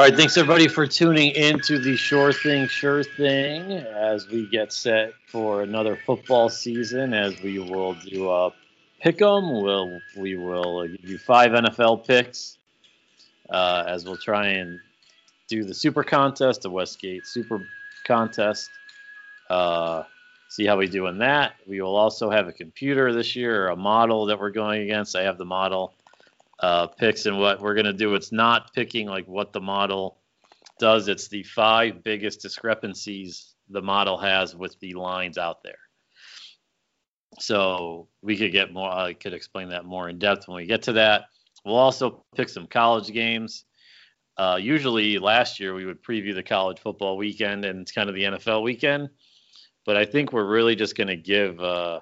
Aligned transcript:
All 0.00 0.06
right, 0.06 0.16
thanks 0.16 0.38
everybody 0.38 0.66
for 0.66 0.86
tuning 0.86 1.32
in 1.32 1.60
to 1.60 1.78
the 1.78 1.94
Sure 1.94 2.32
Thing, 2.32 2.66
Sure 2.68 3.04
Thing 3.04 3.70
as 3.70 4.26
we 4.28 4.46
get 4.46 4.72
set 4.72 5.12
for 5.26 5.60
another 5.60 5.94
football 6.06 6.48
season. 6.48 7.12
As 7.12 7.38
we 7.42 7.58
will 7.58 7.92
do 7.92 8.30
a 8.30 8.50
pick 9.00 9.20
'em, 9.20 9.60
we'll 9.60 10.00
we 10.16 10.36
will 10.36 10.88
give 10.88 11.04
you 11.04 11.18
five 11.18 11.52
NFL 11.52 11.98
picks. 12.06 12.56
Uh, 13.50 13.84
as 13.86 14.06
we'll 14.06 14.16
try 14.16 14.46
and 14.46 14.80
do 15.48 15.64
the 15.64 15.74
Super 15.74 16.02
Contest, 16.02 16.62
the 16.62 16.70
Westgate 16.70 17.26
Super 17.26 17.68
Contest. 18.06 18.70
Uh, 19.50 20.04
see 20.48 20.64
how 20.64 20.78
we 20.78 20.88
do 20.88 21.08
in 21.08 21.18
that. 21.18 21.56
We 21.66 21.82
will 21.82 21.96
also 21.96 22.30
have 22.30 22.48
a 22.48 22.54
computer 22.54 23.12
this 23.12 23.36
year, 23.36 23.68
a 23.68 23.76
model 23.76 24.24
that 24.24 24.40
we're 24.40 24.48
going 24.48 24.80
against. 24.80 25.14
I 25.14 25.24
have 25.24 25.36
the 25.36 25.44
model 25.44 25.92
uh, 26.60 26.86
picks 26.86 27.26
and 27.26 27.38
what 27.38 27.60
we're 27.60 27.74
going 27.74 27.86
to 27.86 27.92
do. 27.92 28.14
It's 28.14 28.32
not 28.32 28.72
picking 28.74 29.06
like 29.06 29.26
what 29.26 29.52
the 29.52 29.60
model 29.60 30.18
does. 30.78 31.08
It's 31.08 31.28
the 31.28 31.42
five 31.42 32.02
biggest 32.02 32.40
discrepancies 32.40 33.54
the 33.68 33.82
model 33.82 34.18
has 34.18 34.54
with 34.54 34.78
the 34.80 34.94
lines 34.94 35.38
out 35.38 35.62
there. 35.62 35.78
So 37.38 38.08
we 38.22 38.36
could 38.36 38.52
get 38.52 38.72
more. 38.72 38.90
I 38.90 39.14
could 39.14 39.32
explain 39.32 39.68
that 39.70 39.84
more 39.84 40.08
in 40.08 40.18
depth 40.18 40.48
when 40.48 40.56
we 40.56 40.66
get 40.66 40.82
to 40.82 40.92
that. 40.94 41.26
We'll 41.64 41.76
also 41.76 42.24
pick 42.34 42.48
some 42.48 42.66
college 42.66 43.12
games. 43.12 43.64
Uh, 44.36 44.58
usually, 44.60 45.18
last 45.18 45.60
year 45.60 45.74
we 45.74 45.84
would 45.84 46.02
preview 46.02 46.34
the 46.34 46.42
college 46.42 46.78
football 46.78 47.16
weekend 47.16 47.64
and 47.64 47.82
it's 47.82 47.92
kind 47.92 48.08
of 48.08 48.14
the 48.14 48.22
NFL 48.22 48.62
weekend, 48.62 49.10
but 49.84 49.96
I 49.96 50.04
think 50.04 50.32
we're 50.32 50.48
really 50.48 50.74
just 50.74 50.96
going 50.96 51.08
to 51.08 51.16
give. 51.16 51.60
Uh, 51.60 52.00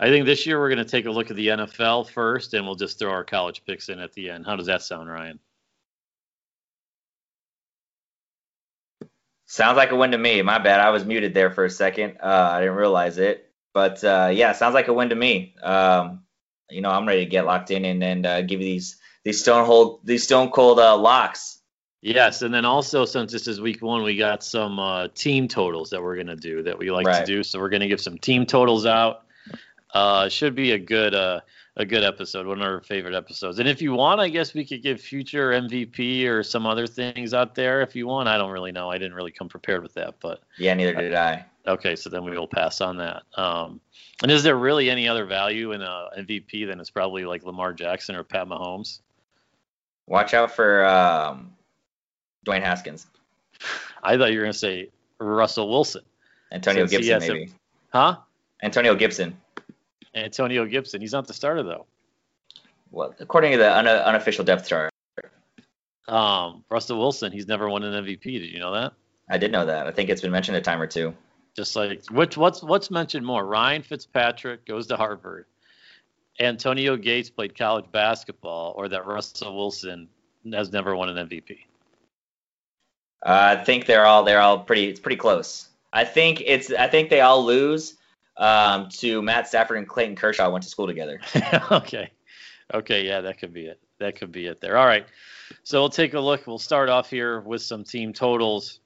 I 0.00 0.08
think 0.10 0.26
this 0.26 0.46
year 0.46 0.58
we're 0.60 0.68
going 0.68 0.78
to 0.78 0.84
take 0.84 1.06
a 1.06 1.10
look 1.10 1.30
at 1.30 1.36
the 1.36 1.48
NFL 1.48 2.08
first, 2.10 2.54
and 2.54 2.64
we'll 2.64 2.76
just 2.76 2.98
throw 2.98 3.10
our 3.10 3.24
college 3.24 3.64
picks 3.64 3.88
in 3.88 3.98
at 3.98 4.12
the 4.12 4.30
end. 4.30 4.46
How 4.46 4.54
does 4.54 4.66
that 4.66 4.82
sound, 4.82 5.10
Ryan? 5.10 5.40
Sounds 9.46 9.76
like 9.76 9.90
a 9.90 9.96
win 9.96 10.12
to 10.12 10.18
me. 10.18 10.42
My 10.42 10.58
bad. 10.58 10.80
I 10.80 10.90
was 10.90 11.04
muted 11.04 11.34
there 11.34 11.50
for 11.50 11.64
a 11.64 11.70
second. 11.70 12.18
Uh, 12.22 12.50
I 12.52 12.60
didn't 12.60 12.76
realize 12.76 13.18
it. 13.18 13.50
But 13.72 14.02
uh, 14.04 14.30
yeah, 14.32 14.52
sounds 14.52 14.74
like 14.74 14.88
a 14.88 14.92
win 14.92 15.08
to 15.08 15.14
me. 15.14 15.54
Um, 15.62 16.24
you 16.70 16.80
know, 16.80 16.90
I'm 16.90 17.06
ready 17.06 17.24
to 17.24 17.30
get 17.30 17.46
locked 17.46 17.70
in 17.70 17.84
and, 17.84 18.02
and 18.02 18.26
uh, 18.26 18.42
give 18.42 18.60
you 18.60 18.66
these 18.66 18.96
these 19.24 19.40
stone 19.40 19.66
cold 19.66 20.00
these 20.04 20.24
stone 20.24 20.50
cold 20.50 20.78
uh, 20.78 20.96
locks. 20.96 21.60
Yes, 22.00 22.42
and 22.42 22.52
then 22.52 22.64
also 22.64 23.04
since 23.04 23.32
this 23.32 23.48
is 23.48 23.60
week 23.60 23.82
one, 23.82 24.02
we 24.02 24.16
got 24.16 24.42
some 24.44 24.78
uh, 24.78 25.08
team 25.14 25.48
totals 25.48 25.90
that 25.90 26.02
we're 26.02 26.16
gonna 26.16 26.36
do 26.36 26.62
that 26.64 26.78
we 26.78 26.90
like 26.90 27.06
right. 27.06 27.24
to 27.24 27.26
do. 27.26 27.42
So 27.42 27.58
we're 27.58 27.68
gonna 27.68 27.88
give 27.88 28.00
some 28.00 28.18
team 28.18 28.46
totals 28.46 28.84
out. 28.84 29.24
Uh, 29.94 30.28
should 30.28 30.54
be 30.54 30.72
a 30.72 30.78
good 30.78 31.14
uh, 31.14 31.40
a 31.78 31.84
good 31.84 32.02
episode, 32.02 32.46
one 32.46 32.60
of 32.60 32.66
our 32.66 32.80
favorite 32.80 33.14
episodes. 33.14 33.60
And 33.60 33.68
if 33.68 33.80
you 33.80 33.92
want, 33.94 34.20
I 34.20 34.28
guess 34.28 34.52
we 34.52 34.64
could 34.64 34.82
give 34.82 35.00
future 35.00 35.52
MVP 35.52 36.26
or 36.26 36.42
some 36.42 36.66
other 36.66 36.86
things 36.86 37.32
out 37.32 37.54
there. 37.54 37.80
If 37.80 37.94
you 37.94 38.06
want, 38.08 38.28
I 38.28 38.36
don't 38.36 38.50
really 38.50 38.72
know. 38.72 38.90
I 38.90 38.98
didn't 38.98 39.14
really 39.14 39.30
come 39.30 39.48
prepared 39.48 39.82
with 39.82 39.94
that, 39.94 40.16
but 40.20 40.42
yeah, 40.58 40.74
neither 40.74 40.94
did 40.94 41.14
I. 41.14 41.44
Okay, 41.66 41.94
so 41.94 42.10
then 42.10 42.24
we 42.24 42.32
will 42.32 42.48
pass 42.48 42.80
on 42.80 42.96
that. 42.96 43.22
Um, 43.36 43.80
and 44.22 44.32
is 44.32 44.42
there 44.42 44.56
really 44.56 44.90
any 44.90 45.06
other 45.06 45.24
value 45.24 45.72
in 45.72 45.82
a 45.82 46.08
MVP 46.18 46.66
than 46.66 46.80
it's 46.80 46.90
probably 46.90 47.24
like 47.24 47.44
Lamar 47.44 47.72
Jackson 47.72 48.16
or 48.16 48.24
Pat 48.24 48.48
Mahomes? 48.48 49.00
Watch 50.06 50.34
out 50.34 50.50
for 50.50 50.84
um, 50.86 51.52
Dwayne 52.44 52.62
Haskins. 52.62 53.06
I 54.02 54.16
thought 54.16 54.32
you 54.32 54.38
were 54.38 54.44
going 54.44 54.52
to 54.52 54.58
say 54.58 54.88
Russell 55.18 55.68
Wilson. 55.68 56.02
Antonio 56.50 56.86
Gibson, 56.86 57.20
maybe. 57.20 57.52
A, 57.92 57.96
huh? 57.96 58.16
Antonio 58.62 58.94
Gibson. 58.94 59.36
Antonio 60.14 60.64
Gibson. 60.66 61.00
He's 61.00 61.12
not 61.12 61.26
the 61.26 61.34
starter 61.34 61.62
though. 61.62 61.86
Well, 62.90 63.14
according 63.20 63.52
to 63.52 63.58
the 63.58 63.76
un- 63.76 63.86
unofficial 63.86 64.44
depth 64.44 64.68
chart. 64.68 64.90
Um, 66.06 66.64
Russell 66.70 66.98
Wilson. 66.98 67.32
He's 67.32 67.46
never 67.46 67.68
won 67.68 67.82
an 67.82 68.04
MVP. 68.04 68.22
Did 68.22 68.50
you 68.50 68.58
know 68.58 68.72
that? 68.72 68.94
I 69.28 69.36
did 69.36 69.52
know 69.52 69.66
that. 69.66 69.86
I 69.86 69.90
think 69.90 70.08
it's 70.08 70.22
been 70.22 70.30
mentioned 70.30 70.56
a 70.56 70.60
time 70.60 70.80
or 70.80 70.86
two. 70.86 71.14
Just 71.54 71.76
like 71.76 72.06
which 72.10 72.36
what's 72.36 72.62
what's 72.62 72.90
mentioned 72.90 73.26
more? 73.26 73.44
Ryan 73.44 73.82
Fitzpatrick 73.82 74.64
goes 74.64 74.86
to 74.86 74.96
Harvard. 74.96 75.46
Antonio 76.40 76.96
Gates 76.96 77.30
played 77.30 77.58
college 77.58 77.86
basketball, 77.90 78.74
or 78.76 78.88
that 78.88 79.06
Russell 79.06 79.56
Wilson 79.56 80.08
has 80.52 80.72
never 80.72 80.94
won 80.94 81.08
an 81.08 81.28
MVP. 81.28 81.58
Uh, 83.26 83.56
I 83.58 83.64
think 83.64 83.86
they're 83.86 84.06
all 84.06 84.22
they're 84.22 84.40
all 84.40 84.60
pretty 84.60 84.88
it's 84.88 85.00
pretty 85.00 85.16
close. 85.16 85.68
I 85.92 86.04
think 86.04 86.42
it's 86.46 86.72
I 86.72 86.86
think 86.86 87.10
they 87.10 87.20
all 87.20 87.44
lose 87.44 87.96
um, 88.38 88.88
to 88.88 89.20
Matt 89.20 89.48
Stafford 89.48 89.78
and 89.78 89.88
Clayton 89.88 90.16
Kershaw 90.16 90.50
went 90.50 90.62
to 90.64 90.70
school 90.70 90.86
together. 90.86 91.20
okay, 91.70 92.10
okay, 92.72 93.06
yeah, 93.06 93.20
that 93.20 93.38
could 93.38 93.52
be 93.52 93.66
it. 93.66 93.80
That 93.98 94.16
could 94.16 94.32
be 94.32 94.46
it 94.46 94.60
there. 94.60 94.76
All 94.76 94.86
right, 94.86 95.06
so 95.64 95.80
we'll 95.80 95.90
take 95.90 96.14
a 96.14 96.20
look. 96.20 96.46
We'll 96.46 96.58
start 96.58 96.88
off 96.88 97.10
here 97.10 97.40
with 97.40 97.62
some 97.62 97.84
team 97.84 98.12
totals. 98.12 98.80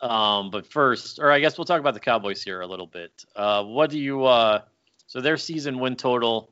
Um, 0.00 0.50
but 0.50 0.66
first, 0.66 1.18
or 1.18 1.30
I 1.30 1.40
guess 1.40 1.58
we'll 1.58 1.64
talk 1.64 1.80
about 1.80 1.94
the 1.94 2.00
Cowboys 2.00 2.42
here 2.42 2.60
a 2.60 2.66
little 2.66 2.86
bit. 2.86 3.24
Uh, 3.34 3.64
what 3.64 3.90
do 3.90 3.98
you? 3.98 4.24
Uh, 4.24 4.62
so 5.06 5.20
their 5.20 5.36
season 5.36 5.78
win 5.78 5.96
total 5.96 6.50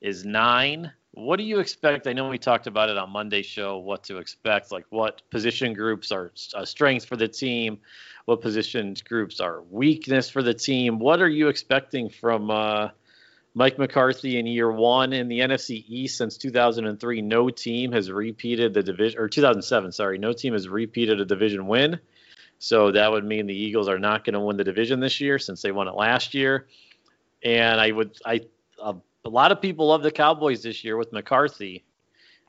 is 0.00 0.24
nine. 0.24 0.92
What 1.18 1.38
do 1.38 1.42
you 1.42 1.58
expect? 1.58 2.06
I 2.06 2.12
know 2.12 2.28
we 2.28 2.38
talked 2.38 2.68
about 2.68 2.90
it 2.90 2.96
on 2.96 3.10
Monday's 3.10 3.44
show. 3.44 3.78
What 3.78 4.04
to 4.04 4.18
expect? 4.18 4.70
Like 4.70 4.86
what 4.90 5.20
position 5.30 5.72
groups 5.72 6.12
are 6.12 6.30
uh, 6.54 6.64
strengths 6.64 7.04
for 7.04 7.16
the 7.16 7.26
team? 7.26 7.80
What 8.26 8.40
position 8.40 8.94
groups 9.04 9.40
are 9.40 9.62
weakness 9.62 10.30
for 10.30 10.44
the 10.44 10.54
team? 10.54 11.00
What 11.00 11.20
are 11.20 11.28
you 11.28 11.48
expecting 11.48 12.08
from 12.08 12.52
uh, 12.52 12.90
Mike 13.52 13.80
McCarthy 13.80 14.38
in 14.38 14.46
year 14.46 14.70
one 14.70 15.12
in 15.12 15.26
the 15.26 15.40
NFC 15.40 15.84
East 15.88 16.18
since 16.18 16.36
2003? 16.38 17.20
No 17.20 17.50
team 17.50 17.90
has 17.90 18.12
repeated 18.12 18.72
the 18.72 18.84
division, 18.84 19.18
or 19.18 19.28
2007. 19.28 19.90
Sorry, 19.90 20.18
no 20.18 20.32
team 20.32 20.52
has 20.52 20.68
repeated 20.68 21.20
a 21.20 21.24
division 21.24 21.66
win. 21.66 21.98
So 22.60 22.92
that 22.92 23.10
would 23.10 23.24
mean 23.24 23.48
the 23.48 23.60
Eagles 23.60 23.88
are 23.88 23.98
not 23.98 24.24
going 24.24 24.34
to 24.34 24.40
win 24.40 24.56
the 24.56 24.62
division 24.62 25.00
this 25.00 25.20
year 25.20 25.40
since 25.40 25.62
they 25.62 25.72
won 25.72 25.88
it 25.88 25.96
last 25.96 26.32
year. 26.32 26.68
And 27.42 27.80
I 27.80 27.90
would, 27.90 28.16
I, 28.24 28.42
a, 28.80 28.94
a 29.24 29.28
lot 29.28 29.52
of 29.52 29.60
people 29.60 29.88
love 29.88 30.02
the 30.02 30.10
Cowboys 30.10 30.62
this 30.62 30.84
year 30.84 30.96
with 30.96 31.12
McCarthy. 31.12 31.84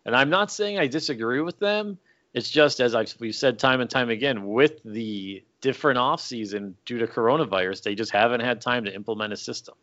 And 0.06 0.16
I'm 0.16 0.30
not 0.30 0.52
saying 0.52 0.80
I 0.80 0.88
disagree 0.88 1.41
with 1.41 1.59
them. 1.59 1.97
It's 2.34 2.50
just 2.50 2.80
as 2.80 2.96
I've, 2.96 3.13
we've 3.19 3.35
said 3.35 3.59
time 3.59 3.81
and 3.81 3.90
time 3.90 4.09
again, 4.09 4.47
with 4.47 4.81
the 4.84 5.44
different 5.62 5.97
offseason 5.97 6.74
due 6.85 7.00
to 7.00 7.08
coronavirus, 7.08 7.84
they 7.84 7.96
just 7.96 8.12
haven't 8.12 8.41
had 8.41 8.62
time 8.62 8.85
to 8.85 8.94
implement 8.94 9.34
a 9.34 9.38
system. 9.38 9.75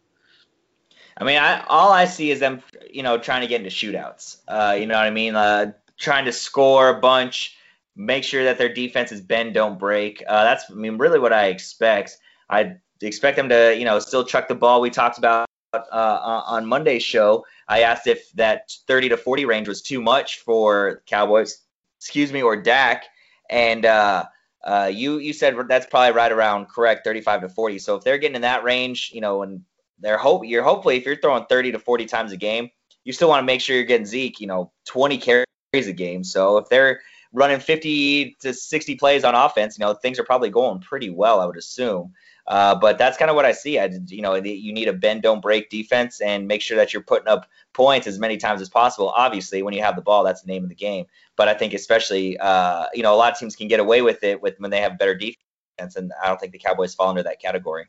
I 1.18 1.24
mean, 1.24 1.38
I, 1.38 1.64
all 1.66 1.92
I 1.92 2.04
see 2.04 2.30
is 2.30 2.40
them, 2.40 2.62
you 2.90 3.02
know, 3.02 3.18
trying 3.18 3.40
to 3.40 3.46
get 3.46 3.60
into 3.60 3.70
shootouts. 3.70 4.38
Uh, 4.46 4.76
you 4.78 4.86
know 4.86 4.94
what 4.94 5.06
I 5.06 5.10
mean? 5.10 5.34
Uh, 5.34 5.72
trying 5.98 6.26
to 6.26 6.32
score 6.32 6.90
a 6.90 7.00
bunch, 7.00 7.56
make 7.96 8.22
sure 8.22 8.44
that 8.44 8.58
their 8.58 8.72
defense 8.72 9.12
is 9.12 9.20
bend, 9.20 9.54
don't 9.54 9.78
break. 9.78 10.22
Uh, 10.26 10.44
that's, 10.44 10.70
I 10.70 10.74
mean, 10.74 10.98
really 10.98 11.18
what 11.18 11.32
I 11.32 11.46
expect. 11.46 12.18
I 12.48 12.76
expect 13.00 13.36
them 13.36 13.48
to, 13.48 13.74
you 13.76 13.84
know, 13.84 13.98
still 13.98 14.24
chuck 14.24 14.46
the 14.46 14.54
ball. 14.54 14.80
We 14.80 14.90
talked 14.90 15.18
about 15.18 15.45
uh, 15.92 16.42
on 16.46 16.66
Monday's 16.66 17.02
show. 17.02 17.44
I 17.68 17.82
asked 17.82 18.06
if 18.06 18.30
that 18.32 18.70
30 18.86 19.10
to 19.10 19.16
40 19.16 19.44
range 19.44 19.68
was 19.68 19.82
too 19.82 20.00
much 20.00 20.40
for 20.40 21.02
Cowboys, 21.06 21.58
excuse 21.98 22.32
me, 22.32 22.42
or 22.42 22.56
Dak, 22.56 23.04
and 23.50 23.84
uh, 23.84 24.24
uh, 24.64 24.90
you 24.92 25.18
you 25.18 25.32
said 25.32 25.56
that's 25.68 25.86
probably 25.86 26.16
right 26.16 26.32
around 26.32 26.66
correct, 26.66 27.04
35 27.04 27.42
to 27.42 27.48
40. 27.48 27.78
So 27.78 27.96
if 27.96 28.04
they're 28.04 28.18
getting 28.18 28.36
in 28.36 28.42
that 28.42 28.64
range, 28.64 29.10
you 29.12 29.20
know, 29.20 29.42
and 29.42 29.62
they're 29.98 30.18
hope 30.18 30.44
you're 30.44 30.62
hopefully 30.62 30.96
if 30.96 31.06
you're 31.06 31.16
throwing 31.16 31.46
30 31.46 31.72
to 31.72 31.78
40 31.78 32.06
times 32.06 32.32
a 32.32 32.36
game, 32.36 32.70
you 33.04 33.12
still 33.12 33.28
want 33.28 33.40
to 33.40 33.46
make 33.46 33.60
sure 33.60 33.76
you're 33.76 33.84
getting 33.84 34.06
Zeke, 34.06 34.40
you 34.40 34.46
know, 34.46 34.72
20 34.86 35.18
carries 35.18 35.46
a 35.74 35.92
game. 35.92 36.24
So 36.24 36.58
if 36.58 36.68
they're 36.68 37.00
running 37.32 37.60
50 37.60 38.36
to 38.40 38.52
60 38.52 38.96
plays 38.96 39.24
on 39.24 39.34
offense, 39.34 39.78
you 39.78 39.84
know, 39.84 39.94
things 39.94 40.18
are 40.18 40.24
probably 40.24 40.50
going 40.50 40.80
pretty 40.80 41.10
well, 41.10 41.40
I 41.40 41.46
would 41.46 41.56
assume. 41.56 42.12
Uh, 42.48 42.74
but 42.74 42.96
that's 42.96 43.16
kind 43.16 43.30
of 43.30 43.34
what 43.34 43.44
I 43.44 43.52
see. 43.52 43.78
I, 43.78 43.90
you 44.06 44.22
know, 44.22 44.34
you 44.34 44.72
need 44.72 44.88
a 44.88 44.92
bend, 44.92 45.22
don't 45.22 45.42
break 45.42 45.68
defense 45.68 46.20
and 46.20 46.46
make 46.46 46.62
sure 46.62 46.76
that 46.76 46.92
you're 46.92 47.02
putting 47.02 47.28
up 47.28 47.48
points 47.72 48.06
as 48.06 48.18
many 48.18 48.36
times 48.36 48.60
as 48.60 48.68
possible. 48.68 49.08
Obviously, 49.08 49.62
when 49.62 49.74
you 49.74 49.82
have 49.82 49.96
the 49.96 50.02
ball, 50.02 50.22
that's 50.22 50.42
the 50.42 50.52
name 50.52 50.62
of 50.62 50.68
the 50.68 50.74
game. 50.74 51.06
But 51.36 51.48
I 51.48 51.54
think 51.54 51.74
especially, 51.74 52.38
uh, 52.38 52.86
you 52.94 53.02
know, 53.02 53.14
a 53.14 53.16
lot 53.16 53.32
of 53.32 53.38
teams 53.38 53.56
can 53.56 53.68
get 53.68 53.80
away 53.80 54.02
with 54.02 54.22
it 54.22 54.40
with 54.40 54.58
when 54.58 54.70
they 54.70 54.80
have 54.80 54.98
better 54.98 55.14
defense, 55.14 55.96
and 55.96 56.12
I 56.22 56.28
don't 56.28 56.38
think 56.38 56.52
the 56.52 56.58
Cowboys 56.58 56.94
fall 56.94 57.08
under 57.08 57.22
that 57.24 57.40
category. 57.40 57.86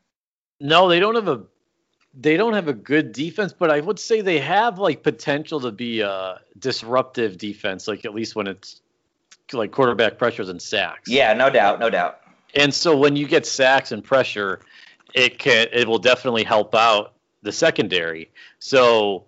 No, 0.59 0.89
they 0.89 0.99
don't 0.99 1.15
have 1.15 1.27
a 1.27 1.43
they 2.19 2.35
don't 2.35 2.53
have 2.53 2.67
a 2.67 2.73
good 2.73 3.11
defense, 3.11 3.53
but 3.53 3.69
I 3.69 3.79
would 3.79 3.99
say 3.99 4.21
they 4.21 4.39
have 4.39 4.79
like 4.79 5.03
potential 5.03 5.59
to 5.61 5.71
be 5.71 6.01
a 6.01 6.41
disruptive 6.57 7.37
defense, 7.37 7.87
like 7.87 8.05
at 8.05 8.15
least 8.15 8.35
when 8.35 8.47
it's 8.47 8.81
like 9.53 9.71
quarterback 9.71 10.17
pressures 10.17 10.49
and 10.49 10.59
sacks. 10.59 11.09
Yeah, 11.09 11.33
no 11.33 11.49
doubt, 11.49 11.79
no 11.79 11.89
doubt. 11.89 12.19
And 12.57 12.73
so 12.73 12.97
when 12.97 13.15
you 13.15 13.27
get 13.27 13.45
sacks 13.45 13.91
and 13.91 14.03
pressure, 14.03 14.59
it 15.13 15.37
can 15.37 15.67
it 15.71 15.87
will 15.87 15.99
definitely 15.99 16.43
help 16.43 16.73
out 16.73 17.13
the 17.43 17.51
secondary. 17.51 18.31
So 18.57 19.25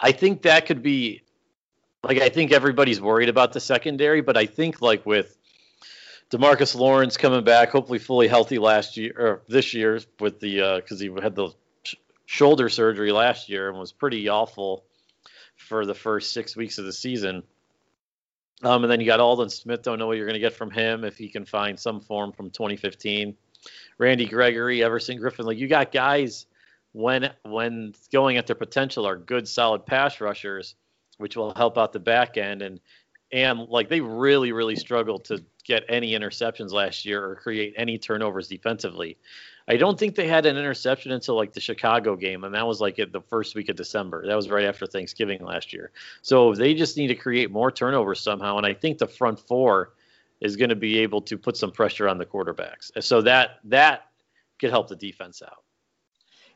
I 0.00 0.12
think 0.12 0.42
that 0.42 0.66
could 0.66 0.82
be 0.82 1.22
like 2.04 2.18
I 2.20 2.28
think 2.28 2.52
everybody's 2.52 3.00
worried 3.00 3.28
about 3.28 3.52
the 3.52 3.60
secondary, 3.60 4.20
but 4.20 4.36
I 4.36 4.46
think 4.46 4.80
like 4.80 5.04
with 5.04 5.36
Demarcus 6.30 6.76
Lawrence 6.76 7.16
coming 7.16 7.42
back, 7.42 7.70
hopefully 7.70 7.98
fully 7.98 8.28
healthy 8.28 8.58
last 8.58 8.96
year 8.96 9.14
or 9.18 9.42
this 9.48 9.74
year 9.74 9.98
with 10.20 10.38
the 10.38 10.80
because 10.80 11.00
uh, 11.00 11.04
he 11.04 11.10
had 11.20 11.34
the 11.34 11.50
sh- 11.82 11.96
shoulder 12.24 12.68
surgery 12.68 13.10
last 13.10 13.48
year 13.48 13.68
and 13.68 13.76
was 13.76 13.90
pretty 13.90 14.28
awful 14.28 14.84
for 15.56 15.84
the 15.84 15.94
first 15.94 16.32
six 16.32 16.54
weeks 16.54 16.78
of 16.78 16.84
the 16.84 16.92
season. 16.92 17.42
Um, 18.62 18.82
and 18.82 18.90
then 18.90 19.00
you 19.00 19.06
got 19.06 19.20
Aldon 19.20 19.50
Smith. 19.50 19.82
Don't 19.82 19.98
know 19.98 20.06
what 20.06 20.16
you're 20.16 20.26
going 20.26 20.34
to 20.34 20.40
get 20.40 20.52
from 20.52 20.70
him 20.70 21.04
if 21.04 21.16
he 21.16 21.28
can 21.28 21.44
find 21.44 21.78
some 21.78 22.00
form 22.00 22.32
from 22.32 22.50
2015. 22.50 23.36
Randy 23.98 24.26
Gregory, 24.26 24.82
Everson 24.82 25.18
Griffen. 25.18 25.44
Like 25.44 25.58
you 25.58 25.68
got 25.68 25.92
guys 25.92 26.46
when 26.92 27.30
when 27.44 27.94
going 28.12 28.36
at 28.36 28.46
their 28.46 28.56
potential 28.56 29.06
are 29.06 29.16
good, 29.16 29.46
solid 29.46 29.84
pass 29.86 30.20
rushers, 30.20 30.74
which 31.18 31.36
will 31.36 31.54
help 31.54 31.78
out 31.78 31.92
the 31.92 32.00
back 32.00 32.36
end. 32.36 32.62
And 32.62 32.80
and 33.32 33.60
like 33.68 33.88
they 33.88 34.00
really 34.00 34.52
really 34.52 34.76
struggled 34.76 35.24
to 35.26 35.44
get 35.64 35.84
any 35.88 36.12
interceptions 36.12 36.72
last 36.72 37.04
year 37.04 37.24
or 37.24 37.36
create 37.36 37.74
any 37.76 37.98
turnovers 37.98 38.48
defensively. 38.48 39.18
I 39.68 39.76
don't 39.76 39.98
think 39.98 40.14
they 40.14 40.26
had 40.26 40.46
an 40.46 40.56
interception 40.56 41.12
until 41.12 41.36
like 41.36 41.52
the 41.52 41.60
Chicago 41.60 42.16
game, 42.16 42.44
and 42.44 42.54
that 42.54 42.66
was 42.66 42.80
like 42.80 42.98
at 42.98 43.12
the 43.12 43.20
first 43.20 43.54
week 43.54 43.68
of 43.68 43.76
December. 43.76 44.26
That 44.26 44.34
was 44.34 44.48
right 44.48 44.64
after 44.64 44.86
Thanksgiving 44.86 45.44
last 45.44 45.74
year. 45.74 45.90
So 46.22 46.54
they 46.54 46.72
just 46.72 46.96
need 46.96 47.08
to 47.08 47.14
create 47.14 47.50
more 47.50 47.70
turnovers 47.70 48.20
somehow, 48.20 48.56
and 48.56 48.64
I 48.64 48.72
think 48.72 48.96
the 48.96 49.06
front 49.06 49.38
four 49.40 49.92
is 50.40 50.56
going 50.56 50.70
to 50.70 50.76
be 50.76 51.00
able 51.00 51.20
to 51.22 51.36
put 51.36 51.56
some 51.56 51.70
pressure 51.70 52.08
on 52.08 52.16
the 52.16 52.24
quarterbacks. 52.24 52.90
So 53.02 53.20
that 53.22 53.58
that 53.64 54.08
could 54.58 54.70
help 54.70 54.88
the 54.88 54.96
defense 54.96 55.42
out. 55.42 55.62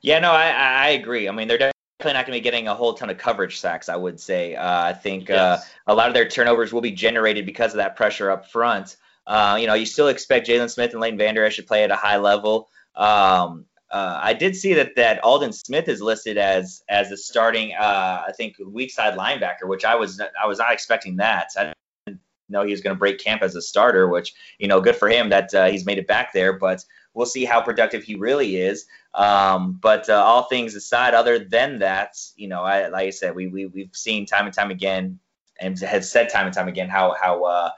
Yeah, 0.00 0.18
no, 0.18 0.30
I 0.30 0.48
I 0.50 0.88
agree. 0.90 1.28
I 1.28 1.32
mean, 1.32 1.48
they're 1.48 1.58
definitely 1.58 2.14
not 2.14 2.26
going 2.26 2.38
to 2.38 2.40
be 2.40 2.40
getting 2.40 2.68
a 2.68 2.74
whole 2.74 2.94
ton 2.94 3.10
of 3.10 3.18
coverage 3.18 3.60
sacks. 3.60 3.90
I 3.90 3.96
would 3.96 4.20
say. 4.20 4.56
Uh, 4.56 4.84
I 4.84 4.94
think 4.94 5.28
uh, 5.28 5.34
yes. 5.60 5.70
uh, 5.86 5.92
a 5.92 5.94
lot 5.94 6.08
of 6.08 6.14
their 6.14 6.28
turnovers 6.28 6.72
will 6.72 6.80
be 6.80 6.92
generated 6.92 7.44
because 7.44 7.72
of 7.72 7.76
that 7.76 7.94
pressure 7.94 8.30
up 8.30 8.50
front. 8.50 8.96
Uh, 9.26 9.58
you 9.60 9.66
know, 9.66 9.74
you 9.74 9.86
still 9.86 10.08
expect 10.08 10.48
Jaylon 10.48 10.70
Smith 10.70 10.92
and 10.92 11.00
Leighton 11.00 11.18
Vander 11.18 11.44
Esch 11.44 11.56
to 11.56 11.62
play 11.62 11.84
at 11.84 11.90
a 11.90 11.96
high 11.96 12.16
level. 12.16 12.70
Um, 12.94 13.66
uh, 13.90 14.18
I 14.22 14.32
did 14.32 14.56
see 14.56 14.72
that 14.74 14.96
that 14.96 15.22
Aldon 15.22 15.52
Smith 15.52 15.86
is 15.86 16.00
listed 16.00 16.38
as 16.38 16.82
as 16.88 17.10
a 17.12 17.16
starting, 17.16 17.74
uh, 17.74 18.24
I 18.26 18.32
think, 18.32 18.56
weak 18.64 18.90
side 18.90 19.18
linebacker, 19.18 19.66
which 19.66 19.84
I 19.84 19.94
was 19.94 20.20
I 20.20 20.46
was 20.46 20.58
not 20.58 20.72
expecting 20.72 21.16
that. 21.16 21.50
I 21.58 21.74
didn't 22.06 22.20
know 22.48 22.64
he 22.64 22.70
was 22.70 22.80
going 22.80 22.96
to 22.96 22.98
break 22.98 23.18
camp 23.18 23.42
as 23.42 23.54
a 23.54 23.60
starter, 23.60 24.08
which 24.08 24.32
you 24.58 24.66
know, 24.66 24.80
good 24.80 24.96
for 24.96 25.10
him 25.10 25.28
that 25.28 25.54
uh, 25.54 25.66
he's 25.66 25.84
made 25.84 25.98
it 25.98 26.06
back 26.06 26.32
there. 26.32 26.54
But 26.54 26.82
we'll 27.12 27.26
see 27.26 27.44
how 27.44 27.60
productive 27.60 28.02
he 28.02 28.14
really 28.14 28.56
is. 28.56 28.86
Um, 29.12 29.78
but 29.82 30.08
uh, 30.08 30.14
all 30.14 30.44
things 30.44 30.74
aside, 30.74 31.12
other 31.12 31.38
than 31.38 31.80
that, 31.80 32.16
you 32.34 32.48
know, 32.48 32.62
I, 32.62 32.88
like 32.88 33.08
I 33.08 33.10
said, 33.10 33.34
we, 33.34 33.48
we 33.48 33.66
we've 33.66 33.94
seen 33.94 34.24
time 34.24 34.46
and 34.46 34.54
time 34.54 34.70
again, 34.70 35.18
and 35.60 35.78
have 35.80 36.06
said 36.06 36.30
time 36.30 36.46
and 36.46 36.54
time 36.54 36.68
again 36.68 36.88
how 36.88 37.14
how 37.20 37.44
uh, 37.44 37.70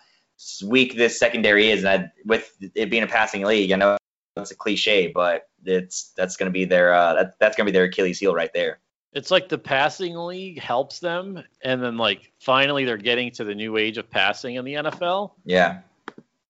weak 0.64 0.96
this 0.96 1.18
secondary 1.18 1.70
is, 1.70 1.82
and 1.82 2.04
I, 2.04 2.12
with 2.24 2.52
it 2.60 2.88
being 2.88 3.02
a 3.02 3.08
passing 3.08 3.44
league, 3.44 3.72
I 3.72 3.76
know 3.76 3.96
it's 4.36 4.50
a 4.50 4.56
cliche, 4.56 5.08
but 5.08 5.48
it's 5.64 6.12
that's 6.16 6.36
going 6.36 6.48
to 6.48 6.52
be 6.52 6.64
their 6.64 6.92
uh, 6.92 7.14
that, 7.14 7.38
that's 7.38 7.56
going 7.56 7.66
to 7.66 7.72
be 7.72 7.76
their 7.76 7.84
Achilles 7.84 8.18
heel 8.18 8.34
right 8.34 8.52
there. 8.52 8.80
It's 9.12 9.30
like 9.30 9.48
the 9.48 9.58
passing 9.58 10.16
league 10.16 10.58
helps 10.58 10.98
them, 10.98 11.42
and 11.62 11.82
then 11.82 11.96
like 11.96 12.32
finally 12.40 12.84
they're 12.84 12.96
getting 12.96 13.30
to 13.32 13.44
the 13.44 13.54
new 13.54 13.76
age 13.76 13.96
of 13.96 14.10
passing 14.10 14.56
in 14.56 14.64
the 14.64 14.74
NFL. 14.74 15.32
Yeah. 15.44 15.80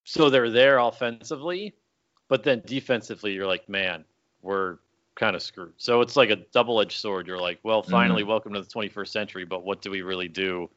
So 0.03 0.29
they're 0.29 0.49
there 0.49 0.79
offensively, 0.79 1.75
but 2.27 2.43
then 2.43 2.63
defensively 2.65 3.33
you're 3.33 3.47
like, 3.47 3.69
man, 3.69 4.03
we're 4.41 4.77
kind 5.15 5.35
of 5.35 5.41
screwed. 5.41 5.73
So 5.77 6.01
it's 6.01 6.15
like 6.15 6.29
a 6.29 6.35
double-edged 6.35 6.99
sword. 6.99 7.25
You're 7.25 7.39
like, 7.39 7.59
well, 7.63 7.81
finally, 7.81 8.21
mm-hmm. 8.21 8.29
welcome 8.29 8.53
to 8.53 8.61
the 8.61 8.67
21st 8.67 9.07
century, 9.07 9.45
but 9.45 9.63
what 9.63 9.81
do 9.81 9.89
we 9.89 10.03
really 10.03 10.27
do 10.27 10.69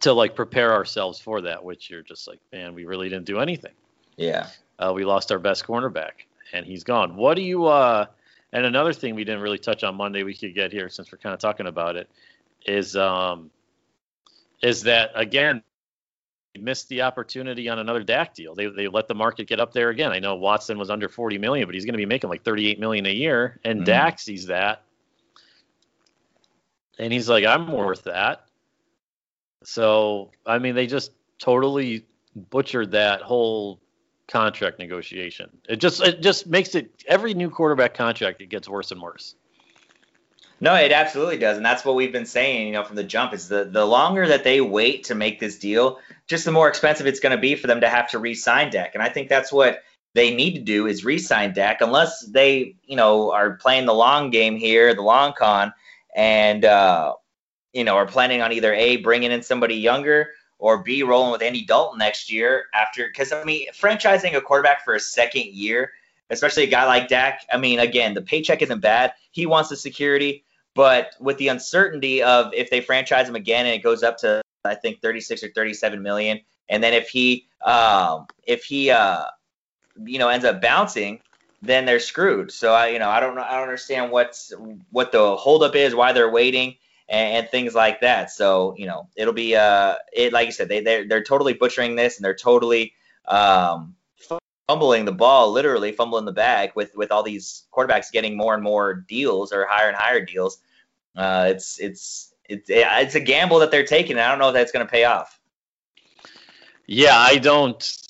to 0.00 0.12
like 0.12 0.34
prepare 0.34 0.72
ourselves 0.72 1.18
for 1.18 1.42
that? 1.42 1.62
Which 1.62 1.90
you're 1.90 2.02
just 2.02 2.28
like, 2.28 2.40
man, 2.50 2.74
we 2.74 2.86
really 2.86 3.10
didn't 3.10 3.26
do 3.26 3.40
anything. 3.40 3.72
Yeah. 4.16 4.48
Uh, 4.78 4.92
we 4.94 5.04
lost 5.04 5.32
our 5.32 5.38
best 5.38 5.66
cornerback, 5.66 6.12
and 6.52 6.66
he's 6.66 6.84
gone. 6.84 7.16
What 7.16 7.34
do 7.34 7.42
you? 7.42 7.66
Uh, 7.66 8.06
and 8.52 8.64
another 8.64 8.92
thing 8.92 9.14
we 9.14 9.24
didn't 9.24 9.40
really 9.40 9.58
touch 9.58 9.84
on 9.84 9.96
Monday, 9.96 10.22
we 10.22 10.34
could 10.34 10.54
get 10.54 10.72
here 10.72 10.88
since 10.88 11.10
we're 11.10 11.18
kind 11.18 11.34
of 11.34 11.40
talking 11.40 11.66
about 11.66 11.96
it, 11.96 12.08
is 12.66 12.96
um, 12.96 13.50
is 14.62 14.82
that 14.82 15.10
again 15.14 15.62
they 16.54 16.60
missed 16.60 16.88
the 16.88 17.02
opportunity 17.02 17.68
on 17.68 17.78
another 17.78 18.02
Dak 18.02 18.34
deal. 18.34 18.54
They 18.54 18.66
they 18.66 18.88
let 18.88 19.08
the 19.08 19.14
market 19.14 19.46
get 19.46 19.60
up 19.60 19.72
there 19.72 19.90
again. 19.90 20.12
I 20.12 20.18
know 20.18 20.36
Watson 20.36 20.78
was 20.78 20.90
under 20.90 21.08
40 21.08 21.38
million, 21.38 21.66
but 21.66 21.74
he's 21.74 21.84
going 21.84 21.94
to 21.94 21.98
be 21.98 22.06
making 22.06 22.30
like 22.30 22.44
38 22.44 22.78
million 22.78 23.06
a 23.06 23.12
year, 23.12 23.60
and 23.64 23.78
mm-hmm. 23.78 23.84
Dak 23.84 24.18
sees 24.18 24.46
that, 24.46 24.82
and 26.98 27.12
he's 27.12 27.28
like, 27.28 27.44
I'm 27.44 27.70
worth 27.70 28.04
that. 28.04 28.46
So 29.64 30.30
I 30.44 30.58
mean, 30.58 30.74
they 30.74 30.86
just 30.86 31.12
totally 31.38 32.06
butchered 32.34 32.92
that 32.92 33.22
whole 33.22 33.80
contract 34.28 34.78
negotiation. 34.78 35.50
It 35.68 35.76
just 35.76 36.02
it 36.02 36.20
just 36.20 36.46
makes 36.46 36.74
it 36.74 36.90
every 37.06 37.34
new 37.34 37.50
quarterback 37.50 37.94
contract 37.94 38.40
it 38.40 38.46
gets 38.46 38.68
worse 38.68 38.90
and 38.90 39.00
worse. 39.00 39.34
No, 40.58 40.74
it 40.74 40.90
absolutely 40.90 41.36
does, 41.36 41.58
and 41.58 41.66
that's 41.66 41.84
what 41.84 41.96
we've 41.96 42.12
been 42.12 42.24
saying, 42.24 42.66
you 42.66 42.72
know, 42.72 42.82
from 42.82 42.96
the 42.96 43.04
jump. 43.04 43.34
Is 43.34 43.48
the 43.48 43.64
the 43.64 43.84
longer 43.84 44.26
that 44.26 44.42
they 44.42 44.60
wait 44.60 45.04
to 45.04 45.14
make 45.14 45.38
this 45.38 45.58
deal, 45.58 45.98
just 46.26 46.44
the 46.44 46.52
more 46.52 46.68
expensive 46.68 47.06
it's 47.06 47.20
going 47.20 47.36
to 47.36 47.40
be 47.40 47.54
for 47.54 47.66
them 47.66 47.82
to 47.82 47.88
have 47.88 48.10
to 48.10 48.18
re-sign 48.18 48.70
Dak. 48.70 48.94
And 48.94 49.02
I 49.02 49.08
think 49.10 49.28
that's 49.28 49.52
what 49.52 49.82
they 50.14 50.34
need 50.34 50.54
to 50.54 50.62
do 50.62 50.86
is 50.86 51.04
re-sign 51.04 51.52
Dak, 51.52 51.82
unless 51.82 52.20
they, 52.22 52.74
you 52.86 52.96
know, 52.96 53.32
are 53.32 53.56
playing 53.56 53.84
the 53.84 53.92
long 53.92 54.30
game 54.30 54.56
here, 54.56 54.94
the 54.94 55.02
long 55.02 55.34
con, 55.38 55.74
and 56.14 56.64
uh, 56.64 57.12
you 57.74 57.84
know, 57.84 57.96
are 57.96 58.06
planning 58.06 58.40
on 58.40 58.52
either 58.52 58.72
a 58.72 58.96
bringing 58.96 59.30
in 59.30 59.42
somebody 59.42 59.74
younger 59.74 60.30
or 60.58 60.78
B 60.78 61.02
rolling 61.02 61.32
with 61.32 61.42
Andy 61.42 61.64
Dalton 61.64 61.98
next 61.98 62.30
year 62.30 62.64
after 62.74 63.06
because 63.06 63.32
I 63.32 63.44
mean 63.44 63.66
franchising 63.72 64.34
a 64.34 64.40
quarterback 64.40 64.84
for 64.84 64.94
a 64.94 65.00
second 65.00 65.46
year, 65.46 65.92
especially 66.30 66.64
a 66.64 66.68
guy 66.68 66.86
like 66.86 67.08
Dak. 67.08 67.42
I 67.52 67.58
mean, 67.58 67.78
again, 67.78 68.14
the 68.14 68.22
paycheck 68.22 68.62
isn't 68.62 68.80
bad. 68.80 69.12
He 69.30 69.46
wants 69.46 69.68
the 69.68 69.76
security, 69.76 70.44
but 70.74 71.14
with 71.20 71.38
the 71.38 71.48
uncertainty 71.48 72.22
of 72.22 72.52
if 72.54 72.70
they 72.70 72.80
franchise 72.80 73.28
him 73.28 73.36
again 73.36 73.66
and 73.66 73.74
it 73.74 73.82
goes 73.82 74.02
up 74.02 74.18
to 74.18 74.42
I 74.64 74.74
think 74.74 75.00
36 75.00 75.44
or 75.44 75.48
37 75.50 76.02
million, 76.02 76.40
and 76.68 76.82
then 76.82 76.94
if 76.94 77.08
he 77.08 77.48
um, 77.64 78.26
if 78.44 78.64
he 78.64 78.90
uh, 78.90 79.24
you 80.04 80.18
know 80.18 80.28
ends 80.28 80.44
up 80.44 80.60
bouncing, 80.62 81.20
then 81.62 81.84
they're 81.84 82.00
screwed. 82.00 82.50
So 82.50 82.72
I 82.72 82.88
you 82.88 82.98
know 82.98 83.10
I 83.10 83.20
don't 83.20 83.34
know 83.34 83.42
I 83.42 83.52
don't 83.52 83.62
understand 83.62 84.10
what's 84.10 84.52
what 84.90 85.12
the 85.12 85.36
holdup 85.36 85.76
is, 85.76 85.94
why 85.94 86.12
they're 86.12 86.30
waiting 86.30 86.76
and, 87.08 87.36
and, 87.36 87.48
things 87.48 87.74
like 87.74 88.00
that. 88.00 88.30
So 88.30 88.74
you 88.76 88.86
know, 88.86 89.08
it'll 89.16 89.34
be 89.34 89.56
uh, 89.56 89.96
it 90.12 90.32
like 90.32 90.46
you 90.46 90.52
said, 90.52 90.68
they 90.68 90.80
they're, 90.80 91.06
they're 91.06 91.22
totally 91.22 91.54
butchering 91.54 91.96
this 91.96 92.16
and 92.16 92.24
they're 92.24 92.34
totally 92.34 92.94
um, 93.26 93.94
fumbling 94.68 95.04
the 95.04 95.12
ball, 95.12 95.52
literally 95.52 95.92
fumbling 95.92 96.24
the 96.24 96.32
bag 96.32 96.72
with 96.74 96.94
with 96.96 97.12
all 97.12 97.22
these 97.22 97.64
quarterbacks 97.72 98.10
getting 98.12 98.36
more 98.36 98.54
and 98.54 98.62
more 98.62 98.94
deals 98.94 99.52
or 99.52 99.66
higher 99.68 99.88
and 99.88 99.96
higher 99.96 100.24
deals. 100.24 100.58
Uh, 101.14 101.48
it's 101.50 101.78
it's 101.78 102.34
it's 102.48 102.68
it's 102.68 103.14
a 103.14 103.20
gamble 103.20 103.60
that 103.60 103.70
they're 103.70 103.86
taking. 103.86 104.12
And 104.12 104.20
I 104.20 104.30
don't 104.30 104.38
know 104.38 104.48
if 104.48 104.54
that's 104.54 104.72
going 104.72 104.86
to 104.86 104.90
pay 104.90 105.04
off. 105.04 105.38
Yeah, 106.86 107.16
I 107.16 107.38
don't. 107.38 108.02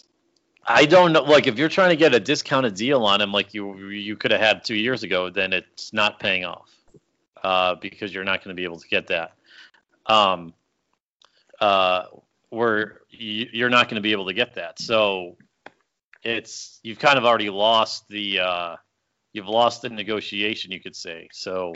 I 0.68 0.84
don't 0.84 1.12
know. 1.12 1.22
Like, 1.22 1.46
if 1.46 1.58
you're 1.58 1.68
trying 1.68 1.90
to 1.90 1.96
get 1.96 2.12
a 2.12 2.18
discounted 2.18 2.74
deal 2.74 3.04
on 3.04 3.20
him, 3.20 3.32
like 3.32 3.54
you 3.54 3.88
you 3.88 4.16
could 4.16 4.32
have 4.32 4.40
had 4.40 4.64
two 4.64 4.74
years 4.74 5.02
ago, 5.02 5.30
then 5.30 5.52
it's 5.52 5.92
not 5.92 6.18
paying 6.18 6.44
off 6.44 6.75
uh, 7.46 7.76
because 7.76 8.12
you're 8.12 8.24
not 8.24 8.42
going 8.42 8.54
to 8.54 8.60
be 8.60 8.64
able 8.64 8.80
to 8.80 8.88
get 8.88 9.06
that. 9.06 9.34
Um, 10.06 10.52
uh, 11.60 12.06
where 12.50 13.02
you, 13.08 13.64
are 13.64 13.70
not 13.70 13.88
going 13.88 13.96
to 13.96 14.00
be 14.00 14.10
able 14.10 14.26
to 14.26 14.34
get 14.34 14.56
that. 14.56 14.80
So 14.80 15.36
it's 16.24 16.80
you've 16.82 16.98
kind 16.98 17.18
of 17.18 17.24
already 17.24 17.50
lost 17.50 18.08
the 18.08 18.40
uh, 18.40 18.76
you've 19.32 19.48
lost 19.48 19.82
the 19.82 19.90
negotiation, 19.90 20.72
you 20.72 20.80
could 20.80 20.96
say. 20.96 21.28
So 21.30 21.74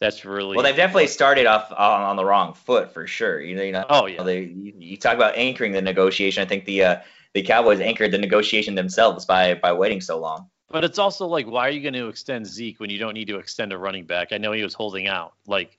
that's 0.00 0.24
really 0.24 0.56
well. 0.56 0.64
They've 0.64 0.74
definitely 0.74 1.08
started 1.08 1.44
off 1.44 1.70
on, 1.70 2.00
on 2.00 2.16
the 2.16 2.24
wrong 2.24 2.54
foot 2.54 2.94
for 2.94 3.06
sure. 3.06 3.42
You 3.42 3.56
know, 3.56 3.62
you 3.62 3.72
know. 3.72 3.84
Oh 3.90 4.06
yeah. 4.06 4.22
They, 4.22 4.40
you, 4.40 4.72
you 4.78 4.96
talk 4.96 5.16
about 5.16 5.36
anchoring 5.36 5.72
the 5.72 5.82
negotiation. 5.82 6.42
I 6.42 6.46
think 6.46 6.64
the 6.64 6.82
uh, 6.82 6.96
the 7.34 7.42
Cowboys 7.42 7.80
anchored 7.80 8.10
the 8.10 8.18
negotiation 8.18 8.74
themselves 8.74 9.26
by 9.26 9.52
by 9.52 9.74
waiting 9.74 10.00
so 10.00 10.18
long. 10.18 10.48
But 10.74 10.82
it's 10.82 10.98
also 10.98 11.28
like, 11.28 11.46
why 11.46 11.68
are 11.68 11.70
you 11.70 11.80
going 11.80 11.94
to 11.94 12.08
extend 12.08 12.48
Zeke 12.48 12.80
when 12.80 12.90
you 12.90 12.98
don't 12.98 13.14
need 13.14 13.28
to 13.28 13.36
extend 13.36 13.72
a 13.72 13.78
running 13.78 14.06
back? 14.06 14.32
I 14.32 14.38
know 14.38 14.50
he 14.50 14.64
was 14.64 14.74
holding 14.74 15.06
out. 15.06 15.34
Like, 15.46 15.78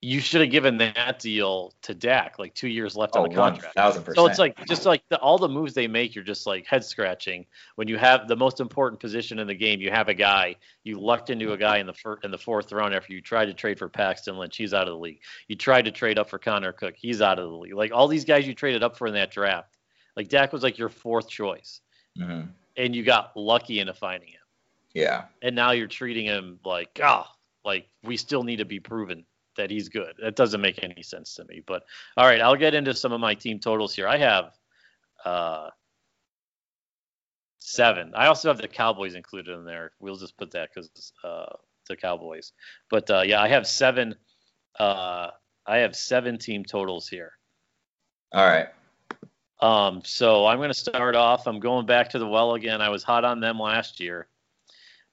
you 0.00 0.20
should 0.20 0.40
have 0.40 0.50
given 0.50 0.78
that 0.78 1.18
deal 1.18 1.74
to 1.82 1.94
Dak, 1.94 2.38
like 2.38 2.54
two 2.54 2.68
years 2.68 2.96
left 2.96 3.14
oh, 3.14 3.24
on 3.24 3.28
the 3.28 3.34
contract. 3.34 3.74
Thousand 3.74 4.04
percent. 4.04 4.16
So 4.16 4.26
it's 4.28 4.38
like 4.38 4.64
just 4.64 4.86
like 4.86 5.02
the, 5.10 5.18
all 5.18 5.36
the 5.36 5.50
moves 5.50 5.74
they 5.74 5.86
make, 5.86 6.14
you're 6.14 6.24
just 6.24 6.46
like 6.46 6.64
head 6.64 6.82
scratching. 6.82 7.44
When 7.74 7.88
you 7.88 7.98
have 7.98 8.26
the 8.26 8.34
most 8.34 8.58
important 8.58 9.02
position 9.02 9.38
in 9.38 9.46
the 9.46 9.54
game, 9.54 9.82
you 9.82 9.90
have 9.90 10.08
a 10.08 10.14
guy 10.14 10.56
you 10.82 10.98
lucked 10.98 11.28
into 11.28 11.52
a 11.52 11.58
guy 11.58 11.76
in 11.76 11.86
the 11.86 11.92
fir- 11.92 12.18
in 12.24 12.30
the 12.30 12.38
fourth 12.38 12.72
round 12.72 12.94
after 12.94 13.12
you 13.12 13.20
tried 13.20 13.46
to 13.46 13.54
trade 13.54 13.78
for 13.78 13.90
Paxton 13.90 14.38
Lynch, 14.38 14.56
he's 14.56 14.72
out 14.72 14.88
of 14.88 14.94
the 14.94 14.98
league. 14.98 15.20
You 15.46 15.56
tried 15.56 15.84
to 15.84 15.90
trade 15.90 16.18
up 16.18 16.30
for 16.30 16.38
Connor 16.38 16.72
Cook, 16.72 16.94
he's 16.96 17.20
out 17.20 17.38
of 17.38 17.50
the 17.50 17.54
league. 17.54 17.74
Like 17.74 17.92
all 17.92 18.08
these 18.08 18.24
guys 18.24 18.46
you 18.46 18.54
traded 18.54 18.82
up 18.82 18.96
for 18.96 19.06
in 19.08 19.12
that 19.12 19.30
draft, 19.30 19.76
like 20.16 20.30
Dak 20.30 20.54
was 20.54 20.62
like 20.62 20.78
your 20.78 20.88
fourth 20.88 21.28
choice. 21.28 21.82
Mm-hmm 22.18 22.48
and 22.76 22.94
you 22.94 23.04
got 23.04 23.36
lucky 23.36 23.80
into 23.80 23.94
finding 23.94 24.28
him. 24.28 24.40
Yeah. 24.94 25.24
And 25.40 25.56
now 25.56 25.72
you're 25.72 25.88
treating 25.88 26.26
him 26.26 26.58
like, 26.64 27.00
ah, 27.02 27.26
oh, 27.28 27.34
like 27.64 27.88
we 28.02 28.16
still 28.16 28.42
need 28.42 28.56
to 28.56 28.64
be 28.64 28.80
proven 28.80 29.24
that 29.56 29.70
he's 29.70 29.88
good. 29.88 30.14
That 30.22 30.36
doesn't 30.36 30.60
make 30.60 30.82
any 30.82 31.02
sense 31.02 31.34
to 31.34 31.44
me. 31.44 31.62
But 31.66 31.84
all 32.16 32.26
right, 32.26 32.40
I'll 32.40 32.56
get 32.56 32.74
into 32.74 32.94
some 32.94 33.12
of 33.12 33.20
my 33.20 33.34
team 33.34 33.58
totals 33.58 33.94
here. 33.94 34.08
I 34.08 34.18
have 34.18 34.52
uh, 35.24 35.70
seven. 37.58 38.12
I 38.14 38.26
also 38.26 38.48
have 38.48 38.58
the 38.58 38.68
Cowboys 38.68 39.14
included 39.14 39.54
in 39.54 39.64
there. 39.64 39.92
We'll 40.00 40.16
just 40.16 40.36
put 40.36 40.52
that 40.52 40.70
because 40.74 41.12
uh, 41.24 41.56
the 41.88 41.96
Cowboys. 41.96 42.52
But 42.90 43.10
uh, 43.10 43.22
yeah, 43.24 43.40
I 43.40 43.48
have 43.48 43.66
seven. 43.66 44.14
Uh, 44.78 45.28
I 45.66 45.78
have 45.78 45.94
seven 45.94 46.38
team 46.38 46.64
totals 46.64 47.08
here. 47.08 47.32
All 48.32 48.46
right. 48.46 48.68
Um, 49.62 50.02
so 50.04 50.44
I'm 50.44 50.58
going 50.58 50.70
to 50.70 50.74
start 50.74 51.14
off. 51.14 51.46
I'm 51.46 51.60
going 51.60 51.86
back 51.86 52.10
to 52.10 52.18
the 52.18 52.26
well 52.26 52.54
again. 52.54 52.82
I 52.82 52.88
was 52.88 53.04
hot 53.04 53.24
on 53.24 53.38
them 53.38 53.60
last 53.60 54.00
year. 54.00 54.26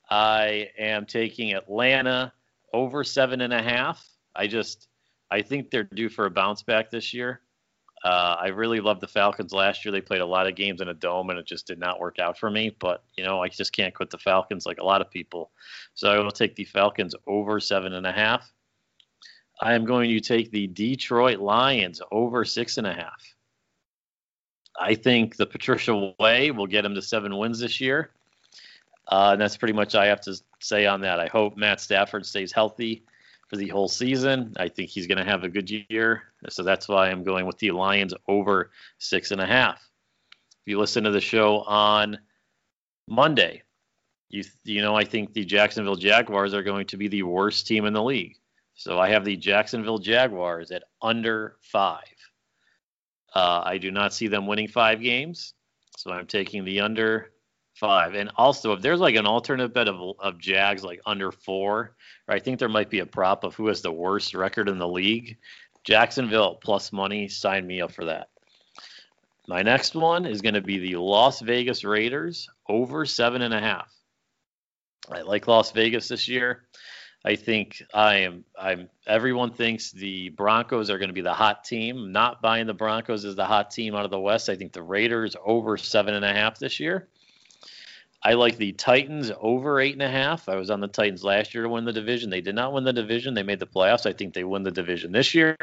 I 0.10 0.70
am 0.78 1.06
taking 1.06 1.54
Atlanta 1.54 2.34
over 2.74 3.04
seven 3.04 3.42
and 3.42 3.54
a 3.54 3.62
half. 3.62 4.04
I 4.36 4.48
just, 4.48 4.88
I 5.30 5.44
think 5.44 5.70
they're 5.70 5.84
due 5.84 6.10
for 6.10 6.26
a 6.26 6.32
bounce 6.32 6.64
back 6.64 6.90
this 6.90 7.14
year. 7.14 7.42
Uh, 8.04 8.38
I 8.40 8.48
really 8.48 8.80
loved 8.80 9.02
the 9.02 9.08
Falcons 9.08 9.54
last 9.54 9.86
year. 9.86 9.92
They 9.92 10.02
played 10.02 10.22
a 10.22 10.26
lot 10.26 10.48
of 10.48 10.56
games 10.56 10.82
in 10.82 10.88
a 10.88 10.94
dome, 10.96 11.30
and 11.30 11.38
it 11.38 11.46
just 11.46 11.68
did 11.68 11.78
not 11.78 12.00
work 12.00 12.18
out 12.18 12.40
for 12.40 12.50
me. 12.50 12.76
But 12.80 13.04
you 13.18 13.24
know, 13.24 13.44
I 13.44 13.50
just 13.50 13.74
can't 13.74 13.94
quit 13.94 14.10
the 14.10 14.18
Falcons 14.18 14.66
like 14.66 14.80
a 14.80 14.86
lot 14.86 15.02
of 15.02 15.12
people. 15.12 15.52
So 15.94 16.10
I 16.10 16.18
will 16.18 16.32
take 16.32 16.56
the 16.56 16.64
Falcons 16.64 17.14
over 17.28 17.60
seven 17.60 17.94
and 17.94 18.08
a 18.08 18.12
half. 18.12 18.52
I 19.62 19.74
am 19.74 19.86
going 19.86 20.10
to 20.10 20.22
take 20.22 20.50
the 20.50 20.68
Detroit 20.68 21.40
Lions 21.40 22.02
over 22.12 22.46
six 22.46 22.78
and 22.78 22.88
a 22.88 22.94
half. 22.94 23.22
I 24.80 24.96
think 24.96 25.36
the 25.36 25.46
Patricia 25.46 26.14
way 26.20 26.52
will 26.52 26.68
get 26.68 26.86
him 26.86 26.96
to 26.96 27.02
seven 27.02 27.36
wins 27.38 27.60
this 27.60 27.82
year. 27.82 28.12
Uh, 29.08 29.32
and 29.34 29.42
that's 29.42 29.58
pretty 29.58 29.74
much 29.74 29.96
I 29.96 30.06
have 30.06 30.22
to 30.22 30.40
say 30.60 30.86
on 30.86 31.02
that. 31.02 31.20
I 31.20 31.28
hope 31.28 31.58
Matt 31.58 31.82
Stafford 31.82 32.26
stays 32.26 32.52
healthy 32.52 33.04
for 33.50 33.58
the 33.58 33.68
whole 33.68 33.88
season. 33.88 34.54
I 34.58 34.70
think 34.70 34.90
he's 34.90 35.08
going 35.08 35.18
to 35.18 35.24
have 35.24 35.44
a 35.44 35.50
good 35.50 35.70
year. 35.70 36.24
So 36.50 36.64
that's 36.64 36.88
why 36.88 37.10
I'm 37.10 37.24
going 37.24 37.46
with 37.46 37.58
the 37.58 37.72
Lions 37.72 38.14
over 38.28 38.72
six 39.00 39.32
and 39.32 39.42
a 39.42 39.46
half. 39.46 39.82
If 40.62 40.68
you 40.72 40.80
listen 40.80 41.04
to 41.04 41.12
the 41.12 41.20
show 41.20 41.62
on 41.62 42.20
Monday, 43.08 43.64
you 44.30 44.44
you 44.64 44.82
know 44.82 44.96
I 44.96 45.04
think 45.04 45.34
the 45.34 45.44
Jacksonville 45.44 45.96
Jaguars 45.96 46.54
are 46.54 46.62
going 46.62 46.86
to 46.88 46.98
be 46.98 47.08
the 47.08 47.24
worst 47.24 47.66
team 47.66 47.86
in 47.86 47.94
the 47.94 48.04
league. 48.04 48.38
So 48.76 49.00
I 49.00 49.10
have 49.10 49.26
the 49.26 49.36
Jacksonville 49.36 49.98
Jaguars 49.98 50.72
at 50.72 50.84
under 51.02 51.58
five. 51.62 52.04
Uh, 53.34 53.62
I 53.64 53.78
do 53.78 53.92
not 53.92 54.14
see 54.14 54.28
them 54.28 54.48
winning 54.48 54.68
five 54.68 55.02
games, 55.02 55.54
so 55.98 56.12
I'm 56.12 56.28
taking 56.28 56.66
the 56.66 56.82
under 56.82 57.32
five. 57.76 58.14
And 58.14 58.32
also, 58.36 58.74
if 58.74 58.82
there's 58.82 59.00
like 59.00 59.16
an 59.16 59.26
alternate 59.26 59.74
bet 59.74 59.88
of, 59.88 60.16
of 60.20 60.40
Jags 60.40 60.84
like 60.84 61.02
under 61.06 61.32
four, 61.32 61.96
I 62.28 62.40
think 62.40 62.60
there 62.60 62.70
might 62.70 62.90
be 62.90 63.00
a 63.00 63.06
prop 63.06 63.44
of 63.44 63.56
who 63.56 63.68
has 63.68 63.82
the 63.82 63.92
worst 63.92 64.34
record 64.34 64.70
in 64.70 64.78
the 64.78 64.88
league. 64.88 65.38
Jacksonville 65.84 66.56
plus 66.56 66.92
money, 66.92 67.28
sign 67.28 67.66
me 67.66 67.82
up 67.82 67.92
for 67.92 68.06
that. 68.06 68.30
My 69.48 69.64
next 69.64 69.96
one 69.96 70.26
is 70.26 70.42
going 70.42 70.54
to 70.54 70.62
be 70.62 70.78
the 70.78 70.98
Las 70.98 71.40
Vegas 71.40 71.84
Raiders 71.84 72.48
over 72.68 73.06
seven 73.06 73.42
and 73.42 73.54
a 73.54 73.60
half. 73.60 73.92
I 75.10 75.22
like 75.22 75.48
Las 75.48 75.72
Vegas 75.72 76.08
this 76.08 76.28
year. 76.28 76.68
I 77.26 77.36
think 77.36 77.84
I 77.94 78.18
am. 78.18 78.46
I'm. 78.58 78.90
Everyone 79.06 79.52
thinks 79.52 79.92
the 79.92 80.30
Broncos 80.30 80.90
are 80.90 80.98
going 80.98 81.10
to 81.10 81.14
be 81.14 81.22
the 81.22 81.34
hot 81.34 81.66
team. 81.66 82.14
not 82.14 82.42
buying 82.42 82.66
the 82.66 82.74
Broncos 82.74 83.26
as 83.26 83.36
the 83.36 83.46
hot 83.46 83.72
team 83.72 83.94
out 83.94 84.06
of 84.06 84.12
the 84.12 84.20
West. 84.20 84.50
I 84.50 84.56
think 84.56 84.72
the 84.72 84.84
Raiders 84.84 85.36
over 85.44 85.76
seven 85.76 86.14
and 86.14 86.24
a 86.24 86.34
half 86.34 86.60
this 86.60 86.80
year. 86.80 87.10
I 88.24 88.34
like 88.34 88.58
the 88.58 88.72
Titans 88.74 89.32
over 89.40 89.80
eight 89.80 89.94
and 89.94 90.02
a 90.02 90.10
half. 90.10 90.48
I 90.50 90.56
was 90.56 90.70
on 90.70 90.80
the 90.80 90.88
Titans 90.88 91.24
last 91.24 91.54
year 91.54 91.64
to 91.64 91.70
win 91.70 91.86
the 91.86 91.94
division. 91.94 92.30
They 92.30 92.42
did 92.42 92.56
not 92.56 92.74
win 92.74 92.84
the 92.84 92.94
division. 92.94 93.34
They 93.34 93.44
made 93.44 93.60
the 93.60 93.68
playoffs. 93.68 94.06
I 94.06 94.14
think 94.14 94.34
they 94.34 94.44
win 94.44 94.64
the 94.64 94.72
division 94.72 95.12
this 95.12 95.34
year. 95.34 95.56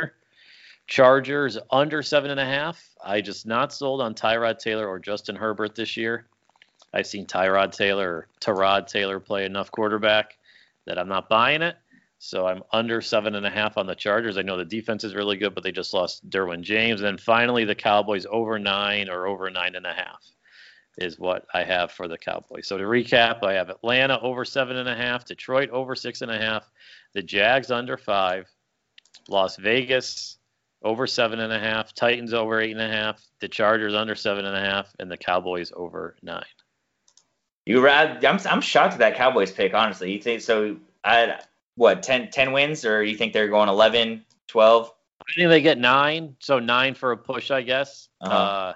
Chargers 0.86 1.58
under 1.70 2.02
seven 2.02 2.30
and 2.30 2.40
a 2.40 2.44
half. 2.44 2.82
I 3.02 3.20
just 3.20 3.46
not 3.46 3.72
sold 3.72 4.00
on 4.00 4.14
Tyrod 4.14 4.58
Taylor 4.58 4.86
or 4.86 4.98
Justin 4.98 5.36
Herbert 5.36 5.74
this 5.74 5.96
year. 5.96 6.26
I've 6.92 7.06
seen 7.06 7.26
Tyrod 7.26 7.72
Taylor 7.72 8.10
or 8.10 8.28
Tyrod 8.40 8.86
Taylor 8.86 9.20
play 9.20 9.44
enough 9.44 9.70
quarterback 9.70 10.36
that 10.86 10.98
I'm 10.98 11.08
not 11.08 11.28
buying 11.28 11.62
it. 11.62 11.76
So 12.18 12.46
I'm 12.46 12.62
under 12.72 13.02
seven 13.02 13.34
and 13.34 13.44
a 13.44 13.50
half 13.50 13.76
on 13.76 13.86
the 13.86 13.94
Chargers. 13.94 14.38
I 14.38 14.42
know 14.42 14.56
the 14.56 14.64
defense 14.64 15.04
is 15.04 15.14
really 15.14 15.36
good, 15.36 15.54
but 15.54 15.62
they 15.62 15.72
just 15.72 15.92
lost 15.92 16.28
Derwin 16.30 16.62
James. 16.62 17.00
And 17.00 17.06
then 17.06 17.18
finally, 17.18 17.64
the 17.64 17.74
Cowboys 17.74 18.26
over 18.30 18.58
nine 18.58 19.10
or 19.10 19.26
over 19.26 19.50
nine 19.50 19.74
and 19.74 19.84
a 19.84 19.92
half 19.92 20.24
is 20.98 21.18
what 21.18 21.46
I 21.52 21.62
have 21.62 21.92
for 21.92 22.08
the 22.08 22.16
Cowboys. 22.16 22.66
So 22.66 22.78
to 22.78 22.84
recap, 22.84 23.44
I 23.44 23.52
have 23.52 23.68
Atlanta 23.68 24.18
over 24.20 24.44
seven 24.44 24.76
and 24.76 24.88
a 24.88 24.96
half, 24.96 25.26
Detroit 25.26 25.68
over 25.70 25.94
six 25.94 26.22
and 26.22 26.30
a 26.30 26.38
half, 26.38 26.70
the 27.12 27.22
Jags 27.22 27.70
under 27.70 27.98
five, 27.98 28.46
Las 29.28 29.56
Vegas 29.56 30.38
over 30.82 31.06
seven 31.06 31.40
and 31.40 31.52
a 31.52 31.58
half, 31.58 31.92
Titans 31.94 32.32
over 32.32 32.60
eight 32.60 32.70
and 32.70 32.80
a 32.80 32.88
half, 32.88 33.20
the 33.40 33.48
Chargers 33.48 33.94
under 33.94 34.14
seven 34.14 34.46
and 34.46 34.56
a 34.56 34.60
half, 34.60 34.94
and 34.98 35.10
the 35.10 35.16
Cowboys 35.16 35.70
over 35.76 36.16
nine. 36.22 36.44
You 37.66 37.80
rad? 37.80 38.24
I'm 38.24 38.38
I'm 38.48 38.60
shocked 38.60 38.94
at 38.94 38.98
that 39.00 39.16
Cowboys 39.16 39.50
pick. 39.50 39.74
Honestly, 39.74 40.12
you 40.12 40.22
think 40.22 40.40
so? 40.40 40.76
I 41.04 41.40
what 41.74 42.02
10, 42.02 42.30
10 42.30 42.52
wins, 42.52 42.84
or 42.84 43.02
you 43.02 43.16
think 43.16 43.32
they're 43.32 43.48
going 43.48 43.68
11, 43.68 44.24
12? 44.48 44.92
I 45.20 45.32
think 45.34 45.48
they 45.50 45.60
get 45.60 45.78
nine, 45.78 46.36
so 46.38 46.58
nine 46.58 46.94
for 46.94 47.12
a 47.12 47.16
push, 47.16 47.50
I 47.50 47.62
guess. 47.62 48.08
Uh-huh. 48.20 48.34
Uh, 48.34 48.74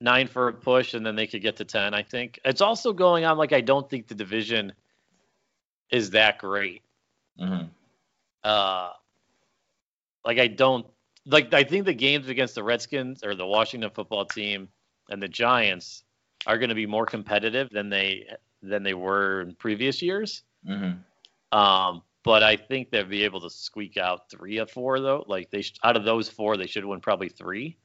nine 0.00 0.26
for 0.26 0.48
a 0.48 0.52
push, 0.52 0.94
and 0.94 1.06
then 1.06 1.16
they 1.16 1.26
could 1.26 1.42
get 1.42 1.56
to 1.56 1.64
ten. 1.64 1.94
I 1.94 2.02
think 2.02 2.40
it's 2.44 2.60
also 2.60 2.92
going 2.92 3.24
on 3.24 3.38
like 3.38 3.52
I 3.52 3.60
don't 3.60 3.88
think 3.88 4.08
the 4.08 4.14
division 4.14 4.72
is 5.90 6.10
that 6.10 6.38
great. 6.38 6.82
Mm-hmm. 7.40 7.66
Uh, 8.42 8.90
like 10.24 10.38
I 10.38 10.48
don't 10.48 10.86
like 11.26 11.54
I 11.54 11.62
think 11.62 11.86
the 11.86 11.94
games 11.94 12.28
against 12.28 12.56
the 12.56 12.64
Redskins 12.64 13.22
or 13.22 13.34
the 13.34 13.46
Washington 13.46 13.90
football 13.90 14.24
team 14.24 14.68
and 15.08 15.22
the 15.22 15.28
Giants 15.28 16.02
are 16.46 16.58
going 16.58 16.68
to 16.68 16.74
be 16.74 16.86
more 16.86 17.06
competitive 17.06 17.68
than 17.70 17.88
they 17.88 18.26
than 18.62 18.82
they 18.82 18.94
were 18.94 19.42
in 19.42 19.54
previous 19.54 20.00
years. 20.02 20.42
Mm-hmm. 20.66 21.56
Um, 21.56 22.02
but 22.24 22.42
I 22.42 22.56
think 22.56 22.90
they'll 22.90 23.04
be 23.04 23.24
able 23.24 23.40
to 23.42 23.50
squeak 23.50 23.96
out 23.96 24.30
three 24.30 24.58
or 24.58 24.66
four 24.66 25.00
though. 25.00 25.24
Like 25.28 25.50
they 25.50 25.64
out 25.84 25.96
of 25.96 26.04
those 26.04 26.28
four, 26.28 26.56
they 26.56 26.66
should 26.66 26.84
win 26.84 27.00
probably 27.00 27.28
three. 27.28 27.76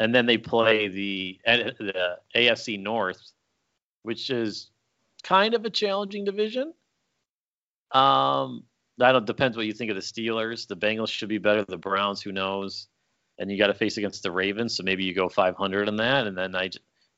And 0.00 0.12
then 0.12 0.26
they 0.26 0.38
play 0.38 0.88
the 0.88 1.38
the 1.44 2.18
AFC 2.34 2.80
North, 2.80 3.32
which 4.02 4.30
is 4.30 4.70
kind 5.22 5.54
of 5.54 5.64
a 5.64 5.70
challenging 5.70 6.24
division. 6.24 6.74
Um, 7.92 8.64
that 8.98 9.24
depends 9.24 9.56
what 9.56 9.66
you 9.66 9.72
think 9.72 9.90
of 9.90 9.96
the 9.96 10.02
Steelers. 10.02 10.66
The 10.66 10.76
Bengals 10.76 11.08
should 11.08 11.28
be 11.28 11.38
better. 11.38 11.64
The 11.64 11.78
Browns, 11.78 12.20
who 12.20 12.32
knows? 12.32 12.88
And 13.38 13.50
you 13.50 13.58
got 13.58 13.66
to 13.68 13.74
face 13.74 13.96
against 13.96 14.22
the 14.22 14.30
Ravens, 14.30 14.76
so 14.76 14.84
maybe 14.84 15.04
you 15.04 15.14
go 15.14 15.28
500 15.28 15.88
in 15.88 15.96
that. 15.96 16.26
And 16.26 16.36
then 16.38 16.54
I 16.54 16.70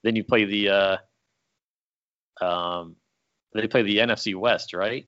then 0.07 0.15
you 0.15 0.23
play 0.23 0.45
the 0.45 0.69
uh, 2.41 2.45
um, 2.45 2.97
they 3.53 3.67
play 3.67 3.83
the 3.83 3.99
NFC 3.99 4.35
West, 4.35 4.73
right? 4.73 5.07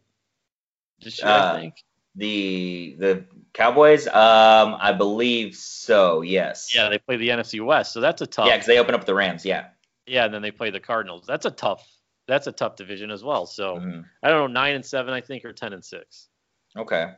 This 1.00 1.20
year, 1.20 1.28
uh, 1.28 1.54
I 1.54 1.60
think. 1.60 1.74
The 2.16 2.96
the 2.98 3.24
Cowboys, 3.54 4.08
um, 4.08 4.76
I 4.80 4.92
believe 4.92 5.54
so. 5.54 6.22
Yes. 6.22 6.74
Yeah, 6.74 6.88
they 6.88 6.98
play 6.98 7.16
the 7.16 7.28
NFC 7.28 7.64
West, 7.64 7.92
so 7.92 8.00
that's 8.00 8.22
a 8.22 8.26
tough. 8.26 8.48
Yeah, 8.48 8.56
because 8.56 8.66
they 8.66 8.78
open 8.78 8.94
up 8.94 9.04
the 9.04 9.14
Rams. 9.14 9.44
Yeah. 9.44 9.66
Yeah, 10.06 10.24
and 10.24 10.34
then 10.34 10.42
they 10.42 10.50
play 10.50 10.70
the 10.70 10.80
Cardinals. 10.80 11.24
That's 11.26 11.46
a 11.46 11.50
tough. 11.50 11.86
That's 12.26 12.48
a 12.48 12.52
tough 12.52 12.76
division 12.76 13.10
as 13.10 13.22
well. 13.22 13.46
So 13.46 13.76
mm-hmm. 13.76 14.00
I 14.22 14.28
don't 14.28 14.52
know, 14.52 14.60
nine 14.60 14.74
and 14.74 14.84
seven, 14.84 15.14
I 15.14 15.20
think, 15.20 15.44
or 15.44 15.52
ten 15.52 15.72
and 15.72 15.84
six. 15.84 16.28
Okay. 16.76 17.12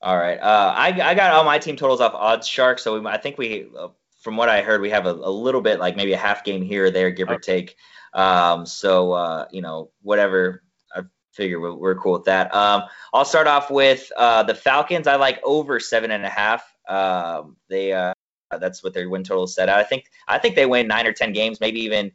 All 0.00 0.16
right. 0.16 0.38
Uh, 0.38 0.74
I 0.76 0.88
I 1.10 1.14
got 1.14 1.32
all 1.32 1.44
my 1.44 1.58
team 1.58 1.76
totals 1.76 2.00
off 2.00 2.14
Odds 2.14 2.46
Shark, 2.46 2.78
so 2.78 3.00
we, 3.00 3.06
I 3.06 3.18
think 3.18 3.36
we 3.36 3.66
uh, 3.76 3.88
from 4.20 4.36
what 4.36 4.48
I 4.48 4.62
heard, 4.62 4.80
we 4.80 4.90
have 4.90 5.06
a, 5.06 5.12
a, 5.12 5.30
little 5.30 5.60
bit 5.60 5.80
like 5.80 5.96
maybe 5.96 6.12
a 6.12 6.18
half 6.18 6.44
game 6.44 6.62
here 6.62 6.86
or 6.86 6.90
there, 6.90 7.10
give 7.10 7.30
or 7.30 7.38
take. 7.38 7.76
Um, 8.12 8.66
so 8.66 9.12
uh, 9.12 9.46
you 9.50 9.62
know, 9.62 9.90
whatever. 10.02 10.62
I 10.94 11.02
figure 11.32 11.60
we're, 11.60 11.74
we're 11.74 11.94
cool 11.94 12.14
with 12.14 12.24
that. 12.24 12.54
Um, 12.54 12.82
I'll 13.12 13.24
start 13.24 13.46
off 13.46 13.70
with 13.70 14.10
uh, 14.16 14.42
the 14.42 14.54
Falcons. 14.54 15.06
I 15.06 15.16
like 15.16 15.40
over 15.44 15.80
seven 15.80 16.10
and 16.10 16.24
a 16.24 16.28
half. 16.28 16.64
Um, 16.88 17.56
they 17.68 17.92
uh, 17.92 18.12
that's 18.50 18.82
what 18.82 18.94
their 18.94 19.08
win 19.08 19.24
total 19.24 19.46
set 19.46 19.68
out. 19.68 19.78
I 19.78 19.84
think 19.84 20.04
I 20.26 20.38
think 20.38 20.56
they 20.56 20.66
win 20.66 20.86
nine 20.86 21.06
or 21.06 21.12
ten 21.12 21.32
games, 21.32 21.60
maybe 21.60 21.80
even. 21.80 22.12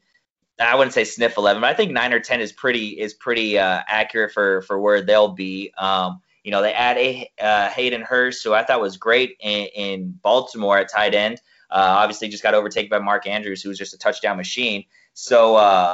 I 0.57 0.75
wouldn't 0.75 0.93
say 0.93 1.03
sniff 1.03 1.37
eleven, 1.37 1.61
but 1.61 1.69
I 1.69 1.73
think 1.73 1.91
nine 1.91 2.13
or 2.13 2.19
ten 2.19 2.39
is 2.39 2.51
pretty 2.51 2.99
is 2.99 3.13
pretty 3.13 3.57
uh, 3.57 3.81
accurate 3.87 4.31
for 4.31 4.61
for 4.61 4.79
where 4.79 5.01
they'll 5.01 5.33
be. 5.33 5.73
Um, 5.77 6.21
you 6.43 6.51
know, 6.51 6.61
they 6.61 6.73
add 6.73 6.97
a 6.97 7.29
uh, 7.41 7.69
Hayden 7.69 8.03
Hurst, 8.03 8.43
who 8.43 8.53
I 8.53 8.63
thought 8.63 8.79
was 8.79 8.97
great 8.97 9.35
in, 9.39 9.65
in 9.75 10.11
Baltimore 10.21 10.77
at 10.77 10.91
tight 10.91 11.15
end. 11.15 11.41
Uh, 11.75 11.95
obviously, 11.99 12.29
just 12.29 12.41
got 12.41 12.53
overtaken 12.53 12.89
by 12.89 12.99
Mark 12.99 13.27
Andrews, 13.27 13.61
who 13.61 13.67
was 13.67 13.77
just 13.77 13.93
a 13.93 13.97
touchdown 13.97 14.37
machine. 14.37 14.85
So, 15.13 15.57
uh, 15.57 15.93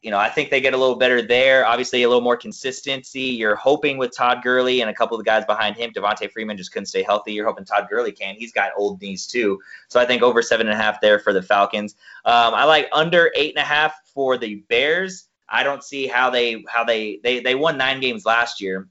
you 0.00 0.12
know, 0.12 0.18
I 0.18 0.28
think 0.28 0.50
they 0.50 0.60
get 0.60 0.72
a 0.72 0.76
little 0.76 0.94
better 0.94 1.20
there. 1.20 1.66
Obviously, 1.66 2.04
a 2.04 2.08
little 2.08 2.22
more 2.22 2.36
consistency. 2.36 3.22
You're 3.22 3.56
hoping 3.56 3.98
with 3.98 4.16
Todd 4.16 4.38
Gurley 4.44 4.82
and 4.82 4.88
a 4.88 4.94
couple 4.94 5.18
of 5.18 5.24
the 5.24 5.28
guys 5.28 5.44
behind 5.44 5.74
him. 5.74 5.90
Devonta 5.90 6.30
Freeman 6.30 6.56
just 6.56 6.72
couldn't 6.72 6.86
stay 6.86 7.02
healthy. 7.02 7.32
You're 7.32 7.44
hoping 7.44 7.64
Todd 7.64 7.88
Gurley 7.90 8.12
can. 8.12 8.36
He's 8.36 8.52
got 8.52 8.70
old 8.76 9.02
knees 9.02 9.26
too. 9.26 9.58
So 9.88 9.98
I 9.98 10.06
think 10.06 10.22
over 10.22 10.42
seven 10.42 10.68
and 10.68 10.78
a 10.78 10.80
half 10.80 11.00
there 11.00 11.18
for 11.18 11.32
the 11.32 11.42
Falcons. 11.42 11.96
Um, 12.24 12.54
I 12.54 12.62
like 12.62 12.88
under 12.92 13.32
eight 13.34 13.56
and 13.56 13.62
a 13.64 13.66
half 13.66 13.96
for 14.14 14.38
the 14.38 14.62
Bears. 14.68 15.26
I 15.48 15.64
don't 15.64 15.82
see 15.82 16.06
how 16.06 16.30
they 16.30 16.64
how 16.68 16.84
they 16.84 17.18
they 17.24 17.40
they 17.40 17.56
won 17.56 17.76
nine 17.76 17.98
games 17.98 18.24
last 18.24 18.60
year 18.60 18.88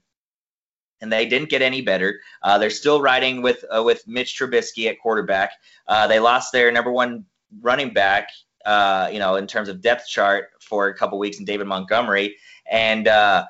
and 1.00 1.12
they 1.12 1.26
didn't 1.26 1.48
get 1.48 1.62
any 1.62 1.82
better. 1.82 2.20
Uh, 2.42 2.58
they're 2.58 2.70
still 2.70 3.00
riding 3.00 3.42
with 3.42 3.64
uh, 3.74 3.82
with 3.82 4.06
Mitch 4.06 4.38
Trubisky 4.38 4.88
at 4.88 5.00
quarterback. 5.00 5.52
Uh, 5.86 6.06
they 6.06 6.18
lost 6.18 6.52
their 6.52 6.70
number 6.72 6.90
one 6.90 7.24
running 7.60 7.92
back, 7.92 8.30
uh, 8.64 9.08
you 9.12 9.18
know, 9.18 9.36
in 9.36 9.46
terms 9.46 9.68
of 9.68 9.80
depth 9.80 10.08
chart 10.08 10.50
for 10.60 10.88
a 10.88 10.94
couple 10.94 11.18
weeks 11.18 11.38
in 11.38 11.44
David 11.44 11.66
Montgomery, 11.66 12.36
and 12.70 13.08
uh, 13.08 13.46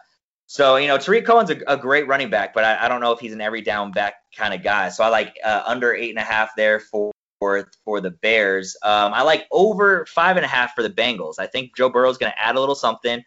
so 0.46 0.76
you 0.76 0.88
know 0.88 0.98
Tarik 0.98 1.26
Cohen's 1.26 1.50
a, 1.50 1.58
a 1.66 1.76
great 1.76 2.06
running 2.06 2.30
back, 2.30 2.54
but 2.54 2.64
I, 2.64 2.84
I, 2.84 2.88
don't 2.88 3.00
know 3.00 3.12
if 3.12 3.20
he's 3.20 3.32
an 3.32 3.40
every 3.40 3.62
down 3.62 3.92
back 3.92 4.14
kind 4.36 4.52
of 4.54 4.62
guy. 4.62 4.88
So 4.88 5.04
I 5.04 5.08
like 5.08 5.36
uh, 5.44 5.62
under 5.66 5.94
eight 5.94 6.10
and 6.10 6.18
a 6.18 6.22
half 6.22 6.50
there 6.56 6.80
for 6.80 7.12
for 7.38 7.68
for 7.84 8.00
the 8.00 8.10
Bears. 8.10 8.76
Um, 8.82 9.12
I 9.14 9.22
like 9.22 9.46
over 9.50 10.06
five 10.06 10.36
and 10.36 10.44
a 10.44 10.48
half 10.48 10.74
for 10.74 10.82
the 10.82 10.90
Bengals. 10.90 11.34
I 11.38 11.46
think 11.46 11.76
Joe 11.76 11.88
Burrow 11.88 12.10
is 12.10 12.18
going 12.18 12.32
to 12.32 12.38
add 12.38 12.56
a 12.56 12.60
little 12.60 12.74
something. 12.74 13.22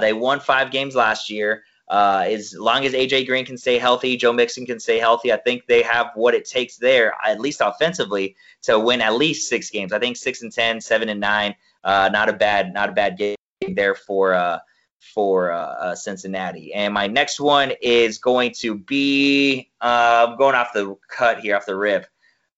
They 0.00 0.12
won 0.12 0.40
five 0.40 0.70
games 0.70 0.94
last 0.94 1.30
year. 1.30 1.62
Uh, 1.90 2.24
as 2.28 2.54
long 2.56 2.84
as 2.84 2.92
AJ 2.92 3.26
Green 3.26 3.44
can 3.44 3.58
stay 3.58 3.76
healthy, 3.76 4.16
Joe 4.16 4.32
Mixon 4.32 4.64
can 4.64 4.78
stay 4.78 4.98
healthy, 4.98 5.32
I 5.32 5.36
think 5.38 5.66
they 5.66 5.82
have 5.82 6.12
what 6.14 6.34
it 6.34 6.44
takes 6.44 6.76
there, 6.76 7.12
at 7.26 7.40
least 7.40 7.60
offensively, 7.60 8.36
to 8.62 8.78
win 8.78 9.00
at 9.00 9.14
least 9.14 9.48
six 9.48 9.70
games. 9.70 9.92
I 9.92 9.98
think 9.98 10.16
six 10.16 10.42
and 10.42 10.52
ten, 10.52 10.80
seven 10.80 11.08
and 11.08 11.18
nine, 11.18 11.56
uh, 11.82 12.08
not 12.12 12.28
a 12.28 12.32
bad, 12.32 12.72
not 12.72 12.90
a 12.90 12.92
bad 12.92 13.18
game 13.18 13.34
there 13.74 13.96
for 13.96 14.34
uh, 14.34 14.60
for 15.00 15.50
uh, 15.50 15.58
uh, 15.58 15.94
Cincinnati. 15.96 16.72
And 16.72 16.94
my 16.94 17.08
next 17.08 17.40
one 17.40 17.72
is 17.82 18.18
going 18.18 18.52
to 18.60 18.76
be 18.76 19.68
uh, 19.80 20.36
going 20.36 20.54
off 20.54 20.72
the 20.72 20.96
cut 21.08 21.40
here, 21.40 21.56
off 21.56 21.66
the 21.66 21.74
rip. 21.74 22.06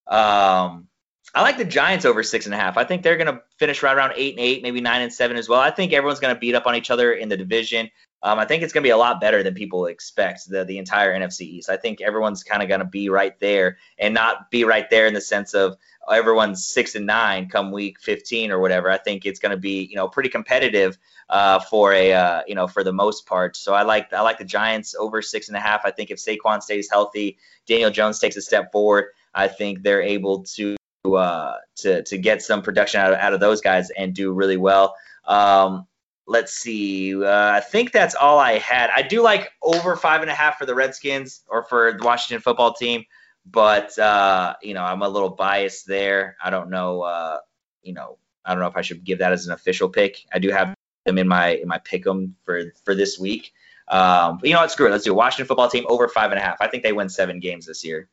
Um, 0.06 0.88
I 1.34 1.40
like 1.40 1.56
the 1.56 1.64
Giants 1.64 2.04
over 2.04 2.22
six 2.22 2.44
and 2.44 2.54
a 2.54 2.58
half. 2.58 2.76
I 2.76 2.84
think 2.84 3.02
they're 3.02 3.16
going 3.16 3.34
to 3.34 3.40
finish 3.58 3.82
right 3.82 3.96
around 3.96 4.12
eight 4.16 4.34
and 4.34 4.44
eight, 4.44 4.62
maybe 4.62 4.82
nine 4.82 5.00
and 5.00 5.10
seven 5.10 5.38
as 5.38 5.48
well. 5.48 5.60
I 5.60 5.70
think 5.70 5.94
everyone's 5.94 6.20
going 6.20 6.34
to 6.34 6.38
beat 6.38 6.54
up 6.54 6.66
on 6.66 6.74
each 6.74 6.90
other 6.90 7.12
in 7.12 7.30
the 7.30 7.36
division. 7.38 7.90
Um, 8.24 8.38
I 8.38 8.44
think 8.44 8.62
it's 8.62 8.72
going 8.72 8.82
to 8.82 8.86
be 8.86 8.92
a 8.92 8.96
lot 8.96 9.20
better 9.20 9.42
than 9.42 9.54
people 9.54 9.86
expect. 9.86 10.48
The 10.48 10.64
the 10.64 10.78
entire 10.78 11.12
NFC 11.12 11.42
East. 11.42 11.68
I 11.68 11.76
think 11.76 12.00
everyone's 12.00 12.44
kind 12.44 12.62
of 12.62 12.68
going 12.68 12.80
to 12.80 12.86
be 12.86 13.08
right 13.08 13.38
there, 13.40 13.78
and 13.98 14.14
not 14.14 14.50
be 14.50 14.64
right 14.64 14.88
there 14.90 15.06
in 15.06 15.14
the 15.14 15.20
sense 15.20 15.54
of 15.54 15.76
everyone's 16.10 16.64
six 16.64 16.94
and 16.94 17.06
nine 17.06 17.48
come 17.48 17.70
week 17.70 18.00
15 18.00 18.50
or 18.50 18.58
whatever. 18.58 18.90
I 18.90 18.98
think 18.98 19.24
it's 19.24 19.38
going 19.38 19.50
to 19.50 19.56
be 19.56 19.84
you 19.84 19.96
know 19.96 20.08
pretty 20.08 20.28
competitive 20.28 20.98
uh, 21.28 21.58
for 21.60 21.92
a 21.92 22.12
uh, 22.12 22.42
you 22.46 22.54
know 22.54 22.68
for 22.68 22.84
the 22.84 22.92
most 22.92 23.26
part. 23.26 23.56
So 23.56 23.74
I 23.74 23.82
like 23.82 24.12
I 24.12 24.20
like 24.20 24.38
the 24.38 24.44
Giants 24.44 24.94
over 24.94 25.20
six 25.20 25.48
and 25.48 25.56
a 25.56 25.60
half. 25.60 25.82
I 25.84 25.90
think 25.90 26.10
if 26.10 26.18
Saquon 26.18 26.62
stays 26.62 26.88
healthy, 26.90 27.38
Daniel 27.66 27.90
Jones 27.90 28.18
takes 28.18 28.36
a 28.36 28.42
step 28.42 28.70
forward. 28.70 29.06
I 29.34 29.48
think 29.48 29.82
they're 29.82 30.02
able 30.02 30.44
to 30.54 30.76
uh, 31.04 31.54
to 31.76 32.02
to 32.04 32.18
get 32.18 32.42
some 32.42 32.62
production 32.62 33.00
out 33.00 33.12
of, 33.12 33.18
out 33.18 33.34
of 33.34 33.40
those 33.40 33.60
guys 33.60 33.90
and 33.90 34.14
do 34.14 34.32
really 34.32 34.56
well. 34.56 34.94
Um, 35.24 35.86
let's 36.26 36.54
see. 36.54 37.22
Uh, 37.22 37.52
I 37.52 37.60
think 37.60 37.92
that's 37.92 38.14
all 38.14 38.38
I 38.38 38.58
had. 38.58 38.90
I 38.94 39.02
do 39.02 39.22
like 39.22 39.50
over 39.62 39.96
five 39.96 40.22
and 40.22 40.30
a 40.30 40.34
half 40.34 40.58
for 40.58 40.66
the 40.66 40.74
Redskins 40.74 41.42
or 41.48 41.64
for 41.64 41.96
the 41.98 42.04
Washington 42.04 42.42
football 42.42 42.72
team, 42.72 43.04
but 43.46 43.98
uh, 43.98 44.54
you 44.62 44.74
know 44.74 44.82
I'm 44.82 45.02
a 45.02 45.08
little 45.08 45.30
biased 45.30 45.86
there. 45.86 46.36
I 46.42 46.50
don't 46.50 46.70
know. 46.70 47.02
Uh, 47.02 47.38
you 47.82 47.92
know 47.92 48.18
I 48.44 48.52
don't 48.52 48.62
know 48.62 48.68
if 48.68 48.76
I 48.76 48.82
should 48.82 49.04
give 49.04 49.18
that 49.18 49.32
as 49.32 49.46
an 49.46 49.52
official 49.52 49.88
pick. 49.88 50.24
I 50.32 50.38
do 50.38 50.50
have 50.50 50.74
them 51.04 51.18
in 51.18 51.28
my 51.28 51.48
in 51.50 51.68
my 51.68 51.78
pick 51.78 52.06
'em 52.06 52.36
for 52.44 52.72
for 52.84 52.94
this 52.94 53.18
week. 53.18 53.52
Um, 53.88 54.38
but 54.38 54.48
you 54.48 54.54
know 54.54 54.60
what? 54.60 54.70
Screw 54.70 54.86
it. 54.86 54.90
Let's 54.90 55.04
do 55.04 55.14
Washington 55.14 55.46
football 55.46 55.68
team 55.68 55.84
over 55.88 56.08
five 56.08 56.30
and 56.30 56.38
a 56.38 56.42
half. 56.42 56.60
I 56.60 56.68
think 56.68 56.82
they 56.82 56.92
win 56.92 57.08
seven 57.08 57.40
games 57.40 57.66
this 57.66 57.84
year. 57.84 58.08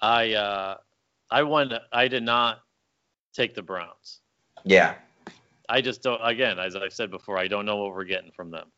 I 0.00 0.32
uh, 0.32 0.76
I 1.30 1.42
won. 1.42 1.72
I 1.92 2.08
did 2.08 2.22
not 2.22 2.60
take 3.34 3.54
the 3.54 3.62
Browns. 3.62 4.20
Yeah. 4.64 4.94
I 5.72 5.80
just 5.80 6.02
don't. 6.02 6.20
Again, 6.22 6.58
as 6.58 6.76
I've 6.76 6.92
said 6.92 7.10
before, 7.10 7.38
I 7.38 7.48
don't 7.48 7.64
know 7.64 7.76
what 7.76 7.94
we're 7.94 8.04
getting 8.04 8.30
from 8.32 8.50
them. 8.50 8.68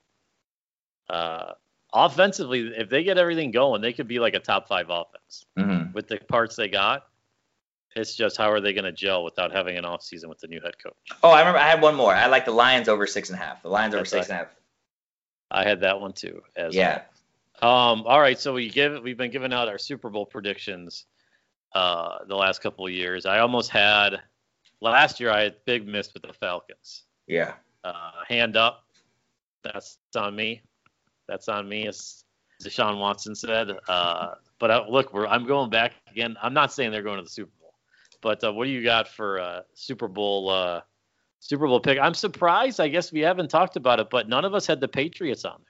Uh, 1.10 1.52
offensively, 1.92 2.72
if 2.76 2.88
they 2.88 3.02
get 3.02 3.18
everything 3.18 3.50
going, 3.50 3.80
they 3.82 3.92
could 3.92 4.08
be 4.08 4.18
like 4.20 4.34
a 4.34 4.40
top 4.40 4.68
five 4.68 4.86
offense 4.90 5.44
Mm-hmm. 5.58 5.92
with 5.92 6.06
the 6.08 6.18
parts 6.18 6.54
they 6.56 6.68
got. 6.68 7.02
It's 7.96 8.14
just 8.14 8.36
how 8.36 8.50
are 8.50 8.60
they 8.60 8.72
going 8.72 8.84
to 8.84 8.92
gel 8.92 9.22
without 9.24 9.52
having 9.52 9.76
an 9.76 9.84
off 9.84 10.02
season 10.02 10.28
with 10.28 10.38
the 10.38 10.48
new 10.48 10.61
head 10.61 10.74
coach? 10.83 10.94
Oh, 11.22 11.30
I 11.30 11.38
remember. 11.40 11.59
I 11.61 11.68
had 11.68 11.80
one 11.83 11.94
more. 11.94 12.12
I 12.12 12.26
like 12.26 12.44
the 12.44 12.50
Lions 12.52 12.88
over 12.88 13.07
six 13.07 13.30
and 13.30 13.38
a 13.38 13.42
half. 13.42 13.62
The 13.62 13.68
Lions 13.68 13.94
over 13.94 14.00
That's 14.02 14.11
six 14.11 14.28
right. 14.28 14.37
and 14.37 14.46
a 14.46 14.48
half. 14.48 14.54
I 15.50 15.68
had 15.68 15.80
that 15.83 16.00
one 16.00 16.12
too. 16.12 16.42
As 16.57 16.74
Yeah. 16.74 17.02
well. 17.62 17.70
Um. 17.92 18.02
All 18.07 18.20
right. 18.20 18.38
So 18.38 18.52
we 18.54 18.68
give 18.68 19.00
we've 19.02 19.16
been 19.16 19.30
giving 19.30 19.52
out 19.52 19.68
our 19.68 19.78
Super 19.78 20.11
Bowl 20.11 20.26
predictions. 20.26 21.07
Uh, 21.74 22.18
the 22.28 22.37
last 22.37 22.61
couple 22.62 22.87
of 22.87 22.92
years, 22.92 23.26
I 23.26 23.38
almost 23.40 23.70
had. 23.70 24.20
Last 24.85 25.18
year, 25.18 25.31
I 25.31 25.44
had 25.44 25.57
big 25.64 25.88
miss 25.88 26.12
with 26.12 26.25
the 26.25 26.35
Falcons. 26.35 27.05
Yeah. 27.27 27.55
Uh, 27.83 28.11
hand 28.29 28.55
up. 28.55 28.85
That's 29.62 29.97
on 30.14 30.37
me. 30.37 30.61
That's 31.27 31.49
on 31.49 31.66
me, 31.66 31.87
as 31.87 32.25
Deshaun 32.62 32.99
Watson 32.99 33.35
said. 33.35 33.70
Uh, 33.88 34.35
but 34.59 34.70
uh, 34.70 34.85
look, 34.87 35.14
we're, 35.14 35.27
I'm 35.27 35.47
going 35.47 35.70
back 35.70 35.92
again. 36.11 36.37
I'm 36.42 36.53
not 36.53 36.70
saying 36.70 36.92
they're 36.92 37.03
going 37.03 37.16
to 37.16 37.25
the 37.25 37.31
Super 37.31 37.51
Bowl, 37.59 37.73
but 38.20 38.44
uh, 38.44 38.53
what 38.53 38.66
do 38.66 38.70
you 38.73 38.85
got 38.85 39.09
for 39.09 39.40
uh, 39.40 39.61
Super 39.73 40.07
Bowl 40.07 40.51
uh, 40.51 40.83
Super 41.40 41.66
Bowl 41.66 41.81
pick? 41.81 41.99
I'm 41.99 42.12
surprised. 42.12 42.79
I 42.79 42.88
guess 42.88 43.11
we 43.11 43.20
haven't 43.20 43.49
talked 43.49 43.77
about 43.77 44.01
it, 44.01 44.11
but 44.11 44.29
none 44.29 44.44
of 44.44 44.53
us 44.53 44.66
had 44.66 44.83
the 44.83 44.88
Patriots 44.88 45.47
on 45.47 45.62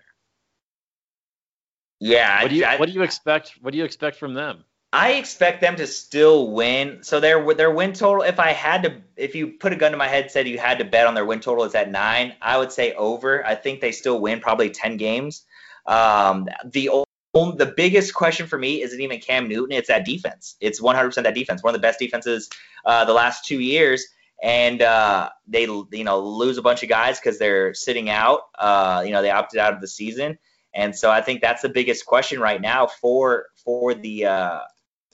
there. 2.00 2.10
Yeah. 2.10 2.42
What 2.42 2.50
do 2.50 2.56
you 2.56 2.64
I, 2.64 2.76
What 2.78 2.86
do 2.86 2.92
you 2.92 3.02
expect? 3.02 3.52
What 3.60 3.70
do 3.70 3.78
you 3.78 3.84
expect 3.84 4.16
from 4.16 4.34
them? 4.34 4.64
I 4.94 5.14
expect 5.14 5.60
them 5.60 5.74
to 5.76 5.88
still 5.88 6.52
win. 6.52 7.00
So 7.02 7.18
their 7.18 7.52
their 7.54 7.72
win 7.72 7.94
total, 7.94 8.22
if 8.22 8.38
I 8.38 8.52
had 8.52 8.84
to, 8.84 9.02
if 9.16 9.34
you 9.34 9.48
put 9.48 9.72
a 9.72 9.76
gun 9.76 9.90
to 9.90 9.98
my 9.98 10.06
head, 10.06 10.30
said 10.30 10.46
you 10.46 10.56
had 10.56 10.78
to 10.78 10.84
bet 10.84 11.08
on 11.08 11.14
their 11.14 11.24
win 11.24 11.40
total, 11.40 11.64
it's 11.64 11.74
at 11.74 11.90
nine. 11.90 12.34
I 12.40 12.56
would 12.58 12.70
say 12.70 12.92
over. 12.92 13.44
I 13.44 13.56
think 13.56 13.80
they 13.80 13.90
still 13.90 14.20
win 14.20 14.38
probably 14.38 14.70
ten 14.70 14.96
games. 14.96 15.42
Um, 15.84 16.48
the 16.64 16.90
o- 16.90 17.04
the 17.34 17.74
biggest 17.76 18.14
question 18.14 18.46
for 18.46 18.56
me 18.56 18.82
isn't 18.82 19.00
even 19.00 19.18
Cam 19.18 19.48
Newton. 19.48 19.76
It's 19.76 19.88
that 19.88 20.04
defense. 20.04 20.54
It's 20.60 20.80
100% 20.80 21.24
that 21.24 21.34
defense. 21.34 21.64
One 21.64 21.74
of 21.74 21.80
the 21.80 21.84
best 21.84 21.98
defenses 21.98 22.48
uh, 22.86 23.04
the 23.04 23.12
last 23.12 23.44
two 23.44 23.58
years. 23.58 24.06
And 24.40 24.80
uh, 24.80 25.30
they, 25.48 25.62
you 25.62 26.04
know, 26.04 26.20
lose 26.20 26.56
a 26.56 26.62
bunch 26.62 26.84
of 26.84 26.88
guys 26.88 27.18
because 27.18 27.40
they're 27.40 27.74
sitting 27.74 28.10
out. 28.10 28.42
Uh, 28.56 29.02
you 29.04 29.10
know, 29.10 29.22
they 29.22 29.32
opted 29.32 29.58
out 29.58 29.72
of 29.74 29.80
the 29.80 29.88
season, 29.88 30.38
and 30.72 30.94
so 30.94 31.10
I 31.10 31.20
think 31.22 31.40
that's 31.40 31.62
the 31.62 31.68
biggest 31.68 32.04
question 32.04 32.40
right 32.40 32.60
now 32.60 32.86
for 32.86 33.46
for 33.64 33.94
the 33.94 34.26
uh, 34.26 34.60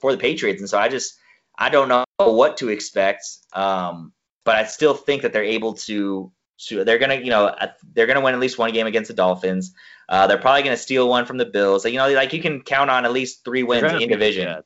for 0.01 0.11
the 0.11 0.17
Patriots. 0.17 0.59
And 0.59 0.69
so 0.69 0.77
I 0.77 0.89
just 0.89 1.13
I 1.57 1.69
don't 1.69 1.87
know 1.87 2.03
what 2.17 2.57
to 2.57 2.69
expect. 2.69 3.23
Um, 3.53 4.13
but 4.43 4.55
I 4.55 4.65
still 4.65 4.95
think 4.95 5.21
that 5.21 5.31
they're 5.31 5.43
able 5.43 5.73
to 5.73 6.31
to 6.67 6.83
they're 6.83 6.99
gonna 6.99 7.15
you 7.15 7.29
know 7.29 7.45
uh, 7.45 7.67
they're 7.93 8.07
gonna 8.07 8.21
win 8.21 8.33
at 8.33 8.39
least 8.39 8.57
one 8.57 8.73
game 8.73 8.87
against 8.87 9.07
the 9.07 9.13
Dolphins. 9.13 9.73
Uh, 10.09 10.27
they're 10.27 10.37
probably 10.37 10.63
gonna 10.63 10.77
steal 10.77 11.07
one 11.07 11.25
from 11.25 11.37
the 11.37 11.45
Bills. 11.45 11.85
You 11.85 11.97
know, 11.97 12.11
like 12.11 12.33
you 12.33 12.41
can 12.41 12.61
count 12.61 12.89
on 12.89 13.05
at 13.05 13.11
least 13.11 13.45
three 13.45 13.63
wins 13.63 13.93
in 13.93 14.09
division. 14.09 14.61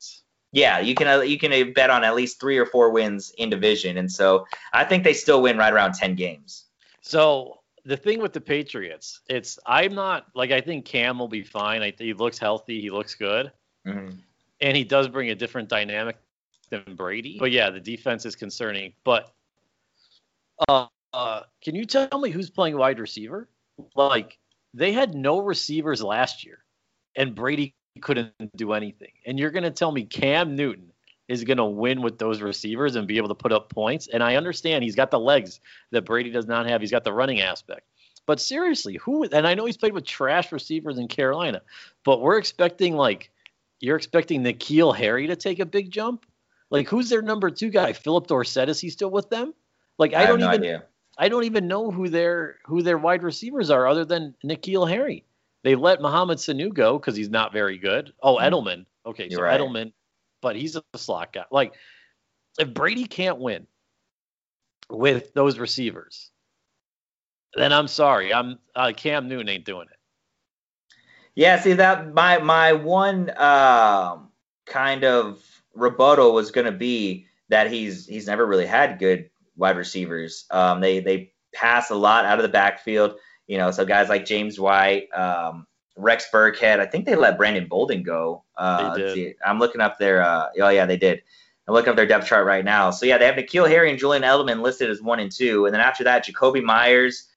Yeah, 0.52 0.80
you 0.80 0.96
can 0.96 1.08
uh, 1.08 1.20
you 1.22 1.38
can 1.38 1.52
uh, 1.52 1.72
bet 1.76 1.90
on 1.90 2.04
at 2.04 2.16
least 2.16 2.40
three 2.40 2.58
or 2.58 2.66
four 2.66 2.92
wins 2.92 3.34
in 3.38 3.50
division, 3.50 3.98
and 3.98 4.10
so 4.12 4.46
I 4.72 4.86
think 4.86 5.04
they 5.04 5.14
still 5.14 5.42
win 5.42 5.58
right 5.58 5.74
around 5.74 5.94
ten 5.94 6.16
games. 6.16 6.66
So 7.02 7.60
the 7.84 7.98
thing 7.98 8.22
with 8.22 8.34
the 8.34 8.42
Patriots, 8.42 9.20
it's 9.30 9.60
I'm 9.66 9.94
not 9.94 10.28
like 10.34 10.52
I 10.52 10.62
think 10.62 10.86
Cam 10.86 11.20
will 11.20 11.28
be 11.28 11.44
fine. 11.44 11.82
I, 11.82 11.94
he 11.98 12.14
looks 12.14 12.38
healthy. 12.38 12.82
He 12.82 12.90
looks 12.90 13.16
good. 13.16 13.52
Mhm. 13.86 14.20
And 14.62 14.76
he 14.76 14.84
does 14.84 15.08
bring 15.08 15.30
a 15.30 15.36
different 15.36 15.70
dynamic 15.70 16.18
than 16.70 16.96
Brady. 16.96 17.38
But 17.40 17.52
yeah, 17.52 17.70
the 17.70 17.80
defense 17.80 18.26
is 18.26 18.36
concerning. 18.36 18.94
But 19.04 19.32
uh, 20.68 20.88
uh, 21.14 21.42
can 21.62 21.76
you 21.76 21.86
tell 21.86 22.20
me 22.20 22.30
who's 22.30 22.50
playing 22.50 22.78
wide 22.78 23.00
receiver? 23.00 23.50
Like 23.96 24.38
they 24.74 24.92
had 24.92 25.14
no 25.14 25.40
receivers 25.40 26.02
last 26.02 26.46
year, 26.46 26.60
and 27.16 27.36
Brady 27.36 27.74
couldn't 28.02 28.34
do 28.56 28.74
anything. 28.74 29.12
And 29.26 29.40
you're 29.40 29.52
gonna 29.52 29.72
tell 29.72 29.92
me 29.92 30.04
Cam 30.04 30.56
Newton 30.56 30.92
is 31.28 31.44
gonna 31.44 31.68
win 31.68 32.02
with 32.02 32.18
those 32.18 32.42
receivers 32.42 32.96
and 32.96 33.08
be 33.08 33.18
able 33.18 33.30
to 33.30 33.36
put 33.36 33.52
up 33.52 33.70
points? 33.70 34.08
And 34.08 34.24
I 34.24 34.36
understand 34.36 34.84
he's 34.84 34.96
got 34.96 35.12
the 35.12 35.20
legs 35.20 35.60
that 35.92 36.06
Brady 36.06 36.30
does 36.30 36.46
not 36.46 36.70
have. 36.70 36.82
He's 36.82 36.92
got 36.92 37.04
the 37.04 37.14
running 37.14 37.42
aspect. 37.42 37.88
But 38.26 38.40
seriously, 38.40 38.96
who? 38.96 39.24
And 39.24 39.48
I 39.48 39.54
know 39.54 39.66
he's 39.66 39.78
played 39.78 39.94
with 39.94 40.06
trash 40.06 40.52
receivers 40.52 40.98
in 40.98 41.08
Carolina, 41.08 41.62
but 42.04 42.22
we're 42.22 42.38
expecting 42.38 42.96
like 42.96 43.32
you're 43.86 43.96
expecting 43.96 44.44
N'Keal 44.44 44.96
Harry 44.96 45.28
to 45.28 45.36
take 45.36 45.60
a 45.60 45.66
big 45.66 45.92
jump? 45.92 46.26
Like 46.72 46.88
who's 46.90 47.10
their 47.10 47.22
number 47.22 47.50
two 47.52 47.70
guy? 47.70 47.94
Phillip 47.94 48.28
Dorsett 48.28 48.70
is 48.70 48.80
he 48.80 48.90
still 48.90 49.12
with 49.12 49.30
them? 49.30 49.54
Like 50.00 50.14
I, 50.14 50.22
have 50.22 50.30
don't 50.30 50.40
no 50.40 50.48
even 50.48 50.62
idea. 50.62 50.84
I 51.18 51.30
don't 51.30 51.44
even 51.44 51.68
know 51.68 51.92
who 51.92 52.10
their 52.10 52.58
who 52.66 52.82
their 52.82 52.98
wide 52.98 53.24
receivers 53.24 53.70
are 53.70 53.88
other 53.88 54.04
than 54.04 54.36
N'Keal 54.44 54.90
Harry. 54.90 55.24
They 55.64 55.76
let 55.76 56.02
Mohamed 56.02 56.40
Sanu 56.40 56.74
go 56.74 56.98
because 56.98 57.16
he's 57.16 57.30
not 57.30 57.54
very 57.54 57.78
good. 57.78 58.14
Oh, 58.22 58.38
Mhm. 58.38 58.50
Edelman. 58.50 58.86
Okay, 59.06 59.30
so 59.30 59.38
You're 59.38 59.46
right. 59.46 59.60
Edelman, 59.60 59.94
but 60.42 60.56
he's 60.56 60.76
a 60.76 60.84
slot 60.96 61.34
guy. 61.34 61.46
Like 61.52 61.74
if 62.58 62.74
Brady 62.74 63.06
can't 63.06 63.38
win 63.38 63.68
with 64.90 65.34
those 65.34 65.60
receivers, 65.60 66.32
then 67.54 67.72
I'm 67.72 67.88
sorry. 67.88 68.34
I'm 68.34 68.60
uh, 68.76 68.92
Cam 68.96 69.28
Newton 69.28 69.50
ain't 69.50 69.66
doing 69.66 69.88
it. 69.92 69.98
Yeah, 71.36 71.60
see 71.60 71.74
that 71.74 72.14
my 72.14 72.40
my 72.40 72.74
one 72.74 73.30
um, 73.38 74.30
kind 74.66 75.04
of 75.04 75.44
rebuttal 75.74 76.34
was 76.34 76.52
going 76.52 76.66
to 76.66 76.72
be 76.72 77.28
that 77.50 77.70
he's 77.70 78.08
he's 78.08 78.28
never 78.28 78.46
really 78.46 78.66
had 78.66 79.00
good 79.00 79.30
wide 79.58 79.78
receivers. 79.78 80.46
Um, 80.50 80.80
they 80.80 81.00
they 81.00 81.34
pass 81.54 81.90
a 81.90 81.96
lot 81.96 82.26
out 82.26 82.40
of 82.40 82.44
the 82.44 82.50
backfield, 82.50 83.16
you 83.48 83.58
know. 83.58 83.72
So 83.72 83.86
guys 83.86 84.10
like 84.10 84.26
James 84.26 84.60
White, 84.60 85.10
um, 85.14 85.68
Rex 85.98 86.28
Burkhead. 86.34 86.80
I 86.80 86.86
think 86.86 87.06
they 87.06 87.16
let 87.16 87.38
Brandon 87.38 87.68
Bolden 87.68 88.04
go. 88.04 88.44
Uh, 88.58 88.96
They 88.96 89.02
did. 89.02 89.14
see. 89.14 89.34
I'm 89.46 89.60
looking 89.60 89.82
up 89.82 90.00
their. 90.00 90.24
Uh, 90.24 90.48
oh 90.62 90.70
yeah, 90.70 90.86
they 90.86 90.98
did. 90.98 91.22
I'm 91.68 91.74
looking 91.74 91.90
up 91.90 91.96
their 91.96 92.06
depth 92.06 92.28
chart 92.28 92.46
right 92.46 92.64
now. 92.64 92.92
So 92.92 93.06
yeah, 93.06 93.18
they 93.18 93.26
have 93.26 93.36
N'Keal 93.36 93.68
Harry 93.68 93.90
and 93.90 93.98
Julian 93.98 94.24
Edelman 94.24 94.62
listed 94.62 94.90
as 94.90 95.02
one 95.02 95.20
and 95.20 95.32
two, 95.32 95.66
and 95.66 95.74
then 95.74 95.82
after 95.82 96.04
that, 96.04 96.26
Jakobi 96.26 96.64
Meyers, 96.64 97.28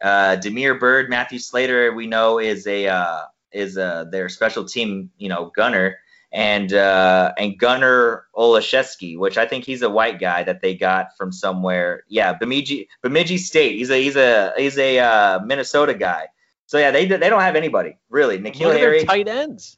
uh, 0.00 0.36
Damiere 0.36 0.74
Byrd, 0.74 1.10
Matthew 1.10 1.38
Slater, 1.38 1.92
we 1.92 2.06
know 2.06 2.38
is 2.38 2.66
a 2.66 2.86
uh, 2.88 3.22
is 3.52 3.76
uh, 3.76 4.04
their 4.04 4.28
special 4.28 4.64
team, 4.64 5.10
you 5.18 5.28
know, 5.28 5.52
gunner, 5.54 5.98
and 6.32 6.72
uh, 6.72 7.32
and 7.36 7.58
Gunnar 7.58 8.26
Olszewski, 8.34 9.18
which 9.18 9.36
I 9.38 9.46
think 9.46 9.64
he's 9.64 9.82
a 9.82 9.90
white 9.90 10.20
guy 10.20 10.42
that 10.44 10.62
they 10.62 10.74
got 10.74 11.16
from 11.16 11.32
somewhere. 11.32 12.04
Yeah, 12.08 12.32
Bemidji 12.32 12.88
Bemidji 13.02 13.38
State. 13.38 13.76
He's 13.76 13.90
a 13.90 14.02
he's 14.02 14.16
a 14.16 14.52
he's 14.56 14.78
a 14.78 14.98
uh, 14.98 15.40
Minnesota 15.40 15.94
guy. 15.94 16.28
So 16.66 16.78
yeah, 16.78 16.90
they 16.92 17.06
they 17.06 17.28
don't 17.28 17.40
have 17.40 17.56
anybody 17.56 17.98
really. 18.08 18.38
N'Keal 18.38 18.76
Harry, 18.76 19.04
tight 19.04 19.28
ends. 19.28 19.76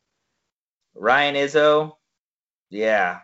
Ryan 0.94 1.34
Izzo. 1.36 1.96
Yeah. 2.70 3.20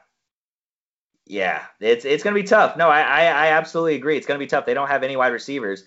Yeah, 1.26 1.62
it's 1.78 2.06
it's 2.06 2.24
gonna 2.24 2.34
be 2.34 2.42
tough. 2.42 2.78
No, 2.78 2.88
I, 2.88 3.02
I 3.02 3.24
I 3.26 3.46
absolutely 3.48 3.96
agree. 3.96 4.16
It's 4.16 4.26
gonna 4.26 4.38
be 4.38 4.46
tough. 4.46 4.64
They 4.64 4.72
don't 4.72 4.88
have 4.88 5.02
any 5.02 5.14
wide 5.14 5.34
receivers. 5.34 5.84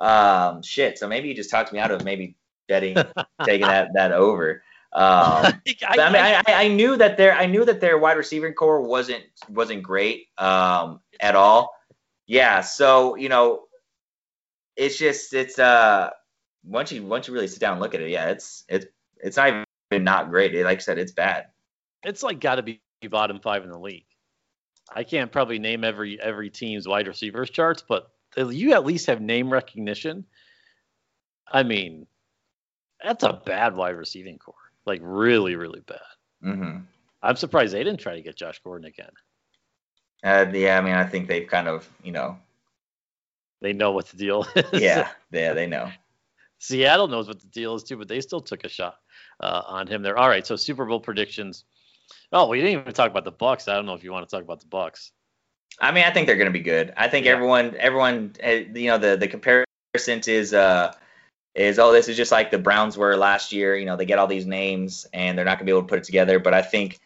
Um, 0.00 0.62
shit. 0.62 0.98
So 0.98 1.06
maybe 1.06 1.28
you 1.28 1.34
just 1.34 1.50
talked 1.50 1.72
me 1.72 1.78
out 1.78 1.90
of 1.90 2.04
maybe 2.04 2.34
betting 2.68 2.96
taking 3.44 3.66
that 3.66 3.90
that 3.94 4.12
over. 4.12 4.62
Um, 4.92 5.42
but 5.80 6.00
I 6.00 6.10
mean, 6.10 6.22
I, 6.22 6.42
I, 6.46 6.64
I 6.64 6.68
knew 6.68 6.96
that 6.96 7.16
their 7.16 7.34
I 7.34 7.46
knew 7.46 7.64
that 7.64 7.80
their 7.80 7.98
wide 7.98 8.16
receiving 8.16 8.54
core 8.54 8.80
wasn't 8.80 9.24
wasn't 9.48 9.82
great 9.82 10.28
um, 10.38 11.00
at 11.20 11.36
all. 11.36 11.74
Yeah, 12.26 12.60
so 12.62 13.16
you 13.16 13.28
know, 13.28 13.64
it's 14.76 14.98
just 14.98 15.34
it's 15.34 15.58
uh 15.58 16.10
once 16.64 16.92
you 16.92 17.02
once 17.04 17.28
you 17.28 17.34
really 17.34 17.48
sit 17.48 17.60
down 17.60 17.72
and 17.72 17.80
look 17.80 17.94
at 17.94 18.00
it, 18.00 18.10
yeah, 18.10 18.30
it's 18.30 18.64
it's 18.68 18.86
it's 19.18 19.36
not 19.36 19.66
even 19.90 20.04
not 20.04 20.30
great. 20.30 20.54
Like 20.64 20.78
I 20.78 20.80
said, 20.80 20.98
it's 20.98 21.12
bad. 21.12 21.46
it's 22.04 22.22
like 22.22 22.40
got 22.40 22.56
to 22.56 22.62
be 22.62 22.80
bottom 23.10 23.40
five 23.40 23.64
in 23.64 23.70
the 23.70 23.78
league. 23.78 24.06
I 24.92 25.04
can't 25.04 25.30
probably 25.30 25.58
name 25.58 25.84
every 25.84 26.20
every 26.20 26.50
team's 26.50 26.88
wide 26.88 27.06
receivers 27.06 27.50
charts, 27.50 27.84
but 27.86 28.10
you 28.36 28.72
at 28.74 28.84
least 28.84 29.06
have 29.06 29.20
name 29.20 29.52
recognition. 29.52 30.24
I 31.50 31.62
mean, 31.62 32.06
that's 33.02 33.24
a 33.24 33.32
bad 33.32 33.74
wide 33.74 33.96
receiving 33.96 34.38
core. 34.38 34.54
Like 34.86 35.00
really, 35.02 35.56
really 35.56 35.80
bad. 35.80 35.98
Mm-hmm. 36.44 36.78
I'm 37.22 37.36
surprised 37.36 37.74
they 37.74 37.84
didn't 37.84 38.00
try 38.00 38.14
to 38.14 38.22
get 38.22 38.36
Josh 38.36 38.60
Gordon 38.62 38.86
again. 38.86 39.10
Uh, 40.22 40.46
yeah, 40.52 40.78
I 40.78 40.80
mean, 40.80 40.94
I 40.94 41.04
think 41.04 41.28
they've 41.28 41.46
kind 41.46 41.66
of, 41.68 41.88
you 42.02 42.12
know, 42.12 42.38
They 43.62 43.72
know 43.72 43.92
what 43.92 44.06
the 44.06 44.16
deal 44.16 44.46
is. 44.56 44.80
yeah, 44.80 45.08
yeah, 45.32 45.52
they 45.52 45.66
know. 45.66 45.90
Seattle 46.58 47.08
knows 47.08 47.26
what 47.26 47.40
the 47.40 47.46
deal 47.48 47.74
is 47.74 47.82
too, 47.82 47.96
but 47.96 48.06
they 48.08 48.20
still 48.20 48.40
took 48.40 48.64
a 48.64 48.68
shot 48.68 48.96
uh, 49.40 49.62
on 49.66 49.86
him 49.86 50.02
there. 50.02 50.18
All 50.18 50.28
right, 50.28 50.46
so 50.46 50.56
Super 50.56 50.84
Bowl 50.84 51.00
predictions. 51.00 51.64
Oh, 52.32 52.48
we 52.48 52.60
didn't 52.60 52.80
even 52.80 52.92
talk 52.92 53.10
about 53.10 53.24
the 53.24 53.30
Bucks. 53.32 53.66
I 53.66 53.74
don't 53.74 53.86
know 53.86 53.94
if 53.94 54.04
you 54.04 54.12
want 54.12 54.28
to 54.28 54.34
talk 54.34 54.44
about 54.44 54.60
the 54.60 54.66
Bucks. 54.66 55.12
I 55.80 55.92
mean, 55.92 56.04
I 56.04 56.10
think 56.10 56.26
they're 56.26 56.36
going 56.36 56.46
to 56.46 56.52
be 56.52 56.60
good. 56.60 56.92
I 56.96 57.08
think 57.08 57.26
Yeah. 57.26 57.32
everyone, 57.32 57.74
everyone, 57.78 58.34
uh, 58.44 58.48
you 58.48 58.88
know, 58.88 58.98
the 58.98 59.16
the 59.16 59.28
comparison 59.28 59.66
is 60.26 60.52
uh 60.52 60.94
is 61.54 61.78
oh, 61.78 61.92
this 61.92 62.08
is 62.08 62.16
just 62.16 62.30
like 62.30 62.50
the 62.50 62.58
Browns 62.58 62.96
were 62.96 63.16
last 63.16 63.52
year. 63.52 63.76
You 63.76 63.86
know, 63.86 63.96
they 63.96 64.04
get 64.04 64.18
all 64.18 64.26
these 64.26 64.46
names 64.46 65.06
and 65.12 65.36
they're 65.36 65.44
not 65.44 65.58
going 65.58 65.66
to 65.66 65.72
be 65.72 65.72
able 65.72 65.82
to 65.82 65.88
put 65.88 65.98
it 65.98 66.04
together. 66.04 66.38
But 66.38 66.54
I 66.54 66.62
think, 66.62 66.98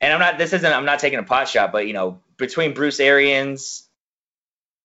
and 0.00 0.12
I'm 0.12 0.20
not. 0.20 0.38
This 0.38 0.52
isn't. 0.52 0.72
I'm 0.72 0.84
not 0.84 0.98
taking 0.98 1.18
a 1.18 1.24
pot 1.24 1.48
shot, 1.48 1.72
but 1.72 1.86
you 1.86 1.92
know, 1.92 2.20
between 2.36 2.74
Bruce 2.74 3.00
Arians, 3.00 3.88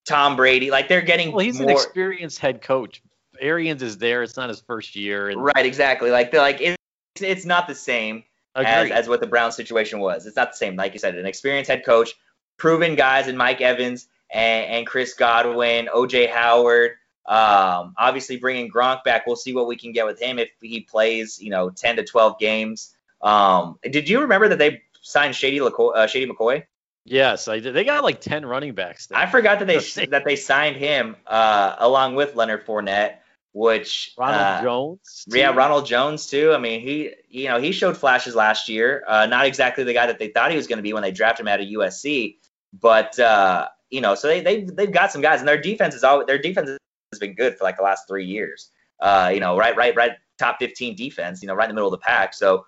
Tom 0.08 0.36
Brady, 0.36 0.72
like 0.72 0.88
they're 0.88 1.02
getting 1.02 1.32
Well, 1.32 1.46
he's 1.46 1.60
an 1.60 1.70
experienced 1.70 2.40
head 2.40 2.62
coach. 2.62 3.02
Arians 3.40 3.84
is 3.84 3.98
there. 3.98 4.24
It's 4.24 4.38
not 4.38 4.50
his 4.50 4.62
first 4.62 4.96
year. 4.96 5.30
And 5.30 5.44
Right, 5.44 5.66
exactly. 5.66 6.10
Like 6.10 6.32
they're 6.32 6.42
like 6.42 6.62
it's 6.62 6.78
it's 7.22 7.46
not 7.46 7.68
the 7.68 7.76
same. 7.76 8.24
as, 8.56 8.86
Agreed. 8.86 8.94
as 8.94 9.08
what 9.10 9.20
the 9.20 9.28
Brown 9.28 9.52
situation 9.52 10.00
was. 10.00 10.26
It's 10.26 10.38
not 10.38 10.52
the 10.52 10.58
same. 10.58 10.76
Like 10.76 10.94
you 10.94 11.00
said, 11.00 11.16
an 11.16 11.26
experienced 11.26 11.70
head 11.70 11.84
coach, 11.86 12.14
proven 12.58 12.96
guys 12.96 13.28
in 13.28 13.38
Mike 13.38 13.62
Evans 13.62 14.08
and, 14.30 14.66
and 14.72 14.88
Chris 14.88 15.14
Godwin, 15.14 15.90
OJ 15.94 16.30
Howard. 16.30 16.92
Um, 17.26 17.96
obviously, 17.98 18.38
bringing 18.38 18.72
Gronk 18.72 19.04
back, 19.04 19.26
we'll 19.26 19.36
see 19.36 19.54
what 19.54 19.68
we 19.68 19.76
can 19.76 19.92
get 19.92 20.06
with 20.06 20.22
him 20.22 20.38
if 20.38 20.50
he 20.62 20.82
plays, 20.82 21.42
you 21.42 21.50
know, 21.50 21.70
10 21.70 21.96
to 21.98 22.04
12 22.04 22.38
games. 22.40 22.96
Um, 23.22 23.80
did 23.82 24.08
you 24.08 24.22
remember 24.22 24.50
that 24.50 24.60
they 24.60 24.84
signed 25.02 25.36
Shady, 25.36 25.60
LaCoy, 25.60 25.96
uh, 25.96 26.08
Shady 26.08 26.32
McCoy? 26.32 26.64
yes, 27.06 27.48
I 27.48 27.60
did. 27.60 27.74
They 27.74 27.84
got 27.84 28.04
like 28.04 28.20
ten 28.20 28.46
running 28.46 28.74
backs. 28.74 29.08
There. 29.08 29.18
I 29.18 29.28
forgot 29.28 29.60
that 29.60 29.66
they 29.66 29.78
that 30.08 30.26
they 30.26 30.36
signed 30.36 30.76
him 30.76 31.16
uh, 31.26 31.76
along 31.80 32.16
with 32.16 32.36
Leonard 32.36 32.66
Fournette, 32.66 33.18
which 33.54 34.14
Ronald 34.18 34.42
uh, 34.42 34.62
Jones. 34.62 35.26
Yeah. 35.28 35.52
Ronald 35.52 35.86
Jones 35.86 36.28
too. 36.28 36.52
I 36.54 36.58
mean, 36.58 36.82
he 36.82 37.12
you 37.30 37.48
know 37.48 37.60
he 37.60 37.72
showed 37.72 37.96
flashes 37.96 38.36
last 38.36 38.68
year. 38.68 39.04
Uh, 39.08 39.26
not 39.28 39.46
exactly 39.46 39.84
the 39.84 39.94
guy 39.94 40.08
that 40.08 40.20
they 40.20 40.28
thought 40.28 40.52
he 40.52 40.58
was 40.58 40.68
going 40.68 40.78
to 40.78 40.84
be 40.84 40.94
when 40.94 41.04
they 41.04 41.12
drafted 41.12 41.46
him 41.46 41.48
out 41.48 41.62
of 41.62 41.68
USC, 41.68 42.38
but 42.82 43.18
uh, 43.20 43.68
you 43.90 44.02
know, 44.02 44.16
so 44.16 44.28
they 44.28 44.42
they 44.42 44.64
they've 44.64 44.92
got 44.92 45.12
some 45.12 45.22
guys, 45.22 45.40
and 45.40 45.48
their 45.48 45.62
defense 45.62 45.96
is 45.96 46.04
always 46.04 46.28
their 46.28 46.38
defense 46.38 46.70
has 46.70 47.20
been 47.20 47.34
good 47.34 47.58
for 47.58 47.64
like 47.64 47.78
the 47.78 47.84
last 47.84 48.08
three 48.08 48.26
years. 48.26 48.72
Uh, 49.00 49.32
you 49.34 49.40
know, 49.40 49.58
right, 49.58 49.76
right, 49.76 49.96
right, 49.96 50.12
top 50.38 50.58
15 50.60 50.96
defense. 50.96 51.42
You 51.42 51.48
know, 51.48 51.54
right 51.54 51.66
in 51.66 51.70
the 51.70 51.76
middle 51.76 51.94
of 51.94 52.00
the 52.00 52.06
pack. 52.06 52.34
So 52.34 52.66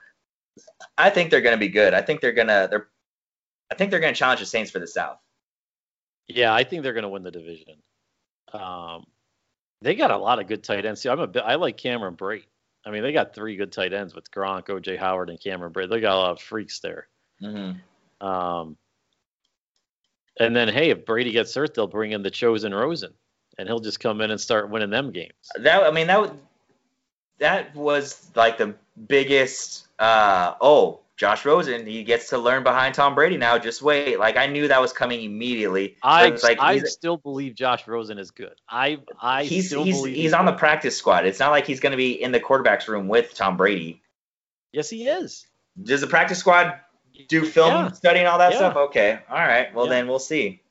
I 0.97 1.09
think 1.09 1.31
they're 1.31 1.41
going 1.41 1.55
to 1.55 1.59
be 1.59 1.69
good. 1.69 1.93
I 1.93 2.01
think 2.01 2.21
they're 2.21 2.31
gonna 2.31 2.67
they're 2.69 2.87
I 3.71 3.75
think 3.75 3.91
they're 3.91 3.99
going 3.99 4.13
to 4.13 4.17
challenge 4.17 4.39
the 4.39 4.45
Saints 4.45 4.71
for 4.71 4.79
the 4.79 4.87
South. 4.87 5.17
Yeah, 6.27 6.53
I 6.53 6.63
think 6.63 6.83
they're 6.83 6.93
going 6.93 7.03
to 7.03 7.09
win 7.09 7.23
the 7.23 7.31
division. 7.31 7.75
Um, 8.53 9.05
they 9.81 9.95
got 9.95 10.11
a 10.11 10.17
lot 10.17 10.39
of 10.39 10.47
good 10.47 10.63
tight 10.63 10.85
ends. 10.85 11.01
See, 11.01 11.09
I'm 11.09 11.19
a 11.19 11.27
bit, 11.27 11.43
I 11.45 11.55
like 11.55 11.77
Cameron 11.77 12.15
Brate. 12.15 12.45
I 12.85 12.91
mean, 12.91 13.03
they 13.03 13.11
got 13.11 13.35
three 13.35 13.55
good 13.55 13.71
tight 13.71 13.93
ends 13.93 14.15
with 14.15 14.31
Gronk, 14.31 14.67
OJ 14.67 14.97
Howard, 14.97 15.29
and 15.29 15.39
Cameron 15.39 15.73
Brate. 15.73 15.89
They 15.89 15.99
got 15.99 16.15
a 16.15 16.19
lot 16.19 16.31
of 16.31 16.41
freaks 16.41 16.79
there. 16.79 17.07
Mm-hmm. 17.41 18.25
Um, 18.25 18.77
and 20.39 20.55
then, 20.55 20.67
hey, 20.67 20.89
if 20.89 21.05
Brady 21.05 21.31
gets 21.31 21.53
hurt, 21.53 21.73
they'll 21.73 21.87
bring 21.87 22.11
in 22.11 22.23
the 22.23 22.31
chosen 22.31 22.73
Rosen, 22.73 23.13
and 23.57 23.67
he'll 23.67 23.79
just 23.79 23.99
come 23.99 24.21
in 24.21 24.31
and 24.31 24.39
start 24.39 24.69
winning 24.69 24.89
them 24.89 25.11
games. 25.11 25.33
That 25.59 25.83
I 25.83 25.91
mean 25.91 26.07
that 26.07 26.21
would 26.21 26.31
that 27.39 27.75
was 27.75 28.29
like 28.35 28.57
the 28.57 28.75
biggest 29.07 29.87
uh 29.99 30.55
oh 30.61 31.01
Josh 31.17 31.45
Rosen 31.45 31.85
he 31.85 32.03
gets 32.03 32.29
to 32.29 32.37
learn 32.37 32.63
behind 32.63 32.95
Tom 32.95 33.15
Brady 33.15 33.37
now 33.37 33.57
just 33.57 33.81
wait 33.81 34.19
like 34.19 34.37
I 34.37 34.47
knew 34.47 34.67
that 34.67 34.81
was 34.81 34.93
coming 34.93 35.23
immediately 35.23 35.97
I, 36.03 36.29
like 36.29 36.59
I 36.59 36.79
still 36.79 37.17
believe 37.17 37.55
Josh 37.55 37.87
Rosen 37.87 38.17
is 38.17 38.31
good. 38.31 38.53
I 38.69 38.99
I 39.21 39.43
he's 39.43 39.67
still 39.67 39.83
he's, 39.83 39.97
believe 39.97 40.15
he's 40.15 40.33
on 40.33 40.45
the 40.45 40.53
practice 40.53 40.97
squad 40.97 41.25
it's 41.25 41.39
not 41.39 41.51
like 41.51 41.65
he's 41.65 41.79
going 41.79 41.91
to 41.91 41.97
be 41.97 42.11
in 42.11 42.31
the 42.31 42.39
quarterback's 42.39 42.87
room 42.87 43.07
with 43.07 43.33
Tom 43.33 43.57
Brady 43.57 44.01
Yes, 44.73 44.89
he 44.89 45.07
is. 45.07 45.47
does 45.81 46.01
the 46.01 46.07
practice 46.07 46.39
squad 46.39 46.79
do 47.29 47.45
film 47.45 47.69
Yeah. 47.69 47.91
study 47.91 48.19
and 48.19 48.27
all 48.27 48.37
that 48.37 48.51
Yeah. 48.51 48.57
stuff 48.57 48.75
okay 48.75 49.19
all 49.29 49.37
right 49.37 49.73
well 49.73 49.85
Yeah. 49.85 49.91
then 49.91 50.07
we'll 50.07 50.19
see 50.19 50.61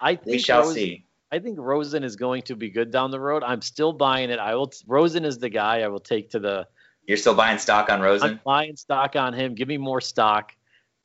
I 0.00 0.16
think 0.16 0.26
we 0.26 0.38
shall 0.38 0.60
Rosen- 0.60 0.74
see 0.74 1.06
I 1.30 1.38
think 1.38 1.58
Rosen 1.58 2.04
is 2.04 2.16
going 2.16 2.42
to 2.42 2.56
be 2.56 2.68
good 2.68 2.90
down 2.90 3.10
the 3.10 3.18
road. 3.18 3.42
I'm 3.42 3.62
still 3.62 3.94
buying 3.94 4.28
it. 4.28 4.38
I 4.38 4.54
will. 4.54 4.70
Rosen 4.86 5.24
is 5.24 5.38
the 5.38 5.48
guy 5.48 5.80
I 5.80 5.88
will 5.88 5.98
take 5.98 6.28
to 6.32 6.38
the. 6.38 6.66
you're 7.06 7.16
still 7.16 7.34
buying 7.34 7.56
stock 7.56 7.88
on 7.90 8.02
Rosen. 8.02 8.32
I'm 8.32 8.40
buying 8.44 8.76
stock 8.76 9.16
on 9.16 9.32
him. 9.32 9.54
Give 9.54 9.66
me 9.66 9.78
more 9.78 10.02
stock. 10.02 10.52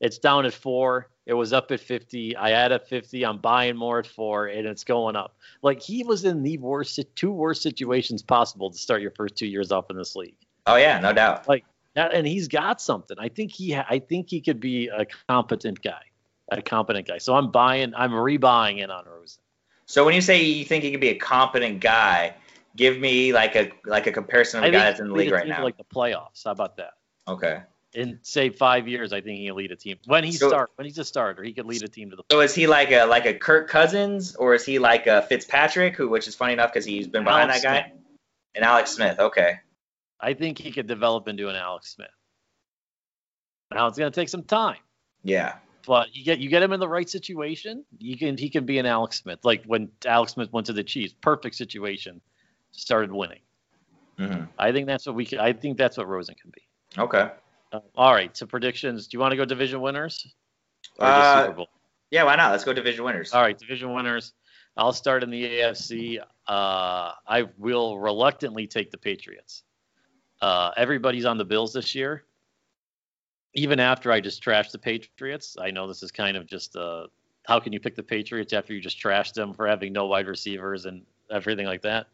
It's 0.02 0.18
down 0.18 0.46
at 0.46 0.54
four. 0.54 1.10
It 1.26 1.34
was 1.34 1.54
up 1.54 1.72
at 1.72 1.80
50. 1.80 2.36
I 2.36 2.50
had 2.50 2.74
at 2.74 2.90
50. 2.90 3.26
I'm 3.26 3.38
buying 3.38 3.78
more 3.78 4.00
at 4.00 4.06
four, 4.08 4.48
and 4.48 4.68
it's 4.68 4.84
going 4.84 5.16
up. 5.16 5.38
Like 5.62 5.82
he 5.82 6.04
was 6.04 6.26
in 6.26 6.44
the 6.44 6.58
worst, 6.58 7.00
two 7.16 7.32
worst 7.32 7.62
situations 7.62 8.22
possible 8.22 8.70
to 8.70 8.78
start 8.78 9.02
your 9.02 9.12
first 9.12 9.38
two 9.38 9.48
years 9.48 9.72
off 9.72 9.90
in 9.90 9.96
this 9.96 10.14
league. 10.18 10.36
oh 10.66 10.76
yeah 10.76 11.00
no 11.00 11.14
doubt 11.14 11.48
That, 11.98 12.14
and 12.14 12.28
he's 12.28 12.48
got 12.48 12.80
something. 12.80 13.18
I 13.20 13.30
think 13.30 13.52
he. 13.52 13.76
I 13.76 13.98
think 14.00 14.30
he 14.30 14.40
could 14.42 14.60
be 14.60 14.88
a 14.88 15.06
competent 15.28 15.82
guy, 15.82 16.02
a 16.52 16.62
competent 16.62 17.08
guy. 17.08 17.18
So 17.18 17.36
I'm 17.36 17.50
buying. 17.50 17.94
I'm 17.96 18.12
rebuying 18.12 18.78
in 18.84 18.92
on 18.92 19.04
Rosen. 19.06 19.42
so 19.88 20.06
when 20.06 20.14
you 20.14 20.22
say 20.22 20.44
you 20.44 20.64
think 20.64 20.84
he 20.84 20.92
could 20.92 21.02
be 21.02 21.10
a 21.10 21.18
competent 21.18 21.80
guy 21.80 22.36
give 22.76 23.00
me 23.00 23.34
like 23.34 23.56
a 23.56 23.72
like 23.86 24.06
a 24.06 24.12
comparison 24.12 24.60
of 24.60 24.66
I 24.66 24.68
a 24.68 24.72
guy 24.72 24.78
think 24.78 24.90
that's 24.90 25.00
in 25.00 25.08
the 25.08 25.14
league 25.16 25.32
right 25.32 25.48
now 25.48 25.64
Like 25.64 25.78
the 25.78 25.84
playoffs. 25.86 26.44
How 26.46 26.52
about 26.52 26.78
that? 26.78 26.94
okay 27.28 27.62
in 27.94 28.20
say 28.22 28.52
five 28.52 28.88
years, 28.88 29.12
I 29.12 29.22
think 29.22 29.40
he 29.40 29.48
can 29.48 29.56
lead 29.56 29.72
a 29.72 29.76
team. 29.76 29.98
When 30.06 30.24
he 30.24 30.32
So- 30.34 30.50
start, 30.50 30.70
when 30.76 30.86
he's 30.86 31.00
a 31.00 31.06
starter, 31.06 31.42
he 31.42 31.54
could 31.54 31.66
lead 31.66 31.82
a 31.82 31.88
team 31.88 32.12
to 32.12 32.16
the. 32.18 32.24
So 32.30 32.42
is 32.42 32.54
he 32.54 32.68
like 32.68 32.92
a 32.92 33.06
like 33.06 33.26
a 33.26 33.34
Kirk 33.34 33.70
Cousins 33.70 34.36
or 34.36 34.54
is 34.54 34.64
he 34.66 34.78
like 34.78 35.08
a 35.08 35.24
Fitzpatrick, 35.24 35.96
who 35.96 36.08
which 36.10 36.28
is 36.28 36.36
funny 36.36 36.54
enough 36.54 36.72
because 36.72 36.86
he's 36.86 37.08
been 37.08 37.24
behind 37.24 37.50
Alex 37.50 37.64
that 37.64 37.86
guy, 37.88 37.92
and 38.54 38.64
Alex 38.64 38.92
Smith? 38.92 39.18
Okay, 39.20 39.60
I 40.20 40.34
think 40.34 40.58
he 40.58 40.72
could 40.72 40.88
develop 40.88 41.28
into 41.28 41.48
an 41.50 41.56
Alex 41.56 41.94
Smith. 41.94 42.08
Now 43.74 43.88
it's 43.88 43.98
going 43.98 44.12
to 44.12 44.16
take 44.20 44.30
some 44.30 44.44
time, 44.44 44.78
yeah, 45.24 45.56
but 45.86 46.16
you 46.16 46.24
get 46.24 46.40
you 46.40 46.50
get 46.50 46.64
him 46.64 46.72
in 46.72 46.80
the 46.80 46.88
right 46.88 47.10
situation, 47.10 47.84
you 48.00 48.18
can 48.18 48.38
he 48.38 48.50
can 48.50 48.66
be 48.66 48.78
an 48.80 48.86
Alex 48.86 49.18
Smith. 49.18 49.40
Like 49.44 49.66
when 49.66 49.90
Alex 50.06 50.34
Smith 50.34 50.52
went 50.54 50.68
to 50.68 50.74
the 50.74 50.84
Chiefs, 50.84 51.14
perfect 51.22 51.56
situation, 51.56 52.22
started 52.72 53.12
winning. 53.12 53.42
hmm 54.18 54.44
I 54.58 54.72
think 54.72 54.88
that's 54.88 55.06
what 55.06 55.16
we. 55.16 55.26
Can, 55.26 55.40
I 55.40 55.52
think 55.54 55.78
that's 55.78 55.98
what 55.98 56.08
Rosen 56.08 56.36
can 56.42 56.52
be. 56.52 56.62
okay, 57.02 57.32
Uh, 57.74 57.80
all 57.96 58.14
right, 58.14 58.36
so 58.38 58.46
predictions. 58.46 59.08
Do 59.08 59.18
you 59.18 59.20
want 59.20 59.32
to 59.34 59.38
go 59.38 59.44
division 59.46 59.82
winners 59.82 60.26
or 60.98 61.08
Uh, 61.08 61.42
Super 61.44 61.54
Bowl? 61.56 61.68
yeah. 62.10 62.24
Why 62.24 62.38
not? 62.38 62.52
Let's 62.52 62.64
go 62.64 62.72
division 62.72 63.04
winners. 63.04 63.34
All 63.34 63.42
right, 63.42 63.58
division 63.58 63.94
winners. 63.94 64.32
I'll 64.78 64.94
start 64.94 65.24
in 65.24 65.30
the 65.30 65.44
AFC. 65.44 66.20
Uh, 66.48 67.12
I 67.28 67.48
will 67.58 67.98
reluctantly 68.00 68.66
take 68.68 68.92
the 68.92 68.98
Patriots. 68.98 69.64
Uh, 70.42 70.72
everybody's 70.78 71.26
on 71.26 71.38
the 71.38 71.46
Bills 71.46 71.74
this 71.74 71.96
year. 71.96 72.24
Even 73.54 73.80
after 73.80 74.12
I 74.12 74.20
just 74.20 74.44
trashed 74.44 74.72
the 74.72 74.78
Patriots, 74.78 75.58
I 75.60 75.72
know 75.72 75.88
this 75.88 76.04
is 76.04 76.12
kind 76.12 76.38
of 76.38 76.46
just 76.46 76.76
uh, 76.76 77.08
how 77.48 77.60
can 77.60 77.74
you 77.74 77.80
pick 77.80 77.96
the 77.96 78.04
Patriots 78.04 78.54
after 78.54 78.74
you 78.74 78.82
just 78.82 79.02
trashed 79.02 79.34
them 79.34 79.54
for 79.54 79.68
having 79.68 79.94
no 79.94 80.06
wide 80.06 80.28
receivers 80.28 80.86
and 80.86 81.04
everything 81.32 81.66
like 81.66 81.82
that? 81.84 82.08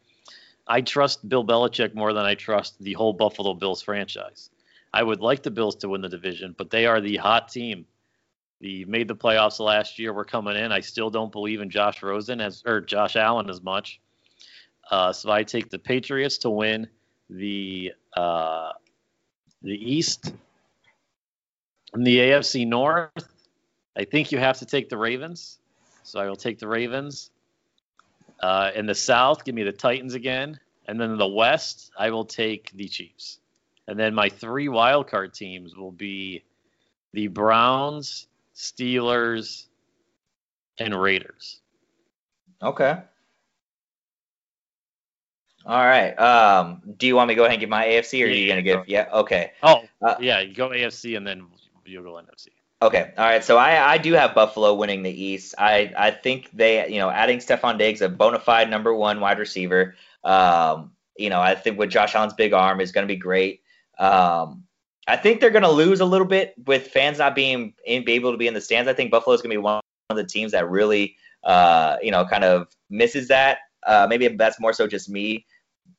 I 0.68 0.82
trust 0.82 1.28
Bill 1.28 1.44
Belichick 1.44 1.94
more 1.94 2.14
than 2.14 2.26
I 2.26 2.36
trust 2.36 2.82
the 2.82 2.94
whole 2.94 3.14
Buffalo 3.14 3.54
Bills 3.54 3.82
franchise. 3.82 4.50
I 4.94 5.04
would 5.04 5.20
like 5.20 5.44
the 5.44 5.52
Bills 5.52 5.76
to 5.78 5.90
win 5.90 6.02
the 6.02 6.10
division, 6.10 6.56
but 6.58 6.70
they 6.70 6.86
are 6.86 7.02
the 7.02 7.18
hot 7.18 7.50
team. 7.50 7.86
The 8.62 8.86
made 8.86 9.10
the 9.10 9.16
playoffs 9.16 9.60
last 9.60 10.00
year. 10.00 10.14
We're 10.14 10.24
coming 10.24 10.56
in. 10.56 10.72
I 10.72 10.80
still 10.80 11.10
don't 11.10 11.32
believe 11.32 11.60
in 11.60 11.70
Josh 11.70 12.02
Rosen 12.02 12.40
as 12.40 12.64
or 12.66 12.80
Josh 12.80 13.16
Allen 13.16 13.50
as 13.50 13.62
much. 13.62 14.00
Uh, 14.90 15.12
so 15.12 15.32
I 15.32 15.44
take 15.44 15.70
the 15.70 15.80
Patriots 15.80 16.38
to 16.40 16.50
win 16.50 16.88
the 17.34 17.94
uh, 18.16 18.72
the 19.62 19.74
East. 19.74 20.34
In 21.96 22.04
the 22.04 22.18
AFC 22.18 22.68
North, 22.68 23.12
I 23.96 24.06
think 24.06 24.32
you 24.32 24.40
have 24.40 24.60
to 24.60 24.66
take 24.66 24.90
the 24.90 24.98
Ravens. 24.98 25.60
So 26.04 26.20
I 26.20 26.28
will 26.28 26.36
take 26.36 26.60
the 26.60 26.68
Ravens. 26.68 27.30
Uh, 28.40 28.72
in 28.76 28.86
the 28.86 28.96
South, 28.96 29.46
give 29.46 29.54
me 29.56 29.64
the 29.64 29.72
Titans 29.72 30.16
again. 30.16 30.60
And 30.88 31.00
then 31.00 31.12
in 31.12 31.18
the 31.18 31.28
West, 31.28 31.92
I 31.98 32.10
will 32.10 32.26
take 32.26 32.72
the 32.72 32.88
Chiefs. 32.88 33.40
And 33.88 34.00
then 34.00 34.14
my 34.14 34.30
three 34.30 34.70
wild 34.70 35.08
card 35.08 35.34
teams 35.34 35.76
will 35.76 35.92
be 35.92 36.44
the 37.14 37.28
Browns, 37.28 38.28
Steelers, 38.56 39.68
and 40.80 41.00
Raiders. 41.00 41.62
Okay. 42.62 42.98
All 45.66 45.86
right. 45.86 46.12
Um, 46.20 46.82
do 46.98 47.08
you 47.08 47.16
want 47.16 47.30
me 47.30 47.36
to 47.36 47.38
go 47.38 47.44
ahead 47.44 47.54
and 47.54 47.60
give 47.62 47.70
my 47.70 47.86
AFC, 47.86 48.24
or 48.24 48.28
Yeah, 48.28 48.34
are 48.34 48.38
you 48.38 48.48
gonna 48.48 48.62
give? 48.62 48.78
go. 48.80 48.84
Yeah. 48.88 49.08
Okay. 49.14 49.52
Oh, 49.62 49.84
Uh, 50.02 50.16
yeah, 50.20 50.42
you 50.42 50.54
go 50.54 50.70
AFC 50.70 51.16
and 51.16 51.26
then 51.26 51.48
you 51.86 52.02
go 52.02 52.14
NFC. 52.14 52.48
Okay. 52.82 53.14
All 53.18 53.24
right. 53.24 53.44
So 53.44 53.58
I, 53.58 53.94
I 53.94 53.98
do 53.98 54.12
have 54.14 54.36
Buffalo 54.36 54.74
winning 54.74 55.04
the 55.04 55.24
East. 55.24 55.56
I, 55.58 55.94
I 55.98 56.12
think 56.12 56.50
they, 56.52 56.90
you 56.90 56.98
know, 56.98 57.10
adding 57.10 57.40
Stefon 57.40 57.78
Diggs, 57.78 58.02
a 58.02 58.10
bona 58.10 58.40
fide 58.40 58.70
number 58.70 58.94
one 58.94 59.22
wide 59.22 59.40
receiver. 59.40 59.96
Um, 60.24 60.92
you 61.16 61.30
know, 61.30 61.40
I 61.40 61.56
think 61.56 61.80
with 61.80 61.92
Josh 61.92 62.14
Allen's 62.14 62.34
big 62.34 62.52
arm 62.52 62.82
is 62.82 62.92
going 62.92 63.08
to 63.08 63.14
be 63.14 63.18
great. 63.18 63.62
Um, 63.98 64.66
I 65.08 65.16
think 65.16 65.40
they're 65.40 65.50
going 65.50 65.64
to 65.64 65.72
lose 65.72 66.02
a 66.02 66.06
little 66.06 66.28
bit 66.28 66.56
with 66.66 66.88
fans 66.88 67.20
not 67.20 67.36
being 67.36 67.74
in, 67.86 68.04
be 68.04 68.14
able 68.14 68.32
to 68.32 68.38
be 68.38 68.48
in 68.48 68.54
the 68.54 68.62
stands. 68.62 68.90
I 68.90 68.94
think 68.94 69.12
Buffalo 69.12 69.34
is 69.34 69.42
going 69.42 69.52
to 69.52 69.58
be 69.60 69.62
one 69.62 69.80
of 70.10 70.18
the 70.18 70.26
teams 70.26 70.52
that 70.52 70.70
really, 70.70 71.16
uh, 71.44 71.98
you 72.02 72.12
know, 72.12 72.26
kind 72.26 72.44
of 72.44 72.68
misses 72.90 73.30
that. 73.30 73.60
Uh, 73.86 74.08
maybe 74.10 74.28
that's 74.30 74.60
more 74.60 74.74
so 74.74 74.88
just 74.88 75.10
me, 75.10 75.46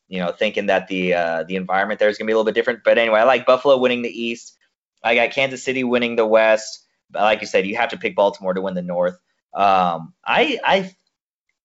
you 0.08 0.20
know, 0.20 0.32
thinking 0.32 0.66
that 0.66 0.88
the 0.88 1.14
uh, 1.14 1.42
the 1.44 1.56
environment 1.56 2.00
there 2.00 2.08
is 2.08 2.18
going 2.18 2.26
to 2.26 2.30
be 2.30 2.32
a 2.32 2.36
little 2.36 2.44
bit 2.44 2.54
different. 2.54 2.84
But 2.84 2.98
anyway, 2.98 3.20
I 3.20 3.24
like 3.24 3.46
Buffalo 3.46 3.78
winning 3.78 4.02
the 4.02 4.08
East. 4.08 4.56
I 5.02 5.14
got 5.14 5.30
Kansas 5.30 5.62
City 5.62 5.84
winning 5.84 6.16
the 6.16 6.26
West. 6.26 6.86
But 7.10 7.22
like 7.22 7.40
you 7.40 7.46
said, 7.46 7.66
you 7.66 7.76
have 7.76 7.90
to 7.90 7.98
pick 7.98 8.16
Baltimore 8.16 8.54
to 8.54 8.60
win 8.60 8.74
the 8.74 8.82
North. 8.82 9.18
Um, 9.54 10.14
I 10.24 10.58
I 10.64 10.94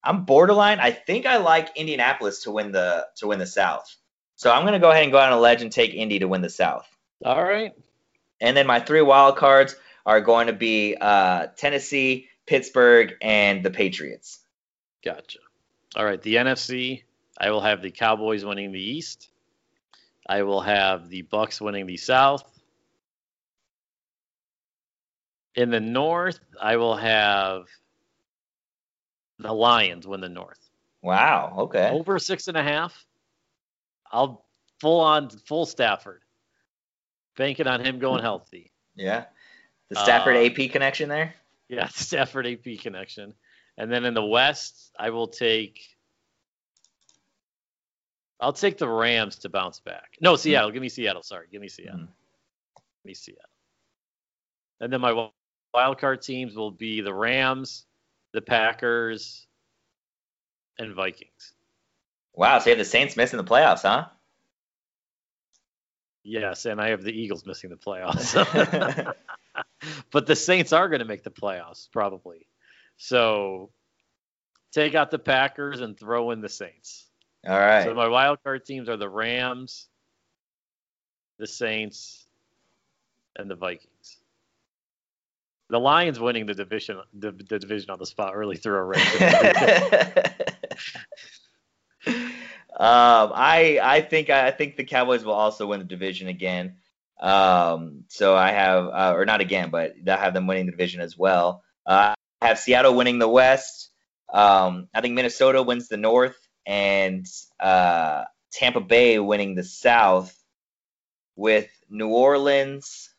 I'm 0.03 0.25
borderline. 0.25 0.79
I 0.79 0.91
think 0.91 1.25
I 1.25 1.37
like 1.37 1.75
Indianapolis 1.75 2.43
to 2.43 2.51
win 2.51 2.71
the 2.71 3.07
to 3.17 3.27
win 3.27 3.39
the 3.39 3.47
South. 3.47 3.95
So 4.35 4.51
I'm 4.51 4.63
gonna 4.65 4.79
go 4.79 4.91
ahead 4.91 5.03
and 5.03 5.11
go 5.11 5.17
out 5.17 5.31
on 5.31 5.37
a 5.37 5.41
ledge 5.41 5.61
and 5.61 5.71
take 5.71 5.93
Indy 5.93 6.19
to 6.19 6.27
win 6.27 6.41
the 6.41 6.49
South. 6.49 6.87
All 7.23 7.43
right. 7.43 7.73
And 8.39 8.55
then 8.55 8.67
my 8.67 8.79
three 8.79 9.01
wild 9.01 9.35
cards 9.35 9.75
are 10.05 10.21
going 10.21 10.47
to 10.47 10.53
be 10.53 10.95
uh, 10.99 11.47
Tennessee, 11.57 12.29
Pittsburgh, 12.47 13.13
and 13.21 13.63
the 13.63 13.69
Patriots. 13.69 14.39
Gotcha. 15.03 15.39
All 15.95 16.05
right. 16.05 16.21
The 16.21 16.35
NFC, 16.35 17.03
I 17.39 17.51
will 17.51 17.61
have 17.61 17.81
the 17.81 17.91
Cowboys 17.91 18.43
winning 18.43 18.71
the 18.71 18.81
East. 18.81 19.29
I 20.27 20.43
will 20.43 20.61
have 20.61 21.09
the 21.09 21.21
Bucks 21.23 21.61
winning 21.61 21.85
the 21.85 21.97
South. 21.97 22.43
In 25.55 25.69
the 25.71 25.79
North, 25.79 26.39
I 26.61 26.77
will 26.77 26.95
have 26.95 27.65
the 29.39 29.51
Lions 29.53 30.05
win 30.05 30.21
the 30.21 30.29
North. 30.29 30.59
Wow. 31.01 31.55
Okay. 31.59 31.89
Over 31.89 32.19
six 32.19 32.47
and 32.47 32.57
a 32.57 32.63
half. 32.63 33.05
I'll 34.11 34.45
full 34.79 34.99
on 34.99 35.29
full 35.29 35.65
Stafford. 35.65 36.21
Banking 37.37 37.67
on 37.67 37.83
him 37.83 37.99
going 37.99 38.21
healthy. 38.21 38.71
Yeah. 38.95 39.25
The 39.89 39.95
Stafford 39.95 40.35
Uh, 40.35 40.45
AP 40.45 40.71
connection 40.71 41.09
there. 41.09 41.33
Yeah, 41.69 41.87
Stafford 41.93 42.45
AP 42.47 42.79
connection. 42.81 43.33
And 43.77 43.91
then 43.91 44.03
in 44.03 44.13
the 44.13 44.25
West, 44.25 44.91
I 44.99 45.09
will 45.11 45.27
take 45.27 45.79
I'll 48.39 48.53
take 48.53 48.77
the 48.77 48.87
Rams 48.87 49.37
to 49.39 49.49
bounce 49.49 49.79
back. 49.79 50.17
No, 50.21 50.35
Seattle. 50.35 50.71
Give 50.71 50.81
me 50.81 50.89
Seattle. 50.89 51.23
Sorry. 51.23 51.47
Give 51.51 51.61
me 51.61 51.67
Seattle. 51.67 51.99
Mhm. 51.99 52.07
Give 52.75 53.05
me 53.05 53.13
Seattle. 53.13 53.49
And 54.79 54.93
then 54.93 55.01
my 55.01 55.29
wild 55.73 55.97
card 55.99 56.21
teams 56.21 56.55
will 56.55 56.71
be 56.71 57.01
the 57.01 57.13
Rams, 57.13 57.85
the 58.31 58.41
Packers, 58.41 59.45
and 60.77 60.93
Vikings. 60.93 61.53
Wow. 62.33 62.59
So 62.59 62.69
you 62.69 62.71
have 62.71 62.79
the 62.79 62.89
Saints 62.89 63.17
missing 63.17 63.37
the 63.37 63.43
playoffs, 63.43 63.81
huh? 63.81 64.07
Yes, 66.23 66.65
and 66.65 66.79
I 66.79 66.89
have 66.89 67.01
the 67.01 67.11
Eagles 67.11 67.45
missing 67.45 67.69
the 67.69 67.75
playoffs. 67.75 68.35
but 70.11 70.27
the 70.27 70.35
Saints 70.35 70.73
are 70.73 70.87
going 70.87 70.99
to 70.99 71.05
make 71.05 71.23
the 71.23 71.31
playoffs 71.31 71.89
probably. 71.91 72.47
So 72.97 73.71
take 74.71 74.95
out 74.95 75.11
the 75.11 75.19
Packers 75.19 75.81
and 75.81 75.97
throw 75.97 76.31
in 76.31 76.41
the 76.41 76.49
Saints. 76.49 77.08
All 77.47 77.57
right. 77.57 77.83
So 77.83 77.93
my 77.93 78.07
wild 78.07 78.43
card 78.43 78.65
teams 78.65 78.89
are 78.89 78.97
the 78.97 79.09
Rams, 79.09 79.87
the 81.37 81.47
Saints, 81.47 82.25
and 83.35 83.49
the 83.49 83.55
Vikings. 83.55 84.17
The 85.69 85.79
Lions 85.79 86.19
winning 86.19 86.45
the 86.47 86.55
division, 86.55 86.99
the, 87.13 87.31
the 87.31 87.59
division 87.59 87.91
on 87.91 87.99
the 87.99 88.05
spot 88.05 88.35
really 88.35 88.57
threw 88.57 88.75
a 88.75 88.83
wrench. 88.83 89.21
um, 92.07 93.31
I 93.35 93.79
I 93.81 94.01
think 94.01 94.31
I 94.31 94.49
think 94.49 94.77
the 94.77 94.83
Cowboys 94.83 95.23
will 95.23 95.33
also 95.33 95.67
win 95.67 95.79
the 95.79 95.85
division 95.85 96.27
again. 96.27 96.77
Um, 97.19 98.05
so 98.07 98.35
I 98.35 98.51
have, 98.51 98.85
uh, 98.87 99.13
or 99.15 99.25
not 99.25 99.41
again, 99.41 99.69
but 99.69 99.95
I 100.07 100.15
have 100.15 100.33
them 100.33 100.47
winning 100.47 100.65
the 100.65 100.71
division 100.71 101.01
as 101.01 101.17
well. 101.17 101.63
Uh, 101.85 102.15
I 102.41 102.47
have 102.47 102.59
Seattle 102.59 102.95
winning 102.95 103.19
the 103.19 103.27
West. 103.27 103.91
Um, 104.31 104.87
I 104.93 105.01
think 105.01 105.15
Minnesota 105.15 105.61
wins 105.61 105.89
the 105.89 105.97
North, 105.97 106.37
and 106.69 107.25
uh, 107.59 108.25
Tampa 108.51 108.79
Bay 108.79 109.17
winning 109.17 109.55
the 109.55 109.63
South, 109.63 110.33
with 111.35 111.67
New 111.89 112.09
Orleans, 112.09 113.09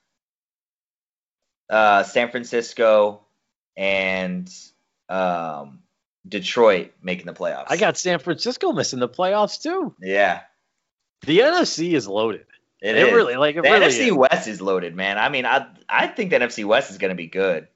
uh, 1.69 2.03
San 2.03 2.31
Francisco, 2.31 3.23
and 3.77 4.53
um, 5.09 5.81
Detroit 6.29 6.93
making 7.03 7.27
the 7.27 7.33
playoffs. 7.33 7.67
I 7.69 7.77
got 7.77 7.97
San 7.97 8.19
Francisco 8.19 8.73
missing 8.73 8.99
the 9.01 9.09
playoffs 9.09 9.61
too. 9.63 9.95
yeah. 10.01 10.43
The 11.27 11.41
NFC 11.41 11.93
is 11.93 12.09
loaded. 12.09 12.47
It, 12.81 12.97
It, 12.97 13.09
is. 13.09 13.13
really 13.13 13.37
like 13.37 13.55
it 13.57 13.63
the 13.63 13.69
really 13.71 13.87
NFC 13.89 14.07
is. 14.07 14.13
West 14.15 14.49
is 14.49 14.63
loaded, 14.63 14.95
man. 14.97 15.19
I 15.19 15.29
mean, 15.29 15.45
I 15.45 15.67
I 15.87 16.07
think 16.07 16.31
the 16.31 16.39
NFC 16.39 16.65
West 16.65 16.91
is 16.91 16.97
going 16.97 17.11
to 17.11 17.15
be 17.15 17.27
good. 17.27 17.69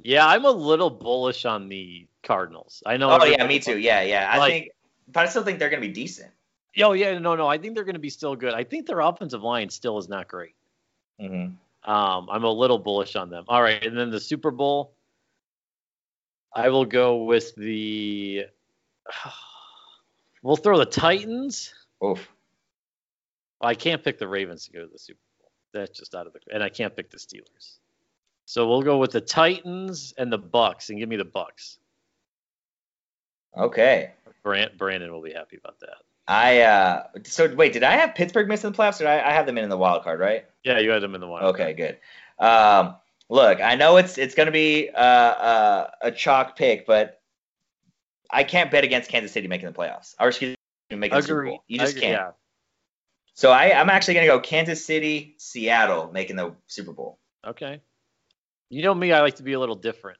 Yeah, 0.00 0.26
I'm 0.26 0.44
a 0.44 0.50
little 0.50 0.90
bullish 0.90 1.44
on 1.44 1.68
the 1.68 2.08
Cardinals. 2.24 2.82
I 2.84 2.96
know. 2.96 3.10
Oh 3.10 3.24
yeah, 3.24 3.46
me 3.46 3.60
too. 3.60 3.78
Yeah, 3.78 4.02
yeah. 4.02 4.28
I 4.28 4.38
Like- 4.38 4.52
think, 4.52 4.68
but 5.08 5.26
I 5.26 5.28
still 5.28 5.42
think 5.42 5.58
they're 5.58 5.70
going 5.70 5.82
to 5.82 5.88
be 5.88 5.92
decent. 5.92 6.30
Oh 6.78 6.92
yeah, 6.92 7.18
no, 7.18 7.34
no. 7.34 7.46
I 7.46 7.58
think 7.58 7.74
they're 7.74 7.84
going 7.84 7.94
to 7.94 8.00
be 8.00 8.10
still 8.10 8.34
good. 8.34 8.54
I 8.54 8.64
think 8.64 8.86
their 8.86 9.00
offensive 9.00 9.42
line 9.42 9.68
still 9.68 9.98
is 9.98 10.08
not 10.08 10.28
great. 10.28 10.54
hmm 11.20 11.48
Um, 11.84 12.28
I'm 12.30 12.44
a 12.44 12.50
little 12.50 12.78
bullish 12.78 13.16
on 13.16 13.28
them. 13.30 13.44
All 13.48 13.60
right, 13.62 13.84
and 13.84 13.96
then 13.96 14.10
the 14.10 14.20
Super 14.20 14.50
Bowl, 14.50 14.94
I 16.54 16.68
will 16.68 16.84
go 16.86 17.24
with 17.24 17.54
the. 17.56 18.46
We'll 20.44 20.56
throw 20.56 20.76
the 20.76 20.86
Titans. 20.86 21.72
Oof. 22.04 22.28
I 23.60 23.74
can't 23.74 24.02
pick 24.02 24.18
the 24.18 24.26
Ravens 24.26 24.64
to 24.66 24.72
go 24.72 24.80
to 24.80 24.88
the 24.92 24.98
Super 24.98 25.20
Bowl. 25.40 25.52
That's 25.72 25.96
just 25.96 26.16
out 26.16 26.26
of 26.26 26.32
the. 26.32 26.40
And 26.52 26.64
I 26.64 26.68
can't 26.68 26.96
pick 26.96 27.10
the 27.10 27.16
Steelers. 27.16 27.78
So 28.44 28.68
we'll 28.68 28.82
go 28.82 28.98
with 28.98 29.12
the 29.12 29.20
Titans 29.20 30.12
and 30.18 30.32
the 30.32 30.38
Bucks, 30.38 30.90
and 30.90 30.98
give 30.98 31.08
me 31.08 31.14
the 31.14 31.24
Bucks. 31.24 31.78
Okay. 33.56 34.12
Brand, 34.42 34.72
Brandon 34.76 35.12
will 35.12 35.22
be 35.22 35.32
happy 35.32 35.56
about 35.56 35.80
that. 35.80 35.96
I 36.26 36.60
uh. 36.60 37.04
So 37.24 37.52
wait, 37.54 37.72
did 37.72 37.82
I 37.82 37.92
have 37.96 38.14
Pittsburgh 38.14 38.48
missing 38.48 38.72
the 38.72 38.78
playoffs, 38.78 38.96
or 38.96 39.04
did 39.04 39.08
I, 39.08 39.30
I 39.30 39.32
have 39.32 39.46
them 39.46 39.58
in 39.58 39.64
in 39.64 39.70
the 39.70 39.76
wild 39.76 40.04
card, 40.04 40.20
right? 40.20 40.44
Yeah, 40.64 40.78
you 40.78 40.90
had 40.90 41.02
them 41.02 41.14
in 41.14 41.20
the 41.20 41.26
wild. 41.26 41.54
Okay, 41.54 41.72
good. 41.72 41.98
Um, 42.38 42.96
look, 43.28 43.60
I 43.60 43.74
know 43.74 43.96
it's 43.96 44.18
it's 44.18 44.34
going 44.34 44.46
to 44.46 44.52
be 44.52 44.88
uh, 44.90 45.00
uh, 45.00 45.90
a 46.00 46.10
chalk 46.12 46.56
pick, 46.56 46.86
but 46.86 47.20
I 48.30 48.44
can't 48.44 48.70
bet 48.70 48.84
against 48.84 49.10
Kansas 49.10 49.32
City 49.32 49.48
making 49.48 49.66
the 49.66 49.74
playoffs, 49.74 50.14
or 50.18 50.28
excuse 50.28 50.56
me, 50.90 50.96
making 50.96 51.16
the 51.16 51.22
Super 51.22 51.44
Bowl. 51.44 51.64
You 51.66 51.78
just 51.78 51.98
can't. 51.98 52.12
Yeah. 52.12 52.30
So 53.34 53.50
I, 53.50 53.78
I'm 53.78 53.90
actually 53.90 54.14
going 54.14 54.26
to 54.26 54.32
go 54.34 54.40
Kansas 54.40 54.84
City, 54.84 55.34
Seattle 55.38 56.10
making 56.12 56.36
the 56.36 56.54
Super 56.66 56.92
Bowl. 56.92 57.18
Okay. 57.46 57.80
You 58.68 58.82
know 58.82 58.94
me, 58.94 59.12
I 59.12 59.20
like 59.20 59.36
to 59.36 59.42
be 59.42 59.54
a 59.54 59.60
little 59.60 59.74
different. 59.74 60.18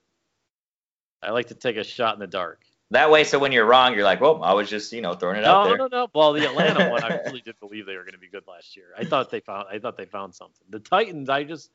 I 1.22 1.30
like 1.30 1.48
to 1.48 1.54
take 1.54 1.76
a 1.76 1.84
shot 1.84 2.14
in 2.14 2.20
the 2.20 2.26
dark. 2.26 2.64
That 2.92 3.10
way, 3.10 3.24
so 3.24 3.38
when 3.38 3.52
you're 3.52 3.64
wrong, 3.64 3.94
you're 3.94 4.04
like, 4.04 4.20
well, 4.20 4.42
I 4.44 4.52
was 4.52 4.68
just, 4.68 4.92
you 4.92 5.00
know, 5.00 5.14
throwing 5.14 5.38
it 5.38 5.44
out 5.44 5.64
No, 5.64 5.68
there. 5.68 5.78
no, 5.78 5.86
no. 5.86 5.98
no. 6.04 6.08
Well, 6.14 6.32
the 6.34 6.44
Atlanta 6.46 6.90
one, 6.90 7.02
I 7.02 7.20
really 7.24 7.40
did 7.40 7.58
believe 7.58 7.86
they 7.86 7.96
were 7.96 8.02
going 8.04 8.12
to 8.12 8.18
be 8.18 8.28
good 8.28 8.44
last 8.46 8.76
year. 8.76 8.86
I 8.98 9.04
thought 9.04 9.30
they 9.30 9.40
found, 9.40 9.66
I 9.72 9.78
thought 9.78 9.96
they 9.96 10.04
found 10.04 10.34
something. 10.34 10.64
The 10.70 10.78
Titans, 10.78 11.28
I 11.28 11.44
just, 11.44 11.70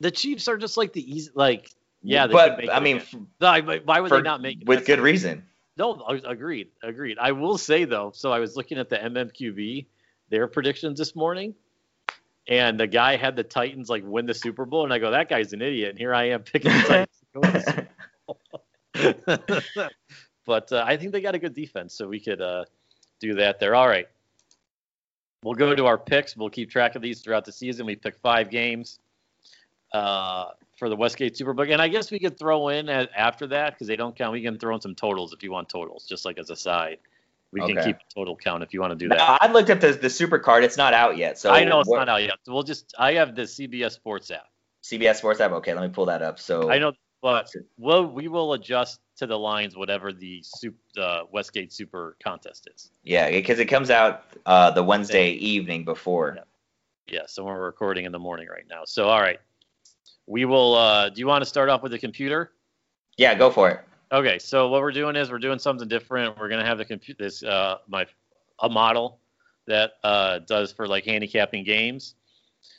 the 0.00 0.10
Chiefs 0.10 0.48
are 0.48 0.56
just 0.58 0.76
like 0.76 0.92
the 0.92 1.00
easy, 1.16 1.30
like, 1.34 1.70
yeah. 2.02 2.26
But 2.26 2.58
make 2.58 2.68
I 2.70 2.80
mean, 2.80 2.98
again. 2.98 3.26
No, 3.40 3.46
I- 3.48 3.60
why 3.78 4.00
would 4.00 4.08
for- 4.10 4.16
they 4.18 4.22
not 4.22 4.42
make 4.42 4.60
it? 4.62 4.68
with 4.68 4.80
That's- 4.80 4.86
good 4.98 5.02
reason. 5.02 5.44
No, 5.76 5.94
agreed, 6.24 6.68
agreed. 6.84 7.18
I 7.18 7.32
will 7.32 7.58
say 7.58 7.84
though, 7.84 8.12
so 8.14 8.30
I 8.30 8.38
was 8.38 8.56
looking 8.56 8.78
at 8.78 8.88
the 8.90 8.96
MMQB, 8.98 9.86
their 10.28 10.46
predictions 10.46 10.98
this 10.98 11.16
morning. 11.16 11.54
and 12.46 12.78
the 12.78 12.86
guy 12.86 13.16
had 13.16 13.34
the 13.34 13.42
Titans 13.42 13.88
like 13.88 14.02
win 14.06 14.26
the 14.26 14.34
Super 14.34 14.66
Bowl, 14.66 14.84
and 14.84 14.92
I 14.92 14.98
go, 14.98 15.10
that 15.12 15.28
guy's 15.30 15.54
an 15.54 15.62
idiot, 15.62 15.88
and 15.90 15.98
here 15.98 16.14
I 16.14 16.28
am 16.28 16.42
picking 16.42 16.70
the 16.70 16.78
Titans. 16.86 17.08
to 17.32 17.40
win 17.40 17.52
the 17.54 17.60
Super 17.60 17.88
Bowl. 18.26 18.38
but 20.46 20.72
uh, 20.72 20.84
I 20.86 20.96
think 20.96 21.12
they 21.12 21.20
got 21.20 21.34
a 21.34 21.38
good 21.38 21.54
defense, 21.54 21.94
so 21.94 22.08
we 22.08 22.20
could 22.20 22.40
uh, 22.40 22.64
do 23.20 23.34
that 23.34 23.58
there. 23.60 23.74
All 23.74 23.88
right, 23.88 24.06
we'll 25.42 25.54
go 25.54 25.74
to 25.74 25.86
our 25.86 25.98
picks. 25.98 26.36
We'll 26.36 26.50
keep 26.50 26.70
track 26.70 26.94
of 26.94 27.02
these 27.02 27.20
throughout 27.20 27.44
the 27.44 27.52
season. 27.52 27.86
We 27.86 27.96
pick 27.96 28.16
five 28.18 28.50
games 28.50 28.98
uh, 29.92 30.46
for 30.78 30.88
the 30.88 30.96
Westgate 30.96 31.34
Superbook, 31.34 31.72
and 31.72 31.80
I 31.80 31.88
guess 31.88 32.10
we 32.10 32.18
could 32.18 32.38
throw 32.38 32.68
in 32.68 32.88
a- 32.88 33.08
after 33.16 33.46
that 33.48 33.74
because 33.74 33.86
they 33.86 33.96
don't 33.96 34.14
count. 34.16 34.32
We 34.32 34.42
can 34.42 34.58
throw 34.58 34.74
in 34.74 34.80
some 34.80 34.94
totals 34.94 35.32
if 35.32 35.42
you 35.42 35.50
want 35.50 35.68
totals, 35.68 36.04
just 36.06 36.24
like 36.24 36.38
as 36.38 36.50
a 36.50 36.56
side. 36.56 36.98
We 37.52 37.60
can 37.60 37.76
keep 37.84 37.96
a 37.96 38.14
total 38.14 38.34
count 38.34 38.64
if 38.64 38.74
you 38.74 38.80
want 38.80 38.90
to 38.90 38.96
do 38.96 39.08
that. 39.10 39.18
No, 39.18 39.38
I 39.40 39.46
looked 39.52 39.70
up 39.70 39.78
the 39.78 39.92
the 39.92 40.10
super 40.10 40.40
card. 40.40 40.64
It's 40.64 40.76
not 40.76 40.92
out 40.92 41.16
yet. 41.16 41.38
So 41.38 41.50
I 41.52 41.62
know 41.62 41.78
it's 41.80 41.88
what- 41.88 41.98
not 41.98 42.08
out 42.08 42.22
yet. 42.22 42.34
So 42.42 42.52
we'll 42.52 42.64
just 42.64 42.92
I 42.98 43.12
have 43.14 43.36
the 43.36 43.42
CBS 43.42 43.92
Sports 43.92 44.30
app. 44.32 44.46
CBS 44.82 45.16
Sports 45.16 45.40
app. 45.40 45.52
Okay, 45.52 45.72
let 45.72 45.82
me 45.82 45.88
pull 45.88 46.06
that 46.06 46.20
up. 46.20 46.40
So 46.40 46.68
I 46.68 46.78
know, 46.78 46.92
but 47.24 47.50
we'll 47.78 48.04
we 48.04 48.28
will 48.28 48.52
adjust 48.52 49.00
to 49.16 49.26
the 49.26 49.38
lines 49.38 49.74
whatever 49.74 50.12
the 50.12 50.42
soup 50.44 50.76
the 50.94 51.22
Westgate 51.32 51.72
Super 51.72 52.18
contest 52.22 52.68
is. 52.74 52.90
Yeah, 53.02 53.30
because 53.30 53.58
it 53.58 53.64
comes 53.64 53.88
out 53.88 54.24
uh, 54.44 54.70
the 54.72 54.82
Wednesday 54.82 55.30
evening 55.30 55.86
before. 55.86 56.34
Yeah. 56.36 56.42
Yeah, 57.06 57.22
so 57.26 57.44
we're 57.44 57.64
recording 57.64 58.04
in 58.04 58.12
the 58.12 58.18
morning 58.18 58.48
right 58.48 58.66
now. 58.68 58.82
So 58.84 59.08
all 59.08 59.22
right, 59.22 59.38
we 60.26 60.44
will. 60.44 60.74
Uh, 60.74 61.08
do 61.08 61.18
you 61.18 61.26
want 61.26 61.40
to 61.40 61.46
start 61.46 61.70
off 61.70 61.82
with 61.82 61.92
the 61.92 61.98
computer? 61.98 62.52
Yeah, 63.16 63.34
go 63.34 63.50
for 63.50 63.70
it. 63.70 63.80
Okay, 64.12 64.38
so 64.38 64.68
what 64.68 64.82
we're 64.82 64.92
doing 64.92 65.16
is 65.16 65.30
we're 65.30 65.38
doing 65.38 65.58
something 65.58 65.88
different. 65.88 66.38
We're 66.38 66.50
gonna 66.50 66.66
have 66.66 66.76
the 66.76 66.84
computer 66.84 67.24
this 67.24 67.42
uh 67.42 67.78
my 67.88 68.04
a 68.60 68.68
model 68.68 69.18
that 69.66 69.92
uh 70.04 70.40
does 70.40 70.72
for 70.72 70.86
like 70.86 71.06
handicapping 71.06 71.64
games. 71.64 72.16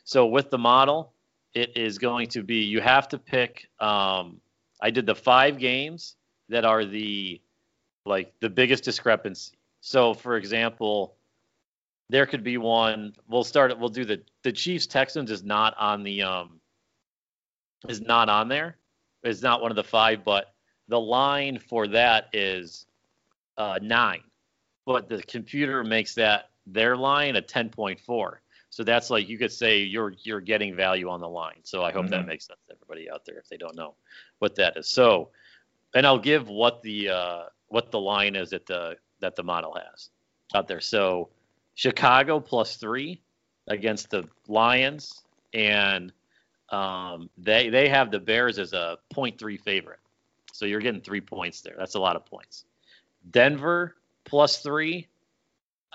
So 0.03 0.27
with 0.27 0.51
the 0.51 0.60
model, 0.60 1.14
it 1.56 1.76
is 1.76 1.98
going 1.98 2.28
to 2.28 2.44
be 2.44 2.58
you 2.58 2.82
have 2.82 3.08
to 3.08 3.18
pick 3.18 3.68
um 3.80 4.39
I 4.82 4.91
did 4.91 5.06
the 5.06 5.15
five 5.15 5.58
games 5.58 6.18
that 6.50 6.65
are 6.65 6.86
the 6.86 7.41
like 8.06 8.34
the 8.39 8.50
biggest 8.50 8.84
discrepancy. 8.84 9.58
So 9.82 10.13
for 10.13 10.38
example, 10.38 11.15
there 12.10 12.26
could 12.26 12.44
be 12.44 12.58
one 12.58 13.13
we'll 13.28 13.44
start 13.44 13.78
we'll 13.80 13.89
do 13.89 14.06
the 14.06 14.22
the 14.44 14.52
Chiefs 14.52 14.86
Texans 14.86 15.32
is 15.32 15.44
not 15.44 15.74
on 15.80 16.04
the 16.04 16.22
um 16.22 16.60
is 17.88 18.02
not 18.02 18.30
on 18.30 18.48
there. 18.48 18.78
Is 19.24 19.41
not 19.41 19.62
one 19.62 19.72
of 19.72 19.76
the 19.76 19.84
five, 19.84 20.24
but 20.24 20.54
the 20.88 21.00
line 21.00 21.58
for 21.58 21.88
that 21.88 22.30
is 22.32 22.86
uh, 23.58 23.80
nine, 23.82 24.22
but 24.86 25.10
the 25.10 25.22
computer 25.24 25.84
makes 25.84 26.13
that 26.15 26.52
their 26.68 26.96
line 26.96 27.36
a 27.36 27.41
10.4. 27.41 28.34
So 28.75 28.83
that's 28.83 29.09
like 29.09 29.29
you 29.29 29.38
could 29.38 29.53
say 29.53 29.83
you're 29.83 30.13
you're 30.23 30.41
getting 30.41 30.75
value 30.75 31.07
on 31.07 31.21
the 31.21 31.29
line. 31.29 31.61
So 31.63 31.81
I 31.81 31.93
hope 31.93 32.09
that 32.09 32.25
Mhm. 32.25 32.27
makes 32.27 32.45
sense 32.47 32.59
to 32.67 32.73
everybody 32.73 33.09
out 33.09 33.23
there 33.23 33.38
if 33.38 33.47
they 33.47 33.55
don't 33.55 33.77
know 33.77 33.95
what 34.39 34.55
that 34.55 34.75
is. 34.75 34.89
So, 34.89 35.29
and 35.93 36.05
I'll 36.05 36.19
give 36.19 36.49
what 36.49 36.81
the 36.81 37.07
uh, 37.07 37.43
what 37.69 37.89
the 37.91 38.01
line 38.01 38.35
is 38.35 38.49
that 38.49 38.65
the 38.65 38.97
that 39.21 39.38
the 39.38 39.43
model 39.43 39.73
has 39.75 40.09
out 40.53 40.67
there. 40.67 40.81
So 40.81 41.29
Chicago 41.75 42.41
plus 42.41 42.75
three 42.75 43.21
against 43.69 44.09
the 44.09 44.27
Lions, 44.49 45.23
and 45.53 46.11
um, 46.67 47.29
they 47.38 47.69
they 47.69 47.88
have 47.88 48.11
the 48.11 48.19
Bears 48.19 48.59
as 48.59 48.73
a 48.73 48.97
0.3 49.13 49.57
favorite. 49.61 50.01
So 50.51 50.65
you're 50.65 50.81
getting 50.81 50.99
three 50.99 51.21
points 51.21 51.61
there. 51.61 51.75
That's 51.77 51.95
a 51.95 51.99
lot 52.01 52.17
of 52.17 52.25
points. 52.25 52.65
Denver 53.31 53.95
plus 54.25 54.57
three. 54.61 55.07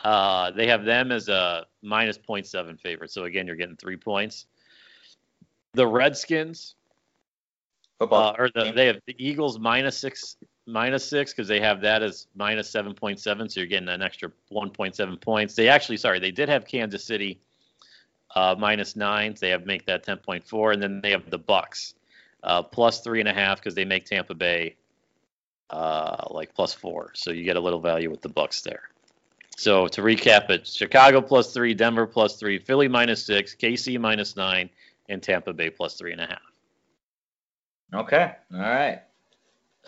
Uh, 0.05 0.51
they 0.53 0.67
have 0.67 0.85
them 0.85 1.13
as 1.13 1.29
a 1.29 1.67
minus 1.83 2.19
0.7 2.19 2.81
favorite. 2.81 3.11
So 3.11 3.25
again, 3.25 3.47
you're 3.47 3.57
getting 3.57 3.77
three 3.77 3.97
points. 3.97 4.47
The 5.75 5.87
Redskins, 5.87 6.75
Football. 7.99 8.31
uh, 8.31 8.35
or 8.39 8.51
the, 8.55 8.73
they 8.75 8.87
have 8.87 9.01
the 9.07 9.15
Eagles 9.19 9.59
minus 9.59 9.99
six, 9.99 10.37
minus 10.67 11.05
six 11.05 11.33
because 11.33 11.49
they 11.49 11.61
have 11.61 11.83
that 11.83 12.03
as 12.03 12.27
minus 12.35 12.71
7.7. 12.73 13.21
So 13.51 13.61
you're 13.61 13.67
getting 13.67 13.89
an 13.89 14.03
extra 14.03 14.31
1.7 14.53 15.21
points. 15.21 15.55
They 15.55 15.69
actually, 15.69 15.99
sorry, 15.99 16.19
they 16.19 16.31
did 16.31 16.49
have 16.49 16.67
Kansas 16.67 17.05
City 17.05 17.41
uh, 18.35 18.55
minus 18.59 18.97
nine. 18.97 19.35
They 19.39 19.51
have 19.51 19.67
make 19.67 19.87
that 19.87 20.05
10.4, 20.05 20.73
and 20.73 20.83
then 20.83 21.01
they 21.03 21.11
have 21.11 21.29
the 21.31 21.39
Bucks 21.39 21.95
uh, 22.43 22.63
plus 22.63 23.01
three 23.01 23.21
and 23.21 23.29
a 23.29 23.35
half 23.35 23.59
because 23.59 23.75
they 23.75 23.85
make 23.85 24.07
Tampa 24.07 24.35
Bay 24.35 24.77
uh, 25.71 26.27
like 26.31 26.55
plus 26.55 26.73
four. 26.73 27.13
So 27.15 27.31
you 27.31 27.45
get 27.45 27.57
a 27.57 27.61
little 27.61 27.81
value 27.81 28.11
with 28.11 28.23
the 28.23 28.29
Bucks 28.29 28.63
there. 28.63 28.90
So 29.61 29.89
to 29.89 30.01
recap 30.01 30.49
it, 30.49 30.67
Chicago 30.67 31.21
plus 31.21 31.53
three, 31.53 31.75
Denver 31.75 32.07
plus 32.07 32.37
three, 32.37 32.59
Philly 32.59 32.89
minus 32.89 33.27
six, 33.27 33.55
KC 33.55 34.01
minus 34.01 34.35
nine, 34.35 34.71
and 35.11 35.23
Tampa 35.23 35.53
Bay 35.53 35.69
plus 35.69 35.97
three 35.99 36.13
and 36.13 36.21
a 36.23 36.27
half. 36.27 36.41
okay. 37.93 38.37
All 38.55 38.59
right. 38.61 39.03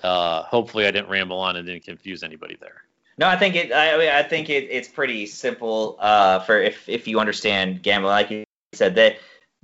Uh, 0.02 0.42
hopefully 0.42 0.86
I 0.86 0.90
didn't 0.90 1.08
ramble 1.08 1.38
on 1.38 1.56
and 1.56 1.66
didn't 1.66 1.84
confuse 1.84 2.22
anybody 2.22 2.58
there. 2.60 2.82
No, 3.16 3.26
I 3.26 3.36
think 3.38 3.56
it. 3.56 3.72
I, 3.72 4.18
I 4.18 4.22
think 4.22 4.50
it, 4.50 4.64
it's 4.64 4.88
pretty 4.88 5.24
simple. 5.24 5.96
Uh, 5.98 6.40
for 6.40 6.60
if 6.60 6.86
if 6.86 7.08
you 7.08 7.18
understand 7.18 7.82
gambling, 7.82 8.10
like 8.10 8.30
you 8.30 8.44
said, 8.74 8.94
that 8.96 9.16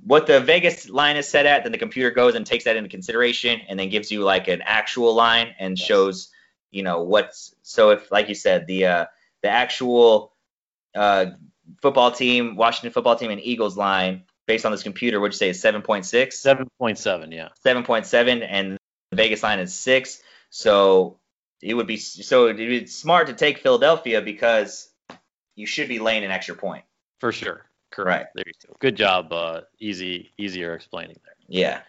what 0.03 0.25
the 0.25 0.39
Vegas 0.39 0.89
line 0.89 1.17
is 1.17 1.27
set 1.27 1.45
at, 1.45 1.61
then 1.61 1.71
the 1.71 1.77
computer 1.77 2.09
goes 2.09 2.33
and 2.33 2.47
takes 2.47 2.63
that 2.63 2.75
into 2.75 2.89
consideration, 2.89 3.61
and 3.69 3.79
then 3.79 3.89
gives 3.89 4.11
you 4.11 4.23
like 4.23 4.47
an 4.47 4.63
actual 4.63 5.13
line 5.13 5.53
and 5.59 5.77
Yes. 5.77 5.87
shows, 5.87 6.29
you 6.71 6.81
know, 6.81 7.03
what's. 7.03 7.53
So 7.61 7.91
if, 7.91 8.11
like 8.11 8.27
you 8.27 8.35
said, 8.35 8.65
the 8.65 8.85
uh, 8.87 9.05
the 9.43 9.49
actual 9.49 10.33
uh, 10.95 11.27
football 11.81 12.11
team, 12.11 12.55
Washington 12.55 12.91
football 12.91 13.15
team, 13.15 13.31
and 13.31 13.41
Eagles 13.41 13.77
line 13.77 14.23
based 14.47 14.65
on 14.65 14.71
this 14.71 14.83
computer, 14.83 15.19
would 15.19 15.31
you 15.31 15.37
say 15.37 15.49
is 15.49 15.61
seven 15.61 15.81
point 15.81 16.05
six? 16.05 16.39
Seven 16.39 16.67
point 16.79 16.97
seven, 16.97 17.31
yeah. 17.31 17.49
7.7 17.65 18.45
and 18.47 18.77
the 19.11 19.15
Vegas 19.15 19.43
line 19.43 19.59
is 19.59 19.73
6. 19.73 20.21
So 20.49 21.19
it 21.61 21.73
would 21.73 21.87
be 21.87 21.97
so 21.97 22.47
it 22.47 22.57
would 22.57 22.57
be 22.57 22.85
smart 22.87 23.27
to 23.27 23.33
take 23.33 23.59
Philadelphia 23.59 24.21
because 24.21 24.89
you 25.55 25.67
should 25.67 25.87
be 25.87 25.99
laying 25.99 26.23
an 26.23 26.31
extra 26.31 26.55
point. 26.55 26.83
For 27.19 27.31
sure. 27.31 27.65
Correct. 27.91 28.07
Right. 28.07 28.25
There 28.35 28.43
you 28.47 28.53
go. 28.67 28.75
Good 28.79 28.95
job. 28.95 29.33
Uh, 29.33 29.61
easy, 29.79 30.31
easier 30.37 30.73
explaining 30.73 31.17
there. 31.25 31.35
Yeah. 31.47 31.81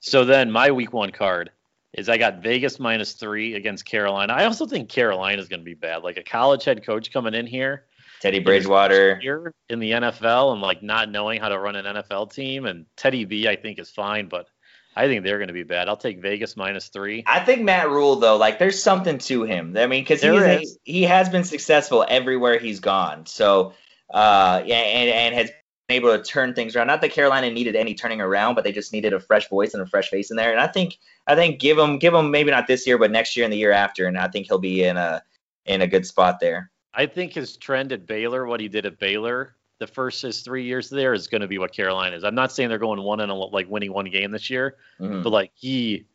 So 0.00 0.24
then 0.24 0.50
my 0.50 0.70
week 0.70 0.92
one 0.92 1.10
card 1.10 1.50
is 1.94 2.08
I 2.08 2.18
got 2.18 2.42
Vegas 2.42 2.78
minus 2.78 3.14
three 3.14 3.54
against 3.54 3.84
Carolina. 3.84 4.32
I 4.32 4.44
also 4.44 4.66
think 4.66 4.88
Carolina 4.88 5.40
is 5.40 5.48
going 5.48 5.60
to 5.60 5.64
be 5.64 5.74
bad. 5.74 6.02
Like 6.02 6.16
a 6.16 6.22
college 6.22 6.64
head 6.64 6.84
coach 6.84 7.12
coming 7.12 7.34
in 7.34 7.46
here 7.46 7.86
Teddy 8.20 8.40
Bridgewater. 8.40 9.16
here 9.16 9.54
in 9.68 9.78
the 9.78 9.92
NFL 9.92 10.52
and 10.52 10.60
like 10.60 10.82
not 10.82 11.10
knowing 11.10 11.40
how 11.40 11.48
to 11.48 11.58
run 11.58 11.76
an 11.76 11.84
NFL 11.84 12.32
team. 12.32 12.66
And 12.66 12.86
Teddy 12.96 13.24
B, 13.24 13.48
I 13.48 13.56
think 13.56 13.78
is 13.78 13.90
fine, 13.90 14.28
but 14.28 14.48
I 14.96 15.06
think 15.06 15.24
they're 15.24 15.38
going 15.38 15.48
to 15.48 15.54
be 15.54 15.62
bad. 15.62 15.88
I'll 15.88 15.96
take 15.96 16.20
Vegas 16.20 16.56
minus 16.56 16.88
three. 16.88 17.22
I 17.26 17.40
think 17.40 17.62
Matt 17.62 17.88
Rhule 17.88 18.16
though, 18.16 18.36
like 18.36 18.58
there's 18.58 18.82
something 18.82 19.18
to 19.18 19.44
him. 19.44 19.76
I 19.76 19.86
mean, 19.86 20.02
because 20.02 20.22
he 20.22 20.76
he 20.84 21.02
has 21.04 21.28
been 21.28 21.44
successful 21.44 22.04
everywhere 22.08 22.58
he's 22.58 22.80
gone. 22.80 23.26
So 23.26 23.74
uh, 24.10 24.62
yeah, 24.64 24.76
and 24.76 25.10
and 25.10 25.34
has 25.34 25.50
able 25.88 26.16
to 26.16 26.22
turn 26.22 26.54
things 26.54 26.76
around. 26.76 26.86
Not 26.86 27.00
that 27.00 27.12
Carolina 27.12 27.50
needed 27.50 27.74
any 27.74 27.94
turning 27.94 28.20
around, 28.20 28.54
but 28.54 28.64
they 28.64 28.72
just 28.72 28.92
needed 28.92 29.12
a 29.12 29.20
fresh 29.20 29.48
voice 29.48 29.72
and 29.74 29.82
a 29.82 29.86
fresh 29.86 30.10
face 30.10 30.30
in 30.30 30.36
there. 30.36 30.50
And 30.52 30.60
I 30.60 30.66
think 30.66 30.98
I 31.26 31.34
think 31.34 31.60
give 31.60 31.78
him 31.78 31.98
give 31.98 32.14
him 32.14 32.30
maybe 32.30 32.50
not 32.50 32.66
this 32.66 32.86
year, 32.86 32.98
but 32.98 33.10
next 33.10 33.36
year 33.36 33.44
and 33.44 33.52
the 33.52 33.56
year 33.56 33.72
after, 33.72 34.06
and 34.06 34.18
I 34.18 34.28
think 34.28 34.46
he'll 34.46 34.58
be 34.58 34.84
in 34.84 34.96
a 34.96 35.22
in 35.64 35.82
a 35.82 35.86
good 35.86 36.06
spot 36.06 36.40
there. 36.40 36.70
I 36.94 37.06
think 37.06 37.32
his 37.32 37.56
trend 37.56 37.92
at 37.92 38.06
Baylor, 38.06 38.46
what 38.46 38.60
he 38.60 38.68
did 38.68 38.84
at 38.86 38.98
Baylor, 38.98 39.54
the 39.78 39.86
first 39.86 40.20
his 40.22 40.40
three 40.42 40.64
years 40.64 40.90
there 40.90 41.14
is 41.14 41.26
going 41.26 41.40
to 41.42 41.46
be 41.48 41.58
what 41.58 41.72
Carolina 41.72 42.16
is. 42.16 42.24
I'm 42.24 42.34
not 42.34 42.52
saying 42.52 42.68
they're 42.68 42.78
going 42.78 43.00
one 43.02 43.20
and 43.20 43.30
a, 43.30 43.34
like 43.34 43.68
winning 43.68 43.92
one 43.92 44.06
game 44.06 44.30
this 44.30 44.50
year, 44.50 44.76
Mhm. 45.00 45.22
but 45.22 45.30
like 45.30 45.52
he 45.54 46.06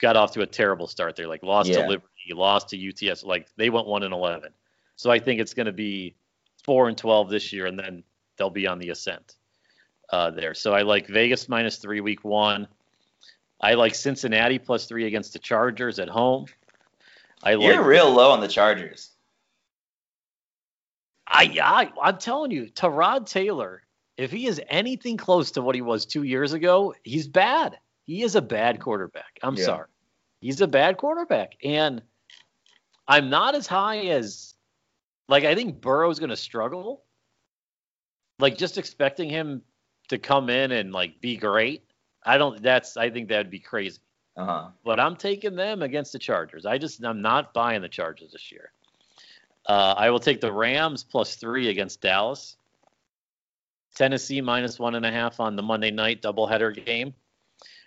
got 0.00 0.16
off 0.16 0.32
to 0.32 0.42
a 0.42 0.46
terrible 0.46 0.86
start 0.86 1.16
there. 1.16 1.28
Like 1.28 1.42
lost 1.42 1.70
Yeah. 1.70 1.82
to 1.82 1.88
Liberty, 1.88 2.34
lost 2.34 2.70
to 2.70 2.76
UTS. 2.76 3.22
Like 3.24 3.48
they 3.56 3.70
went 3.70 3.86
one 3.86 4.02
and 4.02 4.12
eleven. 4.12 4.52
So 4.96 5.10
I 5.10 5.18
think 5.18 5.40
it's 5.40 5.54
going 5.54 5.66
to 5.66 5.72
be 5.72 6.14
four 6.62 6.88
and 6.88 6.98
twelve 6.98 7.30
this 7.30 7.52
year, 7.54 7.66
and 7.66 7.78
then 7.78 8.02
they'll 8.36 8.50
be 8.50 8.66
on 8.66 8.78
the 8.78 8.90
ascent 8.90 9.34
uh, 10.10 10.30
there. 10.30 10.54
So 10.54 10.74
I 10.74 10.82
like 10.82 11.06
Vegas 11.06 11.48
minus 11.48 11.76
three 11.76 12.00
week 12.00 12.24
one. 12.24 12.68
I 13.60 13.74
like 13.74 13.94
Cincinnati 13.94 14.58
plus 14.58 14.86
three 14.86 15.06
against 15.06 15.32
the 15.32 15.38
Chargers 15.38 15.98
at 15.98 16.08
home. 16.08 16.46
I 17.42 17.54
like 17.54 17.74
You're 17.74 17.84
real 17.84 18.12
low 18.12 18.30
on 18.30 18.40
the 18.40 18.48
Chargers. 18.48 19.10
I, 21.26 21.56
I 21.62 21.90
I'm 22.02 22.18
telling 22.18 22.50
you, 22.50 22.66
Tyrod 22.66 23.26
Taylor, 23.28 23.82
if 24.16 24.30
he 24.30 24.46
is 24.46 24.60
anything 24.68 25.16
close 25.16 25.50
to 25.52 25.62
what 25.62 25.74
he 25.74 25.80
was 25.80 26.06
two 26.06 26.22
years 26.22 26.52
ago, 26.52 26.94
he's 27.02 27.26
bad. 27.26 27.78
He 28.04 28.22
is 28.22 28.34
a 28.34 28.42
bad 28.42 28.80
quarterback. 28.80 29.38
I'm 29.42 29.56
Yeah. 29.56 29.64
sorry. 29.64 29.88
He's 30.40 30.60
a 30.60 30.68
bad 30.68 30.98
quarterback. 30.98 31.56
And 31.64 32.02
I'm 33.08 33.30
not 33.30 33.54
as 33.54 33.66
high 33.66 34.06
as 34.08 34.54
like 35.28 35.44
I 35.44 35.54
think 35.54 35.80
Burrow's 35.80 36.18
gonna 36.18 36.36
struggle. 36.36 37.02
Like 38.38 38.58
just 38.58 38.78
expecting 38.78 39.28
him 39.28 39.62
to 40.08 40.18
come 40.18 40.50
in 40.50 40.72
and 40.72 40.92
like 40.92 41.20
be 41.20 41.36
great. 41.36 41.84
I 42.24 42.38
don't 42.38 42.62
that's 42.62 42.96
I 42.96 43.10
think 43.10 43.28
that'd 43.28 43.50
be 43.50 43.60
crazy. 43.60 44.00
Uh 44.36 44.44
huh. 44.44 44.68
But 44.84 44.98
I'm 44.98 45.16
taking 45.16 45.54
them 45.54 45.82
against 45.82 46.12
the 46.12 46.18
Chargers. 46.18 46.66
I 46.66 46.78
just 46.78 47.04
I'm 47.04 47.22
not 47.22 47.54
buying 47.54 47.82
the 47.82 47.88
Chargers 47.88 48.32
this 48.32 48.50
year. 48.50 48.70
Uh, 49.66 49.94
I 49.96 50.10
will 50.10 50.20
take 50.20 50.40
the 50.40 50.52
Rams 50.52 51.04
plus 51.04 51.36
three 51.36 51.68
against 51.68 52.00
Dallas. 52.00 52.56
Tennessee 53.94 54.40
minus 54.40 54.78
one 54.78 54.96
and 54.96 55.06
a 55.06 55.10
half 55.10 55.38
on 55.40 55.56
the 55.56 55.62
Monday 55.62 55.92
night 55.92 56.20
doubleheader 56.20 56.84
game, 56.84 57.14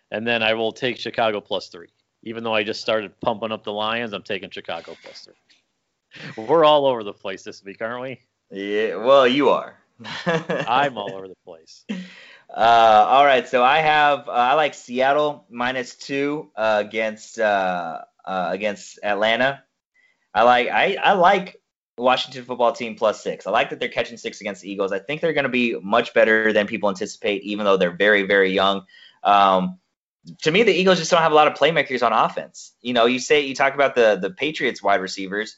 and 0.10 0.26
then 0.26 0.41
I 0.41 0.54
will 0.54 0.72
take 0.72 0.98
Chicago 0.98 1.41
plus 1.41 1.68
three. 1.68 1.89
Even 2.24 2.43
though 2.43 2.54
I 2.54 2.64
just 2.64 2.82
started 2.82 3.20
pumping 3.20 3.52
up 3.52 3.64
the 3.64 3.74
Lions, 3.74 4.14
I'm 4.14 4.24
taking 4.24 4.50
Chicago 4.50 4.95
plus 5.04 5.26
three. 5.26 6.45
We're 6.45 6.66
all 6.66 6.86
over 6.86 7.04
the 7.04 7.14
place 7.14 7.43
this 7.43 7.64
week, 7.64 7.82
aren't 7.82 8.02
we? 8.02 8.20
Yeah, 8.50 8.95
well, 8.95 9.28
you 9.28 9.50
are. 9.50 9.78
I'm 10.26 10.98
all 10.98 11.14
over 11.14 11.28
the 11.28 11.36
place. 11.45 11.86
Uh, 11.89 13.06
all 13.10 13.26
right, 13.26 13.48
so 13.48 13.64
I 13.64 13.80
have 13.80 14.28
uh, 14.28 14.32
I 14.32 14.54
like 14.54 14.74
Seattle 14.74 15.45
minus 15.50 15.95
two 15.95 16.50
uh, 16.56 16.84
against 16.86 17.39
uh, 17.39 18.02
uh, 18.26 18.50
against 18.52 19.00
Atlanta. 19.04 19.64
I 20.34 20.43
like 20.43 20.70
I, 20.70 20.98
I 21.02 21.14
like 21.14 21.62
Washington 21.98 22.45
football 22.45 22.72
team 22.72 22.95
plus 22.95 23.22
six. 23.24 23.48
I 23.48 23.52
like 23.52 23.72
that 23.72 23.80
they're 23.80 23.89
catching 23.89 24.18
six 24.18 24.39
against 24.39 24.62
the 24.62 24.72
Eagles. 24.72 24.91
I 24.91 25.00
think 25.00 25.22
they're 25.22 25.34
going 25.34 25.43
to 25.43 25.50
be 25.50 25.76
much 25.82 26.14
better 26.14 26.54
than 26.54 26.68
people 26.68 26.89
anticipate, 26.89 27.43
even 27.43 27.66
though 27.66 27.78
they're 27.78 27.95
very 27.95 28.24
very 28.24 28.54
young. 28.54 28.84
Um, 29.24 29.80
to 30.43 30.52
me, 30.52 30.64
the 30.64 30.74
Eagles 30.74 31.00
just 31.00 31.12
don't 31.12 31.22
have 31.22 31.32
a 31.32 31.36
lot 31.36 31.48
of 31.48 31.54
playmakers 31.54 32.06
on 32.06 32.14
offense. 32.14 32.74
You 32.82 32.93
know, 32.93 33.06
you 33.06 33.20
say 33.20 33.41
you 33.41 33.56
talk 33.56 33.74
about 33.74 33.95
the 33.95 34.18
the 34.22 34.30
Patriots 34.30 34.82
wide 34.84 35.02
receivers. 35.02 35.58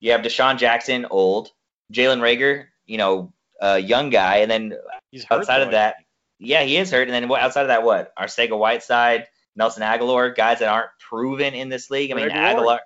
You 0.00 0.12
have 0.12 0.20
DeSean 0.20 0.58
Jackson, 0.58 1.06
old, 1.10 1.50
Jalen 1.92 2.20
Reagor. 2.20 2.66
you 2.86 2.98
know, 2.98 3.32
a 3.60 3.78
young 3.78 4.10
guy, 4.10 4.38
and 4.38 4.50
then 4.50 4.74
He's 5.10 5.26
outside 5.30 5.62
of 5.62 5.70
that, 5.72 5.96
yeah, 6.38 6.62
he 6.62 6.76
is 6.76 6.90
hurt. 6.90 7.08
And 7.08 7.12
then 7.12 7.28
what 7.28 7.40
outside 7.40 7.62
of 7.62 7.68
that, 7.68 7.82
what? 7.82 8.14
Arcega 8.16 8.58
Whiteside, 8.58 9.26
Nelson 9.56 9.82
Agholor, 9.82 10.34
guys 10.34 10.58
that 10.60 10.68
aren't 10.68 10.90
proven 11.00 11.54
in 11.54 11.68
this 11.68 11.90
league. 11.90 12.10
I 12.10 12.14
mean, 12.14 12.28
Ward. 12.28 12.32
Agholor, 12.32 12.78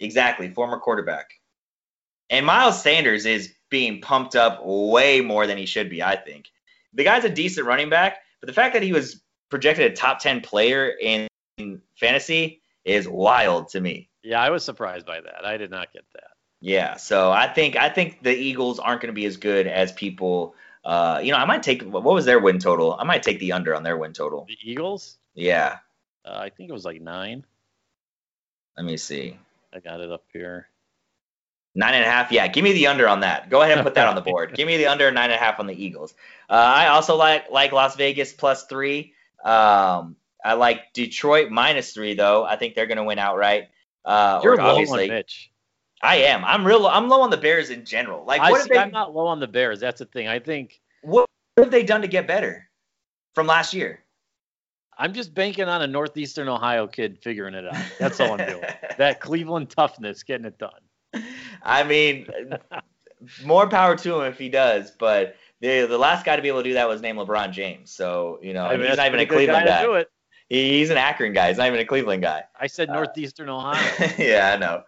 exactly, 0.00 0.48
former 0.50 0.78
quarterback. 0.78 1.30
And 2.30 2.46
Miles 2.46 2.80
Sanders 2.82 3.26
is 3.26 3.52
being 3.70 4.00
pumped 4.00 4.36
up 4.36 4.60
way 4.64 5.20
more 5.20 5.46
than 5.46 5.58
he 5.58 5.66
should 5.66 5.90
be, 5.90 6.02
I 6.02 6.16
think. 6.16 6.50
The 6.94 7.04
guy's 7.04 7.24
a 7.24 7.30
decent 7.30 7.66
running 7.66 7.90
back, 7.90 8.18
but 8.40 8.46
the 8.46 8.52
fact 8.52 8.74
that 8.74 8.82
he 8.82 8.92
was 8.92 9.20
projected 9.50 9.90
a 9.90 9.94
top 9.94 10.20
10 10.20 10.40
player 10.40 10.88
in 10.88 11.28
fantasy 11.96 12.62
is 12.84 13.08
wild 13.08 13.68
to 13.70 13.80
me. 13.80 14.08
Yeah, 14.22 14.40
I 14.40 14.50
was 14.50 14.64
surprised 14.64 15.04
by 15.04 15.20
that. 15.20 15.44
I 15.44 15.56
did 15.56 15.70
not 15.70 15.92
get 15.92 16.04
that. 16.14 16.30
Yeah, 16.64 16.96
so 16.96 17.30
I 17.30 17.46
think 17.46 17.76
I 17.76 17.90
think 17.90 18.22
the 18.22 18.34
Eagles 18.34 18.78
aren't 18.78 19.02
going 19.02 19.12
to 19.12 19.14
be 19.14 19.26
as 19.26 19.36
good 19.36 19.66
as 19.66 19.92
people. 19.92 20.54
Uh, 20.82 21.20
you 21.22 21.30
know, 21.30 21.36
I 21.36 21.44
might 21.44 21.62
take 21.62 21.82
what 21.82 22.02
was 22.02 22.24
their 22.24 22.38
win 22.38 22.58
total? 22.58 22.96
I 22.98 23.04
might 23.04 23.22
take 23.22 23.38
the 23.38 23.52
under 23.52 23.74
on 23.74 23.82
their 23.82 23.98
win 23.98 24.14
total. 24.14 24.46
The 24.48 24.56
Eagles, 24.62 25.18
Yeah, 25.34 25.76
uh, 26.24 26.38
I 26.38 26.48
think 26.48 26.70
it 26.70 26.72
was 26.72 26.86
like 26.86 27.02
nine. 27.02 27.44
let 28.78 28.86
me 28.86 28.96
see, 28.96 29.36
I 29.74 29.80
got 29.80 30.00
it 30.00 30.10
up 30.10 30.24
here. 30.32 30.68
nine 31.74 31.92
and 31.92 32.02
a 32.02 32.08
half. 32.08 32.32
Yeah, 32.32 32.48
give 32.48 32.64
me 32.64 32.72
the 32.72 32.86
under 32.86 33.10
on 33.10 33.20
that. 33.20 33.50
Go 33.50 33.60
ahead 33.60 33.76
and 33.76 33.84
put 33.84 33.96
that 33.96 34.08
on 34.08 34.14
the 34.14 34.22
board. 34.22 34.54
give 34.56 34.66
me 34.66 34.78
the 34.78 34.86
under 34.86 35.10
nine 35.10 35.24
and 35.24 35.34
a 35.34 35.44
half 35.44 35.60
on 35.60 35.66
the 35.66 35.74
Eagles. 35.74 36.14
Uh, 36.48 36.54
I 36.54 36.86
also 36.86 37.16
like 37.16 37.50
like 37.50 37.72
Las 37.72 37.94
Vegas 37.96 38.32
plus 38.32 38.64
three. 38.64 39.12
Um, 39.44 40.16
I 40.42 40.54
like 40.54 40.94
Detroit 40.94 41.50
minus 41.50 41.92
three 41.92 42.14
though. 42.14 42.42
I 42.42 42.56
think 42.56 42.74
they're 42.74 42.86
going 42.86 42.96
to 42.96 43.04
win 43.04 43.18
outright. 43.18 43.68
Uh, 44.02 44.40
You're 44.42 44.54
or 44.54 44.60
obviously, 44.62 45.10
on 45.10 45.16
Mitch. 45.16 45.50
I 46.04 46.16
am. 46.16 46.44
I'm 46.44 46.66
real. 46.66 46.86
I'm 46.86 47.08
low 47.08 47.22
on 47.22 47.30
the 47.30 47.36
Bears 47.36 47.70
in 47.70 47.84
general. 47.84 48.24
Like, 48.24 48.40
what 48.42 48.52
have 48.52 48.62
see, 48.62 48.74
they? 48.74 48.78
I'm 48.78 48.90
not 48.90 49.14
low 49.14 49.26
on 49.26 49.40
the 49.40 49.48
Bears. 49.48 49.80
That's 49.80 50.00
the 50.00 50.04
thing. 50.04 50.28
I 50.28 50.38
think 50.38 50.80
what 51.02 51.28
have 51.56 51.70
they 51.70 51.82
done 51.82 52.02
to 52.02 52.08
get 52.08 52.26
better 52.26 52.68
from 53.34 53.46
last 53.46 53.72
year? 53.72 54.00
I'm 54.98 55.14
just 55.14 55.34
banking 55.34 55.64
on 55.64 55.82
a 55.82 55.86
northeastern 55.86 56.48
Ohio 56.48 56.86
kid 56.86 57.18
figuring 57.20 57.54
it 57.54 57.66
out. 57.66 57.82
That's 57.98 58.20
all 58.20 58.38
I'm 58.38 58.46
doing. 58.46 58.62
that 58.98 59.20
Cleveland 59.20 59.70
toughness 59.70 60.22
getting 60.22 60.46
it 60.46 60.58
done. 60.58 61.24
I 61.62 61.82
mean, 61.82 62.28
more 63.44 63.68
power 63.68 63.96
to 63.96 64.20
him 64.20 64.26
if 64.30 64.38
he 64.38 64.50
does. 64.50 64.90
But 64.90 65.36
the 65.60 65.86
the 65.86 65.98
last 65.98 66.26
guy 66.26 66.36
to 66.36 66.42
be 66.42 66.48
able 66.48 66.62
to 66.62 66.68
do 66.68 66.74
that 66.74 66.86
was 66.86 67.00
named 67.00 67.18
LeBron 67.18 67.50
James. 67.52 67.90
So 67.90 68.38
you 68.42 68.52
know, 68.52 68.66
I 68.66 68.76
mean, 68.76 68.88
he's 68.88 68.98
not 68.98 69.06
even 69.06 69.20
a 69.20 69.26
Cleveland 69.26 69.66
guy 69.66 69.84
guy. 69.84 70.04
To 70.48 70.54
do 70.54 70.60
it. 70.60 70.62
He, 70.70 70.78
he's 70.78 70.90
an 70.90 70.96
Akron 70.96 71.32
guy. 71.32 71.48
He's 71.48 71.58
not 71.58 71.66
even 71.68 71.80
a 71.80 71.84
Cleveland 71.84 72.22
guy. 72.22 72.44
I 72.58 72.66
said 72.66 72.88
Uh, 72.90 72.94
northeastern 72.94 73.48
Ohio. 73.50 74.10
yeah, 74.18 74.52
I 74.54 74.56
know. 74.58 74.82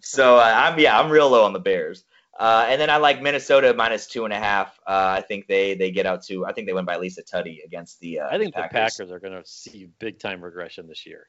So 0.00 0.36
uh, 0.38 0.42
I'm 0.54 0.78
yeah, 0.78 0.98
I'm 0.98 1.10
real 1.10 1.28
low 1.30 1.44
on 1.44 1.52
the 1.52 1.60
Bears. 1.60 2.04
Uh, 2.38 2.66
and 2.68 2.80
then 2.80 2.88
I 2.88 2.96
like 2.96 3.20
Minnesota 3.20 3.74
minus 3.74 4.06
two 4.06 4.24
and 4.24 4.32
a 4.32 4.38
half. 4.38 4.68
Uh, 4.86 5.16
I 5.18 5.20
think 5.20 5.46
they 5.46 5.74
they 5.74 5.90
get 5.90 6.06
out 6.06 6.22
to. 6.24 6.46
I 6.46 6.52
think 6.52 6.66
they 6.66 6.72
win 6.72 6.84
by 6.86 6.94
at 6.94 7.00
least 7.00 7.18
a 7.18 7.22
tutty 7.22 7.62
against 7.64 8.00
the. 8.00 8.20
Uh, 8.20 8.28
I 8.30 8.38
think 8.38 8.54
the 8.54 8.62
Packers. 8.62 8.96
Packers 8.96 9.10
are 9.12 9.20
going 9.20 9.34
to 9.34 9.46
see 9.48 9.88
big 9.98 10.18
time 10.18 10.42
regression 10.42 10.88
this 10.88 11.04
year. 11.06 11.28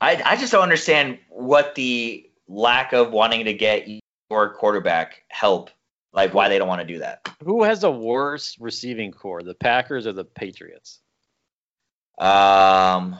I, 0.00 0.20
I 0.24 0.36
just 0.36 0.52
don't 0.52 0.62
understand 0.62 1.18
what 1.28 1.74
the 1.74 2.30
lack 2.48 2.92
of 2.92 3.10
wanting 3.10 3.44
to 3.44 3.52
get 3.52 3.88
your 4.30 4.54
quarterback 4.54 5.22
help, 5.28 5.70
like 6.12 6.32
why 6.32 6.48
they 6.48 6.56
don't 6.58 6.68
want 6.68 6.80
to 6.80 6.86
do 6.86 7.00
that. 7.00 7.28
Who 7.44 7.64
has 7.64 7.82
a 7.84 7.90
worse 7.90 8.56
receiving 8.60 9.12
core, 9.12 9.42
the 9.42 9.54
Packers 9.54 10.06
or 10.06 10.12
the 10.12 10.24
Patriots? 10.24 11.00
Um, 12.18 13.16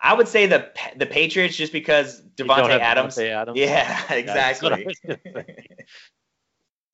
I 0.00 0.14
would 0.14 0.28
say 0.28 0.46
the 0.46 0.70
the 0.96 1.06
Patriots 1.06 1.56
just 1.56 1.72
because 1.72 2.22
Davante 2.36 2.78
Adams. 2.78 3.16
Davante 3.16 3.30
Adams? 3.30 3.58
Yeah, 3.58 4.04
that's 4.26 4.62
what 4.62 4.72
I 4.72 4.76
exactly. 4.78 5.66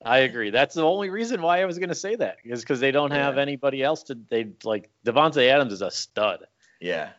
I 0.05 0.19
agree. 0.19 0.51
That's 0.51 0.75
the 0.75 0.85
only 0.85 1.11
reason 1.11 1.43
why 1.43 1.61
I 1.61 1.65
was 1.65 1.79
going 1.79 1.89
to 1.89 1.95
say 1.95 2.15
that 2.17 2.37
is 2.45 2.61
because 2.61 2.79
they 2.81 2.93
don't 2.93 3.11
have 3.11 3.35
Yeah. 3.37 3.43
anybody 3.43 3.83
else 3.83 4.05
to. 4.05 4.19
They 4.31 4.49
like 4.63 4.91
Davante 5.05 5.49
Adams 5.49 5.73
is 5.73 5.83
a 5.83 5.91
stud. 5.91 6.47
yeah. 6.81 7.11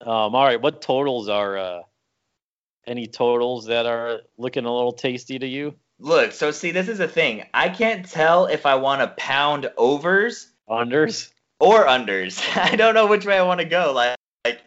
Um, 0.00 0.34
all 0.34 0.44
right, 0.44 0.60
what 0.60 0.82
totals 0.82 1.28
are 1.28 1.56
uh, 1.56 1.80
any 2.86 3.06
totals 3.06 3.66
that 3.66 3.86
are 3.86 4.20
looking 4.36 4.64
a 4.66 4.74
little 4.74 4.92
tasty 4.92 5.38
to 5.38 5.46
you? 5.46 5.74
Look, 5.98 6.32
so 6.32 6.50
see, 6.50 6.72
this 6.72 6.88
is 6.88 6.98
the 6.98 7.08
thing. 7.08 7.46
I 7.54 7.68
can't 7.70 8.04
tell 8.06 8.46
if 8.46 8.66
I 8.66 8.74
want 8.74 9.00
to 9.02 9.08
pound 9.16 9.70
overs 9.76 10.50
Unders? 10.68 11.30
Or 11.64 11.86
unders. 11.86 12.42
I 12.56 12.76
don't 12.76 12.94
know 12.94 13.06
which 13.06 13.24
way 13.24 13.38
I 13.38 13.42
want 13.42 13.60
to 13.60 13.66
go. 13.66 13.92
Like, 13.92 14.16
like 14.44 14.60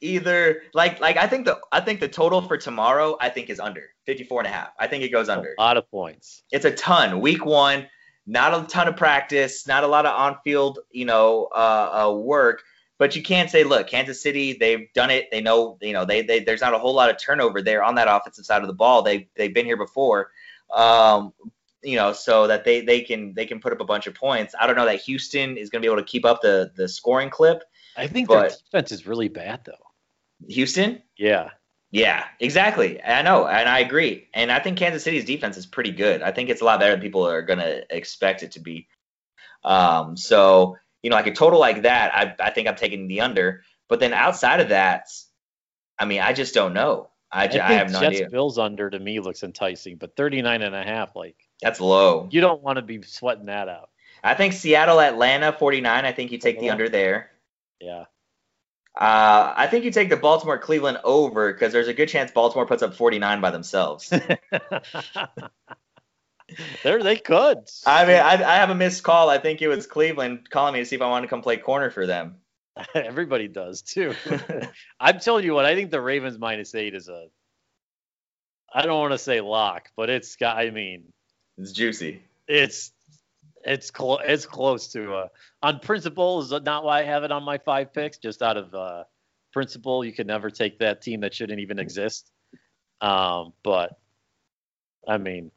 either 0.00 0.62
like 0.72 1.00
like 1.00 1.16
I 1.16 1.26
think 1.26 1.46
the 1.46 1.58
I 1.72 1.80
think 1.80 2.00
the 2.00 2.08
total 2.08 2.42
for 2.42 2.56
tomorrow 2.56 3.16
I 3.20 3.28
think 3.28 3.50
is 3.50 3.58
under 3.58 3.82
54 4.06 4.40
and 4.40 4.48
a 4.48 4.50
half. 4.50 4.68
I 4.78 4.86
think 4.86 5.02
it 5.02 5.08
goes 5.08 5.28
under. 5.28 5.54
A 5.58 5.60
lot 5.60 5.76
of 5.76 5.90
points. 5.90 6.42
It's 6.52 6.64
a 6.64 6.70
ton. 6.70 7.20
Week 7.20 7.44
1, 7.44 7.86
not 8.26 8.54
a 8.54 8.66
ton 8.66 8.86
of 8.88 8.96
practice, 8.96 9.66
not 9.66 9.82
a 9.82 9.86
lot 9.86 10.06
of 10.06 10.14
on-field, 10.14 10.80
you 10.90 11.06
know, 11.06 11.48
uh, 11.54 12.06
uh 12.08 12.12
work, 12.12 12.62
but 12.98 13.16
you 13.16 13.22
can't 13.22 13.50
say 13.50 13.64
look, 13.64 13.88
Kansas 13.88 14.22
City, 14.22 14.52
they've 14.52 14.92
done 14.94 15.10
it. 15.10 15.28
They 15.30 15.40
know, 15.40 15.78
you 15.80 15.92
know, 15.92 16.04
they, 16.04 16.22
they 16.22 16.40
there's 16.40 16.60
not 16.60 16.74
a 16.74 16.78
whole 16.78 16.94
lot 16.94 17.10
of 17.10 17.18
turnover 17.18 17.62
there 17.62 17.82
on 17.82 17.94
that 17.96 18.08
offensive 18.08 18.44
side 18.44 18.62
of 18.62 18.68
the 18.68 18.74
ball. 18.74 19.02
They 19.02 19.28
they've 19.36 19.54
been 19.54 19.66
here 19.66 19.76
before. 19.76 20.30
Um 20.72 21.32
you 21.84 21.96
know, 21.96 22.12
so 22.12 22.46
that 22.46 22.64
they 22.64 22.80
they 22.80 23.02
can 23.02 23.34
they 23.34 23.46
can 23.46 23.60
put 23.60 23.72
up 23.72 23.80
a 23.80 23.84
bunch 23.84 24.06
of 24.06 24.14
points. 24.14 24.54
I 24.58 24.66
don't 24.66 24.76
know 24.76 24.86
that 24.86 25.00
Houston 25.02 25.56
is 25.56 25.70
going 25.70 25.82
to 25.82 25.86
be 25.86 25.92
able 25.92 26.02
to 26.02 26.08
keep 26.08 26.24
up 26.24 26.40
the 26.40 26.72
the 26.74 26.88
scoring 26.88 27.30
clip. 27.30 27.62
I 27.96 28.06
think 28.06 28.28
their 28.28 28.48
defense 28.48 28.90
is 28.90 29.06
really 29.06 29.28
bad 29.28 29.60
though. 29.64 29.72
Houston, 30.48 31.02
Yeah. 31.16 31.50
Yeah, 31.90 32.24
exactly. 32.40 33.00
I 33.00 33.22
know, 33.22 33.46
and 33.46 33.68
I 33.68 33.78
agree. 33.78 34.26
And 34.34 34.50
I 34.50 34.58
think 34.58 34.78
Kansas 34.78 35.04
City's 35.04 35.24
defense 35.24 35.56
is 35.56 35.64
pretty 35.64 35.92
good. 35.92 36.22
I 36.22 36.32
think 36.32 36.48
it's 36.48 36.60
a 36.60 36.64
lot 36.64 36.80
better 36.80 36.90
than 36.90 37.00
people 37.00 37.24
are 37.24 37.40
going 37.40 37.60
to 37.60 37.84
expect 37.96 38.42
it 38.42 38.50
to 38.52 38.60
be. 38.60 38.88
Um, 39.62 40.16
so 40.16 40.76
you 41.04 41.10
know, 41.10 41.16
like 41.16 41.28
a 41.28 41.32
total 41.32 41.60
like 41.60 41.82
that, 41.82 42.12
I 42.12 42.34
I 42.46 42.50
think 42.50 42.66
I'm 42.66 42.74
taking 42.74 43.06
the 43.06 43.20
under. 43.20 43.62
But 43.88 44.00
then 44.00 44.12
outside 44.12 44.58
of 44.58 44.70
that, 44.70 45.06
I 45.98 46.04
mean, 46.06 46.20
I 46.20 46.32
just 46.32 46.52
don't 46.52 46.74
know. 46.74 47.10
I, 47.30 47.46
I 47.46 47.60
I 47.60 47.72
have 47.74 47.92
no 47.92 48.00
Jets 48.00 48.16
idea. 48.16 48.30
Bills 48.30 48.58
under 48.58 48.90
to 48.90 48.98
me 48.98 49.20
looks 49.20 49.42
enticing, 49.42 49.96
but 49.96 50.16
39 50.16 50.62
and 50.62 50.74
a 50.74 50.82
half, 50.82 51.14
like 51.14 51.36
That's 51.64 51.80
low. 51.80 52.28
you 52.30 52.40
don't 52.40 52.62
want 52.62 52.76
to 52.76 52.82
be 52.82 53.02
sweating 53.02 53.46
that 53.46 53.68
out. 53.68 53.90
I 54.22 54.34
think 54.34 54.52
Seattle, 54.52 55.00
Atlanta, 55.00 55.52
49. 55.52 56.04
I 56.04 56.12
think 56.12 56.32
you 56.32 56.38
take 56.38 56.60
the 56.60 56.70
under 56.70 56.88
there. 56.88 57.30
Yeah. 57.80 58.04
Uh, 58.94 59.52
I 59.56 59.66
think 59.66 59.84
you 59.84 59.90
take 59.90 60.08
the 60.08 60.16
Baltimore 60.16 60.58
Cleveland 60.58 60.98
over 61.02 61.52
because 61.52 61.72
there's 61.72 61.88
a 61.88 61.94
good 61.94 62.08
chance 62.08 62.30
Baltimore 62.30 62.64
puts 62.64 62.82
up 62.82 62.94
49 62.94 63.40
by 63.40 63.50
themselves. 63.50 64.08
there 66.82 67.02
they 67.02 67.16
could. 67.16 67.58
I 67.84 68.06
mean, 68.06 68.16
I, 68.16 68.34
I 68.34 68.56
have 68.56 68.70
a 68.70 68.74
missed 68.74 69.02
call. 69.02 69.28
I 69.30 69.38
think 69.38 69.60
it 69.62 69.68
was 69.68 69.86
Cleveland 69.86 70.48
calling 70.48 70.74
me 70.74 70.80
to 70.80 70.86
see 70.86 70.96
if 70.96 71.02
I 71.02 71.08
wanted 71.08 71.26
to 71.26 71.30
come 71.30 71.42
play 71.42 71.56
corner 71.56 71.90
for 71.90 72.06
them. 72.06 72.36
Everybody 72.94 73.48
does 73.48 73.82
too. 73.82 74.14
I'm 75.00 75.18
telling 75.20 75.44
you 75.44 75.54
what, 75.54 75.64
I 75.64 75.74
think 75.74 75.90
the 75.90 76.00
Ravens 76.00 76.38
minus 76.38 76.74
eight 76.74 76.94
is 76.94 77.08
a. 77.08 77.26
I 78.72 78.82
don't 78.82 79.00
want 79.00 79.12
to 79.12 79.18
say 79.18 79.40
lock, 79.40 79.90
but 79.96 80.10
it's 80.10 80.36
got. 80.36 80.56
I 80.56 80.70
mean, 80.70 81.04
It's 81.58 81.72
juicy. 81.72 82.22
it's 82.48 82.92
it's 83.64 83.90
close. 83.90 84.20
It's 84.24 84.46
close 84.46 84.88
to. 84.88 85.14
Uh, 85.14 85.28
on 85.62 85.80
principle 85.80 86.40
is 86.40 86.50
not 86.50 86.84
why 86.84 87.00
I 87.00 87.04
have 87.04 87.24
it 87.24 87.32
on 87.32 87.42
my 87.42 87.58
five 87.58 87.92
picks. 87.92 88.18
Just 88.18 88.42
out 88.42 88.56
of 88.56 88.74
uh, 88.74 89.04
principle, 89.52 90.04
you 90.04 90.12
could 90.12 90.26
never 90.26 90.50
take 90.50 90.80
that 90.80 91.00
team 91.00 91.20
that 91.20 91.34
shouldn't 91.34 91.60
even 91.60 91.78
exist. 91.78 92.30
Um, 93.00 93.52
but 93.62 93.98
I 95.06 95.18
mean, 95.18 95.50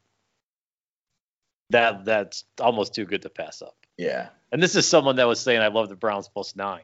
that 1.72 2.06
that's 2.06 2.46
almost 2.62 2.94
too 2.94 3.06
good 3.06 3.24
to 3.24 3.30
pass 3.30 3.62
up. 3.62 3.76
Yeah. 3.98 4.30
And 4.52 4.64
this 4.64 4.76
is 4.76 4.88
someone 4.88 5.18
that 5.18 5.28
was 5.28 5.40
saying 5.40 5.60
I 5.60 5.68
love 5.68 5.90
the 5.90 5.96
Browns 5.96 6.30
plus 6.30 6.56
nine, 6.56 6.84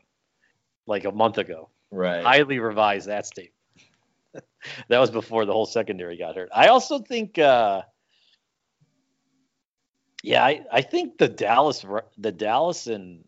like 0.86 1.06
a 1.06 1.12
month 1.12 1.38
ago. 1.38 1.70
Right. 1.92 2.24
Highly 2.24 2.60
revised 2.60 3.08
that 3.08 3.26
statement. 3.26 3.54
that 4.90 5.00
was 5.00 5.12
before 5.12 5.46
the 5.46 5.54
whole 5.54 5.66
secondary 5.66 6.18
got 6.18 6.36
hurt. 6.36 6.50
I 6.54 6.68
also 6.68 7.00
think 7.00 7.38
uh, 7.38 7.84
Yeah, 10.24 10.44
I, 10.44 10.62
I 10.72 10.82
think 10.82 11.18
the 11.18 11.28
Dallas 11.28 11.86
the 12.18 12.32
Dallas 12.32 12.88
and 12.88 13.26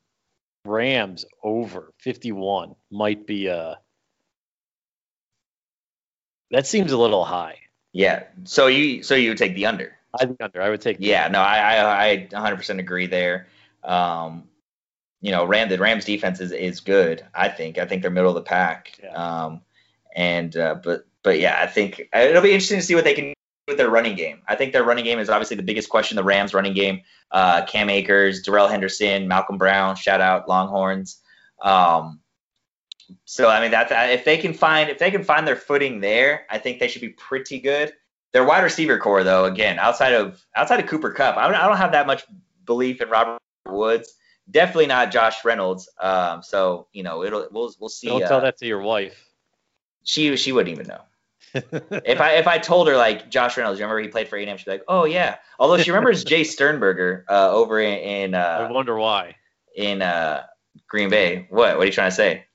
Rams 0.63 1.25
over 1.43 1.93
51 1.99 2.75
might 2.89 3.27
be 3.27 3.47
a 3.47 3.79
that 6.51 6.65
seems 6.65 6.93
a 6.93 6.97
little 6.97 7.25
high. 7.25 7.59
Yeah. 7.91 8.23
So 8.45 8.67
you 8.67 9.03
so 9.03 9.15
you 9.15 9.29
would 9.29 9.37
take 9.37 9.55
the 9.55 9.65
under. 9.65 9.95
I 10.17 10.25
think 10.25 10.41
under. 10.41 10.61
I 10.61 10.69
would 10.69 10.81
take. 10.81 10.97
Yeah. 10.99 11.27
No, 11.27 11.41
I 11.41 11.75
I, 11.75 12.11
I 12.11 12.27
100% 12.31 12.79
agree 12.79 13.07
there. 13.07 13.47
Um, 13.83 14.47
you 15.21 15.31
know, 15.31 15.45
Ram 15.45 15.69
the 15.69 15.77
Rams 15.77 16.05
defense 16.05 16.39
is, 16.39 16.51
is 16.51 16.79
good. 16.79 17.25
I 17.33 17.49
think. 17.49 17.77
I 17.77 17.85
think 17.85 18.01
they're 18.01 18.11
middle 18.11 18.29
of 18.29 18.35
the 18.35 18.41
pack. 18.41 18.97
Yeah. 19.03 19.11
Um, 19.13 19.61
and 20.15 20.55
uh, 20.55 20.75
but 20.81 21.05
but 21.23 21.39
yeah, 21.39 21.57
I 21.59 21.67
think 21.67 22.07
it'll 22.13 22.41
be 22.41 22.51
interesting 22.51 22.79
to 22.79 22.85
see 22.85 22.95
what 22.95 23.03
they 23.03 23.15
can 23.15 23.34
with 23.67 23.77
their 23.77 23.89
running 23.89 24.15
game. 24.15 24.41
I 24.47 24.55
think 24.55 24.73
their 24.73 24.83
running 24.83 25.05
game 25.05 25.19
is 25.19 25.29
obviously 25.29 25.57
the 25.57 25.63
biggest 25.63 25.89
question. 25.89 26.15
The 26.15 26.23
Rams 26.23 26.53
running 26.53 26.73
game. 26.73 27.01
Uh, 27.31 27.65
Cam 27.65 27.89
Akers, 27.89 28.43
Darrell 28.43 28.67
Henderson, 28.67 29.27
Malcolm 29.27 29.57
Brown. 29.57 29.95
Shout 29.95 30.21
out 30.21 30.47
Longhorns. 30.47 31.19
Um, 31.61 32.19
so 33.25 33.49
I 33.49 33.61
mean 33.61 33.71
that 33.71 33.91
if 34.11 34.25
they 34.25 34.37
can 34.37 34.53
find 34.53 34.89
if 34.89 34.99
they 34.99 35.11
can 35.11 35.23
find 35.23 35.47
their 35.47 35.55
footing 35.55 35.99
there, 35.99 36.45
I 36.49 36.57
think 36.57 36.79
they 36.79 36.87
should 36.87 37.01
be 37.01 37.09
pretty 37.09 37.59
good. 37.59 37.93
Their 38.33 38.43
wide 38.43 38.63
receiver 38.63 38.97
core, 38.97 39.23
though, 39.23 39.45
again, 39.45 39.79
outside 39.79 40.13
of 40.13 40.43
outside 40.55 40.79
of 40.79 40.87
Cooper 40.87 41.11
Kupp, 41.11 41.37
I 41.37 41.47
don't, 41.47 41.55
I 41.55 41.67
don't 41.67 41.77
have 41.77 41.93
that 41.93 42.07
much 42.07 42.25
belief 42.65 43.01
in 43.01 43.09
Robert 43.09 43.39
Woods. 43.65 44.13
Definitely 44.49 44.87
not 44.87 45.11
Josh 45.11 45.43
Reynolds. 45.45 45.89
Um, 45.99 46.43
so 46.43 46.87
you 46.91 47.03
know, 47.03 47.23
it'll 47.23 47.47
we'll 47.51 47.73
we'll 47.79 47.89
see. 47.89 48.07
Don't 48.07 48.23
uh, 48.23 48.27
tell 48.27 48.41
that 48.41 48.57
to 48.57 48.65
your 48.65 48.81
wife. 48.81 49.23
She 50.03 50.35
she 50.35 50.51
wouldn't 50.51 50.73
even 50.73 50.87
know. 50.87 51.01
If 51.55 52.21
I 52.21 52.33
if 52.33 52.47
I 52.47 52.57
told 52.57 52.87
her 52.87 52.97
like 52.97 53.29
Josh 53.29 53.57
Reynolds, 53.57 53.79
remember 53.79 54.01
he 54.01 54.07
played 54.07 54.27
for 54.27 54.37
A&M, 54.37 54.57
she'd 54.57 54.65
be 54.65 54.71
like, 54.71 54.83
oh 54.87 55.05
yeah. 55.05 55.37
Although 55.59 55.77
she 55.77 55.91
remembers 55.91 56.25
Jace 56.25 56.47
Sternberger 56.47 57.25
uh, 57.29 57.51
over 57.51 57.79
in, 57.79 57.97
in 57.99 58.35
uh, 58.35 58.67
I 58.69 58.71
wonder 58.71 58.97
why 58.97 59.35
in 59.75 60.01
uh, 60.01 60.43
Green 60.87 61.09
Bay. 61.09 61.47
What 61.49 61.77
what 61.77 61.83
are 61.83 61.85
you 61.85 61.91
trying 61.91 62.09
to 62.11 62.15
say? 62.15 62.45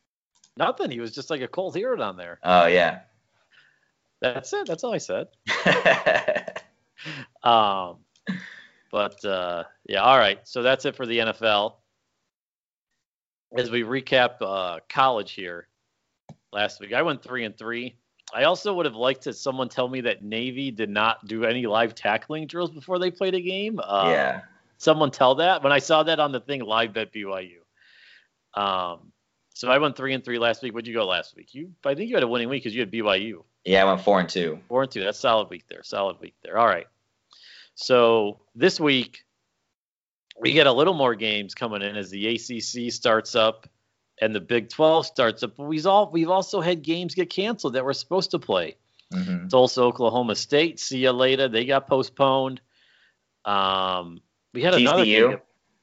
Nothing. 0.57 0.91
He 0.91 1.01
was 1.01 1.13
just 1.13 1.31
like 1.31 1.41
a 1.41 1.49
cold 1.49 1.75
hero 1.75 1.97
down 1.97 2.17
there. 2.17 2.39
Oh 2.43 2.67
yeah. 2.67 3.01
That's 4.21 4.53
it. 4.53 4.67
That's 4.67 4.85
all 4.85 4.93
I 4.93 4.99
said. 4.99 5.29
um, 7.43 7.97
but 8.93 9.25
uh, 9.25 9.65
yeah, 9.89 10.03
all 10.03 10.19
right. 10.19 10.39
So 10.45 10.63
that's 10.63 10.85
it 10.85 10.97
for 10.97 11.07
the 11.07 11.19
NFL. 11.19 11.77
As 13.57 13.71
we 13.71 13.83
recap 13.83 14.35
uh, 14.41 14.81
college 14.89 15.33
here, 15.33 15.69
last 16.53 16.81
week 16.81 16.93
I 16.93 17.03
went 17.03 17.23
three 17.23 17.45
and 17.45 17.57
three. 17.57 17.97
I 18.35 18.45
also 18.45 18.75
would 18.75 18.87
have 18.87 18.95
liked 18.95 19.23
to 19.23 19.33
someone 19.33 19.69
tell 19.69 19.89
me 19.89 20.03
that 20.03 20.23
Navy 20.23 20.71
did 20.71 20.91
not 20.91 21.27
do 21.27 21.45
any 21.45 21.67
live 21.67 21.95
tackling 21.95 22.47
drills 22.47 22.71
before 22.71 22.99
they 22.99 23.11
played 23.11 23.35
a 23.35 23.41
game. 23.41 23.81
Uh, 23.83 24.11
yeah. 24.11 24.41
Someone 24.79 25.11
tell 25.11 25.37
that 25.37 25.63
when 25.63 25.73
I 25.73 25.79
saw 25.79 26.03
that 26.05 26.21
on 26.21 26.33
the 26.33 26.41
thing 26.41 26.61
live 26.63 26.93
bet 26.93 27.13
BYU. 27.13 27.59
Um, 28.55 29.13
so 29.55 29.71
I 29.71 29.79
went 29.79 29.97
three 29.97 30.15
and 30.15 30.25
three 30.25 30.39
last 30.39 30.63
week. 30.63 30.73
Where'd 30.73 30.87
you 30.87 30.95
go 30.95 31.07
last 31.07 31.37
week? 31.37 31.55
You, 31.55 31.73
I 31.85 31.95
think 31.95 32.09
you 32.09 32.17
had 32.17 32.23
a 32.23 32.29
winning 32.29 32.49
week 32.49 32.63
because 32.63 32.75
you 32.75 32.81
had 32.81 32.91
BYU. 32.91 33.43
Yeah, 33.65 33.83
I 33.83 33.85
went 33.87 34.01
four 34.01 34.21
and 34.21 34.29
two. 34.29 34.59
Four 34.69 34.83
and 34.83 34.91
two. 34.91 35.03
That's 35.03 35.19
solid 35.19 35.51
week 35.51 35.65
there. 35.69 35.83
Solid 35.83 36.19
week 36.21 36.35
there. 36.43 36.57
All 36.57 36.67
right. 36.67 36.87
So 37.75 38.41
this 38.55 38.81
week 38.81 39.25
we 40.41 40.53
get 40.53 40.67
a 40.67 40.73
little 40.73 40.95
more 40.95 41.15
games 41.15 41.55
coming 41.55 41.83
in 41.83 41.97
as 41.97 42.11
the 42.11 42.27
ACC 42.29 42.93
starts 42.93 43.35
up 43.35 43.69
and 44.21 44.35
the 44.35 44.41
Big 44.41 44.69
12 44.69 45.07
starts 45.07 45.43
up. 45.43 45.57
But 45.57 45.65
we've 45.65 45.87
all 45.87 46.11
we've 46.11 46.31
also 46.31 46.61
had 46.61 46.83
games 46.83 47.15
get 47.15 47.31
canceled 47.31 47.75
that 47.75 47.85
we're 47.85 47.93
supposed 47.93 48.31
to 48.33 48.39
play. 48.39 48.77
Mm-hmm. 49.13 49.49
Tulsa, 49.49 49.83
Oklahoma 49.83 50.37
State. 50.37 50.79
See 50.79 50.99
you 50.99 51.13
later. 51.13 51.49
They 51.49 51.65
got 51.65 51.89
postponed. 51.89 52.61
Um, 53.45 54.21
we 54.53 54.63
had 54.63 54.75
TCU. 54.75 54.81
another 54.81 55.05
game. 55.05 55.39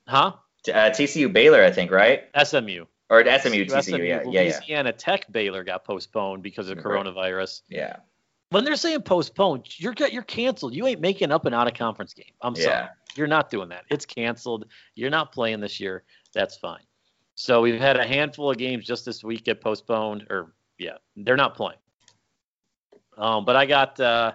Huh? 0.07 0.33
Uh, 0.69 0.89
TCU 0.89 1.31
Baylor, 1.31 1.63
I 1.63 1.71
think, 1.71 1.91
right? 1.91 2.23
SMU. 2.41 2.85
Or 3.09 3.23
SMU, 3.23 3.65
TCU, 3.65 3.83
SMU, 3.83 3.97
yeah, 4.03 4.21
yeah, 4.29 4.41
Louisiana 4.41 4.91
Tech 4.91 5.31
Baylor 5.31 5.63
got 5.63 5.85
postponed 5.85 6.43
because 6.43 6.69
of 6.69 6.77
coronavirus. 6.79 7.61
Yeah. 7.69 7.97
When 8.49 8.65
they're 8.65 8.75
saying 8.75 9.01
postponed, 9.01 9.67
you're 9.77 9.93
you're 10.11 10.23
canceled. 10.23 10.73
You 10.73 10.88
ain't 10.88 11.01
making 11.01 11.31
up 11.31 11.45
an 11.45 11.53
out 11.53 11.67
of 11.67 11.73
conference 11.73 12.13
game. 12.13 12.33
I'm 12.41 12.55
sorry. 12.55 12.88
You're 13.15 13.27
not 13.27 13.49
doing 13.49 13.69
that. 13.69 13.83
It's 13.89 14.05
canceled. 14.05 14.65
You're 14.95 15.09
not 15.09 15.31
playing 15.31 15.59
this 15.59 15.79
year. 15.79 16.03
That's 16.33 16.57
fine. 16.57 16.81
So 17.39 17.61
we've 17.61 17.79
had 17.79 17.97
a 17.97 18.05
handful 18.05 18.49
of 18.49 18.57
games 18.57 18.83
just 18.83 19.05
this 19.05 19.23
week 19.23 19.43
get 19.43 19.61
postponed, 19.61 20.25
or 20.31 20.53
yeah, 20.79 20.97
they're 21.15 21.35
not 21.35 21.55
playing. 21.55 21.77
Um, 23.15 23.45
but 23.45 23.55
I 23.55 23.67
got 23.67 23.99
uh, 23.99 24.31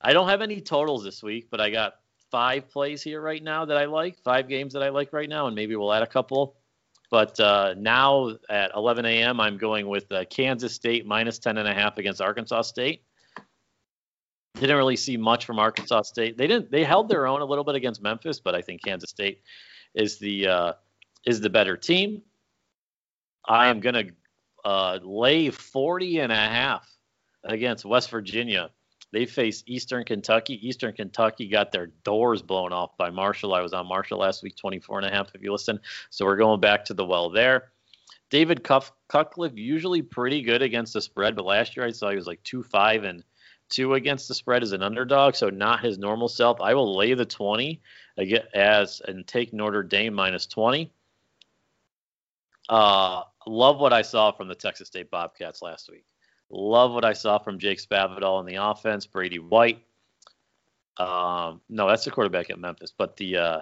I 0.00 0.12
don't 0.12 0.28
have 0.28 0.42
any 0.42 0.60
totals 0.60 1.04
this 1.04 1.22
week, 1.22 1.46
but 1.52 1.60
I 1.60 1.70
got 1.70 1.94
five 2.32 2.68
plays 2.68 3.00
here 3.00 3.20
right 3.20 3.40
now 3.40 3.64
that 3.64 3.76
I 3.76 3.84
like, 3.84 4.18
five 4.24 4.48
games 4.48 4.72
that 4.72 4.82
I 4.82 4.88
like 4.88 5.12
right 5.12 5.28
now, 5.28 5.46
and 5.46 5.54
maybe 5.54 5.76
we'll 5.76 5.92
add 5.92 6.02
a 6.02 6.06
couple. 6.06 6.56
But 7.12 7.38
uh, 7.38 7.76
now 7.78 8.32
at 8.50 8.72
11 8.74 9.04
a.m., 9.04 9.38
I'm 9.38 9.56
going 9.56 9.86
with 9.86 10.10
uh, 10.10 10.24
Kansas 10.24 10.74
State 10.74 11.06
minus 11.06 11.38
10 11.38 11.58
and 11.58 11.68
a 11.68 11.72
half 11.72 11.96
against 11.96 12.20
Arkansas 12.20 12.62
State. 12.62 13.04
Didn't 14.54 14.76
really 14.76 14.96
see 14.96 15.16
much 15.16 15.44
from 15.44 15.60
Arkansas 15.60 16.02
State. 16.02 16.36
They 16.36 16.48
didn't. 16.48 16.72
They 16.72 16.82
held 16.82 17.08
their 17.08 17.28
own 17.28 17.40
a 17.40 17.44
little 17.44 17.62
bit 17.62 17.76
against 17.76 18.02
Memphis, 18.02 18.40
but 18.40 18.56
I 18.56 18.62
think 18.62 18.82
Kansas 18.82 19.10
State 19.10 19.42
is 19.94 20.18
the 20.18 20.48
uh, 20.48 20.72
is 21.26 21.40
the 21.40 21.50
better 21.50 21.76
team. 21.76 22.22
I 23.46 23.68
am 23.68 23.80
going 23.80 23.94
to 23.94 24.10
uh, 24.64 24.98
lay 25.02 25.50
40 25.50 26.20
and 26.20 26.32
a 26.32 26.36
half 26.36 26.88
against 27.44 27.84
West 27.84 28.10
Virginia. 28.10 28.70
They 29.12 29.26
face 29.26 29.62
Eastern 29.66 30.04
Kentucky. 30.04 30.66
Eastern 30.66 30.92
Kentucky 30.92 31.46
got 31.46 31.70
their 31.70 31.88
doors 32.02 32.42
blown 32.42 32.72
off 32.72 32.96
by 32.96 33.10
Marshall. 33.10 33.54
I 33.54 33.60
was 33.60 33.72
on 33.72 33.86
Marshall 33.86 34.18
last 34.18 34.42
week, 34.42 34.56
24 34.56 34.98
and 34.98 35.06
a 35.06 35.10
half 35.10 35.30
if 35.34 35.42
you 35.42 35.52
listen. 35.52 35.78
So 36.10 36.24
we're 36.24 36.36
going 36.36 36.60
back 36.60 36.84
to 36.86 36.94
the 36.94 37.04
well 37.04 37.30
there. 37.30 37.70
David 38.30 38.64
Cuff, 38.64 38.90
Cutcliffe 39.08 39.56
usually 39.56 40.02
pretty 40.02 40.42
good 40.42 40.62
against 40.62 40.94
the 40.94 41.00
spread, 41.00 41.36
but 41.36 41.44
last 41.44 41.76
year 41.76 41.86
I 41.86 41.92
saw 41.92 42.10
he 42.10 42.16
was 42.16 42.26
like 42.26 42.42
two 42.42 42.64
five 42.64 43.04
and 43.04 43.22
two 43.68 43.94
against 43.94 44.26
the 44.26 44.34
spread 44.34 44.62
as 44.62 44.72
an 44.72 44.82
underdog, 44.82 45.36
so 45.36 45.50
not 45.50 45.84
his 45.84 45.98
normal 45.98 46.28
self. 46.28 46.60
I 46.60 46.74
will 46.74 46.96
lay 46.96 47.14
the 47.14 47.24
20 47.24 47.80
as 48.52 49.00
and 49.06 49.26
take 49.26 49.52
Notre 49.52 49.82
Dame 49.82 50.14
minus 50.14 50.46
20. 50.46 50.90
Uh, 52.68 53.22
love 53.46 53.78
what 53.78 53.92
I 53.92 54.02
saw 54.02 54.32
from 54.32 54.48
the 54.48 54.54
Texas 54.54 54.88
State 54.88 55.10
Bobcats 55.10 55.62
last 55.62 55.90
week. 55.90 56.04
Love 56.50 56.92
what 56.92 57.04
I 57.04 57.12
saw 57.12 57.38
from 57.38 57.58
Jake 57.58 57.78
Spavital 57.78 58.40
in 58.40 58.46
the 58.46 58.62
offense. 58.62 59.06
Brady 59.06 59.38
White. 59.38 59.82
Um, 60.96 61.60
no, 61.68 61.88
that's 61.88 62.04
the 62.04 62.10
quarterback 62.10 62.50
at 62.50 62.58
Memphis, 62.58 62.92
but 62.96 63.16
the 63.16 63.36
uh, 63.36 63.60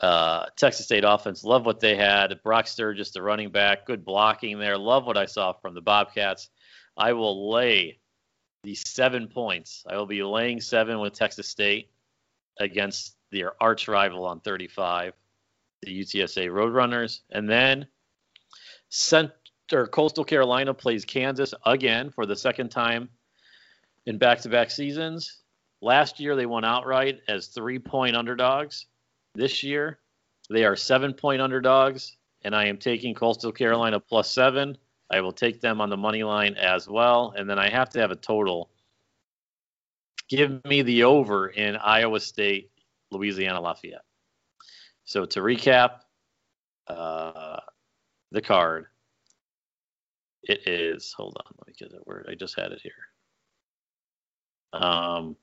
uh, 0.00 0.46
Texas 0.56 0.86
State 0.86 1.04
offense. 1.06 1.44
Love 1.44 1.66
what 1.66 1.80
they 1.80 1.96
had. 1.96 2.38
Brock 2.42 2.66
Sturges, 2.66 3.10
the 3.10 3.22
running 3.22 3.50
back, 3.50 3.86
good 3.86 4.04
blocking 4.04 4.58
there. 4.58 4.76
Love 4.76 5.06
what 5.06 5.16
I 5.16 5.26
saw 5.26 5.52
from 5.52 5.74
the 5.74 5.80
Bobcats. 5.80 6.50
I 6.96 7.12
will 7.12 7.50
lay 7.50 7.98
the 8.62 8.74
seven 8.74 9.26
points. 9.26 9.84
I 9.88 9.96
will 9.96 10.06
be 10.06 10.22
laying 10.22 10.60
seven 10.60 11.00
with 11.00 11.14
Texas 11.14 11.48
State 11.48 11.90
against 12.58 13.16
their 13.32 13.52
arch 13.62 13.88
rival 13.88 14.26
on 14.26 14.40
35, 14.40 15.14
the 15.82 16.00
UTSA 16.00 16.48
Roadrunners, 16.48 17.20
and 17.30 17.48
then 17.48 17.86
sent 18.90 19.30
or 19.72 19.86
Coastal 19.86 20.24
Carolina 20.24 20.74
plays 20.74 21.04
Kansas 21.04 21.54
again 21.64 22.10
for 22.10 22.26
the 22.26 22.36
second 22.36 22.70
time 22.70 23.08
in 24.04 24.18
back-to-back 24.18 24.70
seasons. 24.70 25.38
Last 25.80 26.20
year 26.20 26.36
they 26.36 26.46
won 26.46 26.64
outright 26.64 27.20
as 27.28 27.46
three-point 27.46 28.16
underdogs. 28.16 28.86
This 29.34 29.62
year 29.62 30.00
they 30.50 30.64
are 30.64 30.76
seven-point 30.76 31.40
underdogs, 31.40 32.16
and 32.42 32.54
I 32.54 32.66
am 32.66 32.78
taking 32.78 33.14
Coastal 33.14 33.52
Carolina 33.52 34.00
plus 34.00 34.30
seven. 34.30 34.76
I 35.10 35.20
will 35.20 35.32
take 35.32 35.60
them 35.60 35.80
on 35.80 35.88
the 35.88 35.96
money 35.96 36.24
line 36.24 36.54
as 36.54 36.88
well, 36.88 37.32
and 37.36 37.48
then 37.48 37.58
I 37.58 37.70
have 37.70 37.90
to 37.90 38.00
have 38.00 38.10
a 38.10 38.16
total. 38.16 38.70
Give 40.28 40.64
me 40.64 40.82
the 40.82 41.04
over 41.04 41.48
in 41.48 41.76
Iowa 41.76 42.20
State, 42.20 42.70
Louisiana 43.10 43.60
Lafayette. 43.60 44.04
So 45.04 45.26
to 45.26 45.40
recap, 45.40 46.00
uh, 46.86 47.60
the 48.32 48.40
card 48.40 48.86
it 50.42 50.66
is. 50.66 51.12
Hold 51.16 51.36
on, 51.38 51.54
let 51.58 51.66
me 51.66 51.74
get 51.78 51.92
that 51.92 52.06
word. 52.06 52.26
I 52.30 52.34
just 52.34 52.58
had 52.58 52.72
it 52.72 52.80
here. 52.82 52.92
Um, 54.72 55.36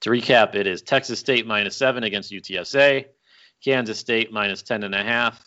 to 0.00 0.10
recap, 0.10 0.54
it 0.54 0.66
is 0.66 0.82
Texas 0.82 1.20
State 1.20 1.46
minus 1.46 1.76
seven 1.76 2.04
against 2.04 2.32
UTSA, 2.32 3.06
Kansas 3.64 3.98
State 3.98 4.32
minus 4.32 4.62
ten 4.62 4.82
and 4.82 4.94
a 4.94 5.02
half 5.02 5.42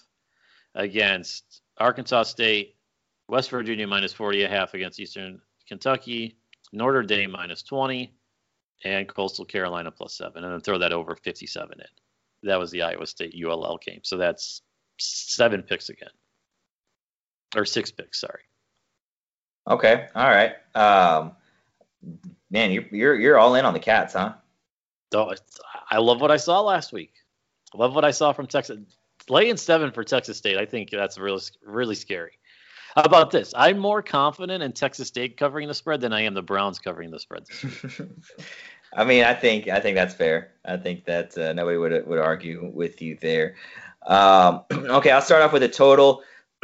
against 0.76 1.62
Arkansas 1.78 2.24
State, 2.24 2.76
West 3.28 3.50
Virginia 3.50 3.88
minus 3.88 4.14
40 4.14 4.44
and 4.44 4.54
a 4.54 4.58
half 4.58 4.74
against 4.74 5.00
Eastern 5.00 5.40
Kentucky, 5.68 6.38
Notre 6.74 7.04
Dame 7.04 7.32
minus 7.32 7.64
20, 7.64 8.14
and 8.84 9.08
Coastal 9.08 9.46
Carolina 9.46 9.92
plus 9.92 10.18
seven, 10.18 10.44
and 10.44 10.54
then 10.54 10.62
throw 10.62 10.78
that 10.80 10.94
over 10.94 11.16
57 11.16 11.70
in. 11.80 12.50
That 12.50 12.60
was 12.60 12.72
the 12.72 12.82
Iowa 12.82 13.06
State 13.06 13.36
ULL 13.36 13.80
game. 13.86 14.00
So 14.04 14.18
that's 14.18 14.62
seven 15.00 15.64
picks 15.64 15.90
again, 15.90 16.10
or 17.56 17.66
six 17.66 17.92
picks. 17.92 18.20
Sorry. 18.20 18.42
Okay. 19.68 20.08
All 20.16 20.30
right. 20.30 20.54
Um, 20.76 21.34
man, 22.50 22.72
you're 22.72 22.86
you're 22.92 23.16
you're 23.16 23.38
all 23.38 23.56
in 23.56 23.66
on 23.66 23.74
the 23.74 23.80
cats, 23.80 24.14
huh? 24.14 24.34
Oh, 25.14 25.34
I 25.90 25.98
love 25.98 26.22
what 26.22 26.32
I 26.32 26.38
saw 26.38 26.62
last 26.62 26.94
week. 26.94 27.14
I 27.74 27.78
love 27.78 27.96
what 27.96 28.06
I 28.06 28.12
saw 28.12 28.34
from 28.34 28.48
Texas. 28.48 28.80
Laying 29.28 29.58
seven 29.58 29.92
for 29.92 30.04
Texas 30.04 30.38
State, 30.38 30.58
I 30.58 30.66
think 30.66 30.90
that's 30.90 31.18
really 31.18 31.42
really 31.64 31.96
scary. 31.96 32.40
How 32.96 33.04
about 33.04 33.30
this? 33.30 33.54
I'm 33.56 33.78
more 33.78 34.02
confident 34.02 34.64
in 34.64 34.72
Texas 34.72 35.08
State 35.08 35.38
covering 35.38 35.68
the 35.68 35.74
spread 35.74 36.02
than 36.02 36.12
I 36.12 36.22
am 36.22 36.34
the 36.34 36.42
Browns 36.42 36.80
covering 36.80 37.12
the 37.12 37.20
spread. 37.20 37.44
I 38.94 39.06
mean, 39.06 39.24
I 39.24 39.36
think 39.36 39.68
I 39.68 39.80
think 39.80 39.96
that's 39.96 40.16
fair. 40.16 40.52
I 40.66 40.78
think 40.78 41.06
that 41.06 41.38
uh, 41.38 41.54
nobody 41.54 41.78
would 41.78 42.08
would 42.08 42.20
argue 42.20 42.72
with 42.74 43.02
you 43.02 43.18
there. 43.22 43.56
Um, 44.08 44.64
okay, 44.72 45.12
I'll 45.12 45.22
start 45.22 45.44
off 45.44 45.54
with 45.54 45.64
a 45.64 45.70
total. 45.70 46.24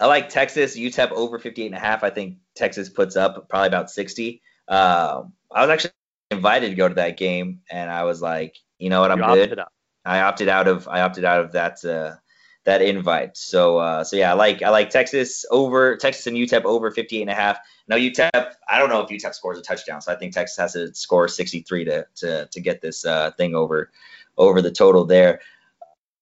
I 0.00 0.06
like 0.06 0.28
Texas 0.28 0.76
UTEP 0.76 1.12
over 1.12 1.38
58 1.38 1.66
and 1.66 1.74
a 1.74 1.78
half. 1.78 2.02
I 2.02 2.10
think 2.10 2.38
Texas 2.54 2.88
puts 2.88 3.16
up 3.16 3.48
probably 3.48 3.68
about 3.68 3.90
60. 3.90 4.42
Uh, 4.66 5.24
I 5.52 5.60
was 5.60 5.70
actually 5.70 5.92
invited 6.30 6.70
to 6.70 6.74
go 6.74 6.88
to 6.88 6.94
that 6.96 7.16
game, 7.16 7.60
and 7.70 7.90
I 7.90 8.04
was 8.04 8.20
like, 8.20 8.56
you 8.78 8.90
know 8.90 9.00
what, 9.00 9.12
I'm 9.12 9.18
you 9.18 9.46
good. 9.46 9.60
I 10.04 10.20
opted 10.20 10.48
out 10.48 10.68
of 10.68 10.86
I 10.88 11.00
opted 11.00 11.24
out 11.24 11.40
of 11.40 11.52
that 11.52 11.84
uh, 11.84 12.16
that 12.64 12.82
invite. 12.82 13.36
So 13.36 13.78
uh, 13.78 14.04
so 14.04 14.16
yeah, 14.16 14.32
I 14.32 14.34
like 14.34 14.62
I 14.62 14.70
like 14.70 14.90
Texas 14.90 15.44
over 15.50 15.96
Texas 15.96 16.26
and 16.26 16.36
UTEP 16.36 16.64
over 16.64 16.90
58 16.90 17.22
and 17.22 17.30
a 17.30 17.34
half. 17.34 17.58
Now 17.88 17.96
UTEP, 17.96 18.52
I 18.68 18.78
don't 18.78 18.88
know 18.88 19.00
if 19.00 19.08
UTEP 19.08 19.34
scores 19.34 19.58
a 19.58 19.62
touchdown, 19.62 20.00
so 20.00 20.12
I 20.12 20.16
think 20.16 20.34
Texas 20.34 20.56
has 20.58 20.72
to 20.72 20.94
score 20.94 21.28
63 21.28 21.84
to 21.84 22.06
to 22.16 22.46
to 22.46 22.60
get 22.60 22.80
this 22.80 23.04
uh, 23.04 23.30
thing 23.32 23.54
over 23.54 23.90
over 24.36 24.60
the 24.60 24.72
total 24.72 25.04
there. 25.04 25.40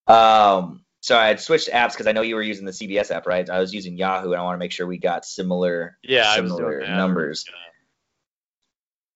Um, 0.06 0.84
so 1.03 1.18
I 1.18 1.26
had 1.26 1.40
switched 1.40 1.68
apps 1.68 1.92
because 1.92 2.07
I 2.07 2.12
know 2.12 2.22
you 2.22 2.36
were 2.36 2.42
using 2.42 2.64
the 2.64 2.70
CBS 2.70 3.11
app, 3.11 3.26
right? 3.26 3.48
I 3.50 3.59
was 3.59 3.74
using 3.74 3.98
Yahoo, 3.98 4.30
and 4.30 4.40
I 4.40 4.44
want 4.44 4.55
to 4.55 4.59
make 4.59 4.70
sure 4.70 4.86
we 4.86 4.98
got 4.98 5.24
similar 5.24 5.98
yeah 6.03 6.34
similar 6.36 6.86
numbers. 6.86 7.44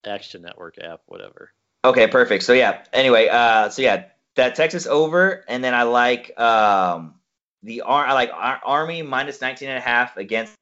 Action 0.05 0.43
Network 0.43 0.79
app, 0.79 1.01
whatever. 1.07 1.51
Okay, 1.85 2.09
perfect. 2.09 2.43
So 2.43 2.53
yeah. 2.53 2.83
Anyway, 2.93 3.29
uh, 3.29 3.69
so 3.71 3.83
yeah, 3.83 4.07
that 4.35 4.57
Texas 4.57 4.87
over, 4.89 5.45
and 5.49 5.63
then 5.63 5.75
I 5.75 5.85
like 5.85 6.39
um 6.39 7.15
the 7.63 7.83
Ar- 7.83 8.07
I 8.07 8.13
like 8.15 8.31
Ar- 8.33 8.61
Army 8.65 9.03
minus 9.03 9.41
19 9.41 9.69
and 9.69 9.79
a 9.79 9.81
half 9.81 10.17
against 10.17 10.57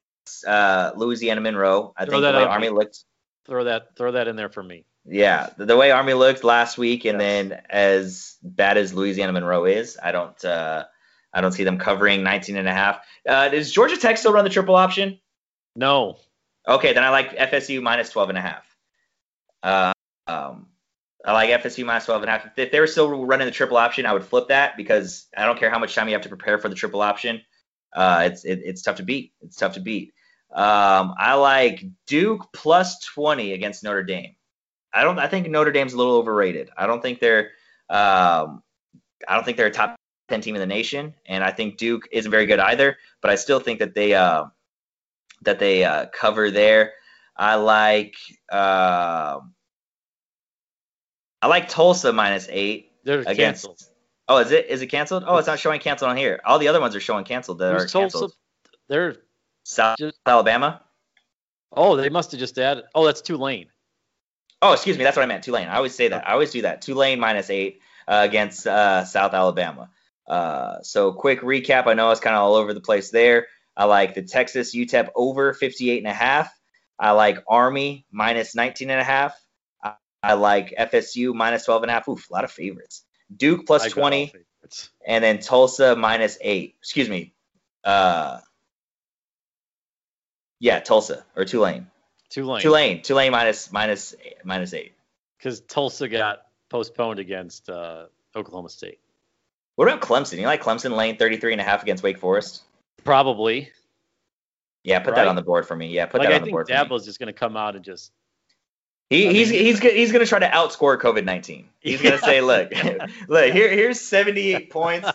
uh, 0.47 0.91
Louisiana 0.95 1.41
Monroe. 1.41 1.93
I 1.97 2.05
throw 2.05 2.21
think 2.21 2.33
the 2.33 2.37
way 2.37 2.45
Army 2.45 2.69
me. 2.69 2.75
looked. 2.75 3.03
Throw 3.47 3.63
that 3.63 3.95
throw 3.95 4.11
that 4.11 4.27
in 4.27 4.35
there 4.35 4.49
for 4.49 4.63
me. 4.63 4.85
Yeah, 5.07 5.49
the, 5.57 5.65
the 5.65 5.77
way 5.77 5.91
Army 5.91 6.13
looked 6.13 6.43
last 6.43 6.77
week, 6.77 7.05
and 7.05 7.19
then 7.19 7.61
as 7.69 8.37
bad 8.41 8.77
as 8.77 8.93
Louisiana 8.93 9.33
Monroe 9.33 9.65
is, 9.65 9.97
I 10.01 10.11
don't 10.11 10.43
uh, 10.45 10.85
I 11.35 11.41
don't 11.41 11.51
see 11.51 11.65
them 11.65 11.77
covering 11.77 12.23
19 12.23 12.55
and 12.55 12.67
a 12.67 12.73
half. 12.73 13.05
Uh, 13.27 13.49
does 13.49 13.71
Georgia 13.71 13.97
Tech 13.97 14.17
still 14.17 14.31
run 14.31 14.45
the 14.45 14.49
triple 14.49 14.75
option? 14.75 15.19
No. 15.75 16.17
Okay, 16.65 16.93
then 16.93 17.03
I 17.03 17.09
like 17.09 17.37
FSU 17.37 17.81
minus 17.83 18.09
12 18.09 18.29
and 18.29 18.37
a 18.37 18.41
half. 18.41 18.77
Uh, 19.61 19.91
um, 20.27 20.67
I 21.25 21.33
like 21.33 21.49
FSU 21.49 21.85
minus 21.85 22.05
12 22.05 22.23
and 22.23 22.29
a 22.29 22.31
half. 22.31 22.57
If 22.57 22.71
they 22.71 22.79
were 22.79 22.87
still 22.87 23.25
running 23.25 23.45
the 23.45 23.51
triple 23.51 23.75
option, 23.75 24.05
I 24.05 24.13
would 24.13 24.23
flip 24.23 24.47
that 24.47 24.77
because 24.77 25.27
I 25.35 25.45
don't 25.45 25.59
care 25.59 25.69
how 25.69 25.77
much 25.77 25.93
time 25.93 26.07
you 26.07 26.13
have 26.13 26.23
to 26.23 26.29
prepare 26.29 26.57
for 26.57 26.69
the 26.69 26.75
triple 26.75 27.01
option. 27.01 27.41
Uh, 27.93 28.23
it's 28.31 28.45
it, 28.45 28.61
it's 28.63 28.81
tough 28.81 28.97
to 28.97 29.03
beat. 29.03 29.33
It's 29.41 29.57
tough 29.57 29.73
to 29.73 29.81
beat. 29.81 30.13
Um, 30.53 31.15
I 31.17 31.33
like 31.33 31.83
Duke 32.07 32.47
plus 32.53 33.03
20 33.13 33.51
against 33.51 33.83
Notre 33.83 34.03
Dame. 34.03 34.35
I 34.93 35.03
don't. 35.03 35.19
I 35.19 35.27
think 35.27 35.49
Notre 35.49 35.71
Dame's 35.71 35.93
a 35.93 35.97
little 35.97 36.15
overrated. 36.15 36.69
I 36.77 36.87
don't 36.87 37.01
think 37.01 37.19
they're. 37.19 37.51
Um, 37.89 38.63
I 39.27 39.35
don't 39.35 39.43
think 39.43 39.57
they're 39.57 39.67
a 39.67 39.71
top 39.71 39.95
10 40.29 40.41
team 40.41 40.55
in 40.55 40.61
the 40.61 40.67
nation, 40.67 41.13
and 41.25 41.43
I 41.43 41.51
think 41.51 41.77
Duke 41.77 42.07
isn't 42.11 42.31
very 42.31 42.45
good 42.45 42.59
either. 42.59 42.97
But 43.21 43.31
I 43.31 43.35
still 43.35 43.59
think 43.59 43.79
that 43.79 43.93
they 43.93 44.13
uh, 44.13 44.45
that 45.43 45.59
they 45.59 45.83
uh, 45.83 46.07
cover 46.07 46.51
there. 46.51 46.93
I 47.35 47.55
like. 47.55 48.15
Uh, 48.51 49.39
I 51.41 51.47
like 51.47 51.69
Tulsa 51.69 52.11
minus 52.13 52.47
eight. 52.49 52.91
They're 53.03 53.19
against. 53.19 53.65
Canceled. 53.65 53.83
Oh, 54.27 54.37
is 54.37 54.51
it? 54.51 54.67
Is 54.67 54.81
it 54.81 54.87
canceled? 54.87 55.23
Oh, 55.27 55.37
it's 55.37 55.47
not 55.47 55.59
showing 55.59 55.79
canceled 55.79 56.09
on 56.09 56.17
here. 56.17 56.39
All 56.45 56.57
the 56.57 56.67
other 56.67 56.81
ones 56.81 56.95
are 56.95 56.99
showing 56.99 57.25
canceled. 57.25 57.59
That 57.59 57.73
are 57.73 57.79
Tulsa? 57.79 57.99
canceled. 57.99 58.33
They're 58.87 59.17
South 59.63 59.97
just, 59.99 60.17
Alabama. 60.25 60.81
Oh, 61.71 61.95
they 61.95 62.09
must 62.09 62.31
have 62.31 62.39
just 62.39 62.57
added. 62.57 62.85
Oh, 62.95 63.05
that's 63.05 63.21
Tulane. 63.21 63.67
Oh, 64.61 64.73
excuse 64.73 64.97
me. 64.97 65.03
That's 65.03 65.17
what 65.17 65.23
I 65.23 65.27
meant. 65.27 65.43
Tulane. 65.43 65.67
I 65.67 65.75
always 65.75 65.93
say 65.93 66.07
that. 66.07 66.27
I 66.27 66.33
always 66.33 66.51
do 66.51 66.63
that. 66.63 66.81
Tulane 66.81 67.19
minus 67.19 67.49
eight 67.49 67.81
uh, 68.07 68.21
against 68.23 68.65
uh, 68.65 69.05
South 69.05 69.33
Alabama. 69.33 69.89
Uh, 70.27 70.81
so 70.81 71.13
quick 71.13 71.41
recap. 71.41 71.87
I 71.87 71.93
know 71.93 72.11
it's 72.11 72.21
kind 72.21 72.35
of 72.35 72.41
all 72.41 72.55
over 72.55 72.73
the 72.73 72.81
place 72.81 73.11
there. 73.11 73.47
I 73.77 73.85
like 73.85 74.13
the 74.13 74.23
Texas 74.23 74.75
UTEP 74.75 75.09
over 75.15 75.53
58 75.53 75.97
and 75.99 76.07
a 76.07 76.13
half. 76.13 76.53
I 76.97 77.11
like 77.11 77.43
Army 77.47 78.05
minus 78.11 78.55
19 78.55 78.89
and 78.89 79.01
a 79.01 79.03
half. 79.03 79.35
I 80.23 80.33
like 80.33 80.73
FSU 80.77 81.35
minus 81.35 81.65
12 81.65 81.83
and 81.83 81.91
a 81.91 81.93
half. 81.93 82.07
Oof, 82.07 82.29
a 82.29 82.33
lot 82.33 82.43
of 82.43 82.51
favorites. 82.51 83.03
Duke 83.35 83.67
plus 83.67 83.91
20, 83.91 84.33
and 85.05 85.23
then 85.23 85.39
Tulsa 85.39 85.95
minus 85.95 86.37
eight. 86.41 86.75
Excuse 86.79 87.09
me. 87.09 87.33
Uh, 87.83 88.39
yeah, 90.59 90.79
Tulsa 90.79 91.25
or 91.35 91.45
Tulane. 91.45 91.87
Tulane. 92.29 92.61
Tulane. 92.61 93.01
Tulane 93.03 93.31
minus 93.31 93.71
minus 93.71 94.15
minus 94.43 94.73
eight. 94.73 94.93
Because 95.37 95.61
Tulsa 95.61 96.07
got 96.07 96.39
postponed 96.69 97.19
against 97.19 97.69
uh, 97.69 98.05
Oklahoma 98.35 98.69
State. 98.69 98.99
What 99.75 99.87
about 99.87 100.01
Clemson? 100.01 100.39
You 100.39 100.45
like 100.45 100.63
Clemson 100.63 100.95
lane 100.95 101.17
33 101.17 101.53
and 101.53 101.61
a 101.61 101.63
half 101.63 101.83
against 101.83 102.03
Wake 102.03 102.17
Forest? 102.17 102.63
Probably. 103.03 103.71
Yeah, 104.83 104.99
put 104.99 105.11
right? 105.11 105.15
that 105.17 105.27
on 105.27 105.35
the 105.35 105.41
board 105.41 105.67
for 105.67 105.75
me. 105.75 105.87
Yeah, 105.87 106.05
put 106.05 106.19
like, 106.19 106.29
that 106.29 106.35
on 106.35 106.41
I 106.41 106.45
the 106.45 106.51
board. 106.51 106.71
I 106.71 106.77
think 106.77 106.89
Dabo's 106.89 107.05
just 107.05 107.19
going 107.19 107.27
to 107.27 107.33
come 107.33 107.57
out 107.57 107.75
and 107.75 107.83
just 107.83 108.11
he, 109.09 109.31
he's 109.31 109.49
he's 109.49 109.79
he's 109.79 110.11
gonna 110.11 110.25
try 110.25 110.39
to 110.39 110.49
outscore 110.49 110.99
COVID 110.99 111.25
nineteen. 111.25 111.69
He's 111.79 112.01
gonna 112.01 112.17
say, 112.17 112.41
look, 112.41 112.71
look 113.27 113.53
here 113.53 113.69
here's 113.69 114.01
seventy 114.01 114.55
eight 114.55 114.69
points. 114.71 115.09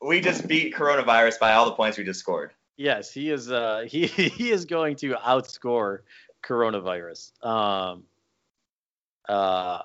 We 0.00 0.20
just 0.20 0.46
beat 0.48 0.74
coronavirus 0.74 1.38
by 1.38 1.52
all 1.52 1.66
the 1.66 1.72
points 1.72 1.98
we 1.98 2.04
just 2.04 2.20
scored. 2.20 2.52
Yes, 2.76 3.12
he 3.12 3.30
is. 3.30 3.50
Uh, 3.50 3.84
he 3.86 4.06
he 4.06 4.50
is 4.50 4.64
going 4.64 4.96
to 4.96 5.14
outscore 5.14 6.00
coronavirus. 6.44 7.44
Um, 7.44 8.04
uh, 9.28 9.82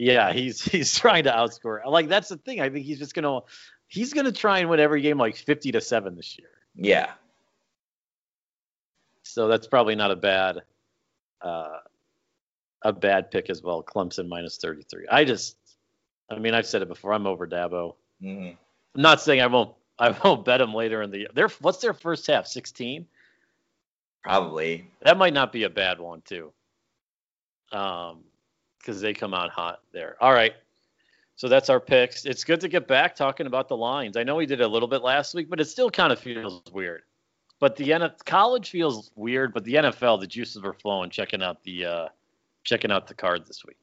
yeah, 0.00 0.32
he's 0.32 0.62
he's 0.72 0.96
trying 0.96 1.24
to 1.24 1.30
outscore. 1.30 1.84
Like 1.86 2.08
that's 2.08 2.28
the 2.28 2.38
thing. 2.38 2.60
I 2.60 2.70
think 2.70 2.86
he's 2.86 2.98
just 2.98 3.14
gonna 3.14 3.40
he's 3.86 4.12
gonna 4.12 4.32
try 4.32 4.60
and 4.60 4.70
win 4.70 4.80
every 4.80 5.02
game 5.02 5.18
like 5.18 5.36
fifty 5.36 5.72
to 5.72 5.80
seven 5.80 6.16
this 6.16 6.38
year. 6.38 6.48
Yeah. 6.74 7.12
So 9.22 9.46
that's 9.46 9.66
probably 9.66 9.94
not 9.94 10.10
a 10.10 10.16
bad 10.16 10.62
uh, 11.42 11.78
a 12.82 12.92
bad 12.92 13.30
pick 13.30 13.50
as 13.50 13.62
well. 13.62 13.82
Clemson 13.82 14.28
minus 14.28 14.56
33. 14.56 15.06
I 15.10 15.24
just, 15.24 15.56
I 16.30 16.38
mean, 16.38 16.54
I've 16.54 16.66
said 16.66 16.82
it 16.82 16.88
before. 16.88 17.12
I'm 17.12 17.26
over 17.26 17.46
Dabo. 17.46 17.94
Mm-hmm. 18.22 18.54
I'm 18.94 19.02
not 19.02 19.20
saying 19.20 19.40
I 19.40 19.46
won't. 19.46 19.74
I 19.98 20.16
won't 20.24 20.46
bet 20.46 20.62
him 20.62 20.74
later 20.74 21.02
in 21.02 21.10
the. 21.10 21.18
Year. 21.18 21.28
Their 21.34 21.48
what's 21.60 21.78
their 21.78 21.92
first 21.92 22.26
half? 22.26 22.46
16. 22.46 23.06
Probably. 24.22 24.88
That 25.02 25.18
might 25.18 25.34
not 25.34 25.52
be 25.52 25.64
a 25.64 25.70
bad 25.70 26.00
one 26.00 26.22
too. 26.22 26.52
Um, 27.70 28.24
because 28.80 29.00
they 29.00 29.14
come 29.14 29.34
out 29.34 29.50
hot 29.50 29.80
there. 29.92 30.16
All 30.20 30.32
right. 30.32 30.54
So 31.36 31.48
that's 31.48 31.70
our 31.70 31.80
picks. 31.80 32.26
It's 32.26 32.44
good 32.44 32.60
to 32.60 32.68
get 32.68 32.86
back 32.86 33.16
talking 33.16 33.46
about 33.46 33.68
the 33.68 33.76
lines. 33.76 34.16
I 34.16 34.24
know 34.24 34.36
we 34.36 34.46
did 34.46 34.60
a 34.60 34.68
little 34.68 34.88
bit 34.88 35.02
last 35.02 35.34
week, 35.34 35.48
but 35.48 35.60
it 35.60 35.66
still 35.66 35.90
kind 35.90 36.12
of 36.12 36.18
feels 36.18 36.62
weird. 36.72 37.02
But 37.60 37.76
the 37.76 37.92
N- 37.92 38.12
college 38.26 38.70
feels 38.70 39.10
weird, 39.14 39.54
but 39.54 39.64
the 39.64 39.74
NFL, 39.74 40.20
the 40.20 40.26
juices 40.26 40.62
were 40.62 40.74
flowing. 40.74 41.10
Checking 41.10 41.42
out 41.42 41.62
the 41.62 41.84
uh, 41.84 42.08
checking 42.64 42.90
out 42.90 43.06
the 43.06 43.14
card 43.14 43.46
this 43.46 43.64
week. 43.64 43.76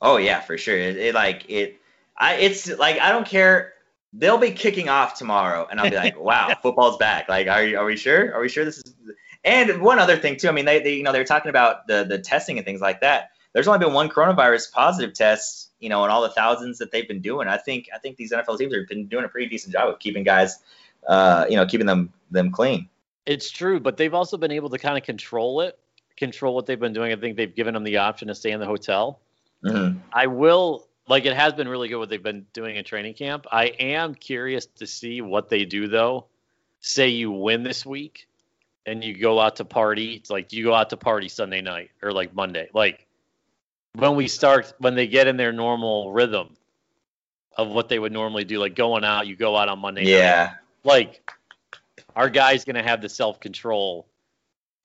Oh 0.00 0.16
yeah, 0.16 0.40
for 0.40 0.56
sure. 0.56 0.76
It, 0.76 0.96
it 0.96 1.14
like 1.14 1.44
it. 1.48 1.80
I 2.16 2.34
it's 2.34 2.68
like 2.78 2.98
I 3.00 3.10
don't 3.10 3.26
care. 3.26 3.74
They'll 4.12 4.38
be 4.38 4.50
kicking 4.50 4.88
off 4.88 5.14
tomorrow, 5.14 5.68
and 5.70 5.80
I'll 5.80 5.90
be 5.90 5.96
like, 5.96 6.18
"Wow, 6.20 6.56
football's 6.62 6.96
back!" 6.96 7.28
Like, 7.28 7.46
are 7.48 7.62
you, 7.62 7.78
are 7.78 7.84
we 7.84 7.96
sure? 7.96 8.34
Are 8.34 8.40
we 8.40 8.48
sure 8.48 8.64
this 8.64 8.78
is? 8.78 8.94
And 9.44 9.80
one 9.80 9.98
other 9.98 10.16
thing 10.16 10.36
too. 10.36 10.48
I 10.48 10.52
mean, 10.52 10.64
they, 10.64 10.80
they 10.80 10.94
you 10.94 11.02
know 11.02 11.12
they're 11.12 11.24
talking 11.24 11.50
about 11.50 11.86
the 11.86 12.04
the 12.04 12.18
testing 12.18 12.58
and 12.58 12.64
things 12.64 12.80
like 12.80 13.00
that. 13.00 13.30
There's 13.52 13.66
only 13.66 13.84
been 13.84 13.92
one 13.92 14.08
coronavirus 14.08 14.72
positive 14.72 15.14
test, 15.14 15.70
you 15.80 15.88
know, 15.88 16.04
in 16.04 16.10
all 16.10 16.22
the 16.22 16.30
thousands 16.30 16.78
that 16.78 16.92
they've 16.92 17.08
been 17.08 17.20
doing. 17.20 17.48
I 17.48 17.56
think 17.56 17.88
I 17.94 17.98
think 17.98 18.16
these 18.16 18.32
NFL 18.32 18.58
teams 18.58 18.74
have 18.74 18.88
been 18.88 19.06
doing 19.06 19.24
a 19.24 19.28
pretty 19.28 19.48
decent 19.48 19.72
job 19.72 19.88
of 19.88 19.98
keeping 19.98 20.24
guys, 20.24 20.58
uh, 21.06 21.46
you 21.48 21.56
know, 21.56 21.66
keeping 21.66 21.86
them 21.86 22.12
them 22.30 22.52
clean. 22.52 22.88
It's 23.26 23.50
true, 23.50 23.80
but 23.80 23.96
they've 23.96 24.14
also 24.14 24.36
been 24.36 24.52
able 24.52 24.70
to 24.70 24.78
kind 24.78 24.96
of 24.96 25.04
control 25.04 25.60
it 25.62 25.78
control 26.20 26.54
what 26.54 26.66
they've 26.66 26.78
been 26.78 26.92
doing. 26.92 27.12
I 27.12 27.16
think 27.16 27.36
they've 27.36 27.52
given 27.52 27.74
them 27.74 27.82
the 27.82 27.96
option 27.96 28.28
to 28.28 28.34
stay 28.34 28.52
in 28.52 28.60
the 28.60 28.66
hotel. 28.66 29.18
Mm-hmm. 29.64 29.98
I 30.12 30.28
will 30.28 30.86
like 31.08 31.24
it 31.26 31.34
has 31.34 31.54
been 31.54 31.66
really 31.66 31.88
good 31.88 31.98
what 31.98 32.08
they've 32.08 32.22
been 32.22 32.46
doing 32.52 32.76
in 32.76 32.84
training 32.84 33.14
camp. 33.14 33.46
I 33.50 33.64
am 33.64 34.14
curious 34.14 34.66
to 34.76 34.86
see 34.86 35.20
what 35.20 35.48
they 35.48 35.64
do 35.64 35.88
though. 35.88 36.26
Say 36.80 37.08
you 37.08 37.32
win 37.32 37.64
this 37.64 37.84
week 37.84 38.28
and 38.86 39.02
you 39.02 39.18
go 39.18 39.40
out 39.40 39.56
to 39.56 39.64
party. 39.64 40.14
It's 40.14 40.30
like 40.30 40.48
do 40.48 40.56
you 40.56 40.64
go 40.64 40.74
out 40.74 40.90
to 40.90 40.96
party 40.96 41.28
Sunday 41.28 41.62
night 41.62 41.90
or 42.02 42.12
like 42.12 42.34
Monday. 42.34 42.68
Like 42.72 43.06
when 43.94 44.16
we 44.16 44.28
start 44.28 44.72
when 44.78 44.94
they 44.94 45.06
get 45.06 45.26
in 45.26 45.36
their 45.36 45.52
normal 45.52 46.12
rhythm 46.12 46.56
of 47.56 47.68
what 47.68 47.88
they 47.88 47.98
would 47.98 48.12
normally 48.12 48.44
do, 48.44 48.58
like 48.58 48.74
going 48.74 49.04
out, 49.04 49.26
you 49.26 49.36
go 49.36 49.56
out 49.56 49.68
on 49.68 49.78
Monday 49.78 50.04
yeah. 50.04 50.44
Night. 50.44 50.56
Like 50.84 51.32
our 52.16 52.30
guy's 52.30 52.64
gonna 52.64 52.82
have 52.82 53.02
the 53.02 53.08
self 53.08 53.40
control 53.40 54.06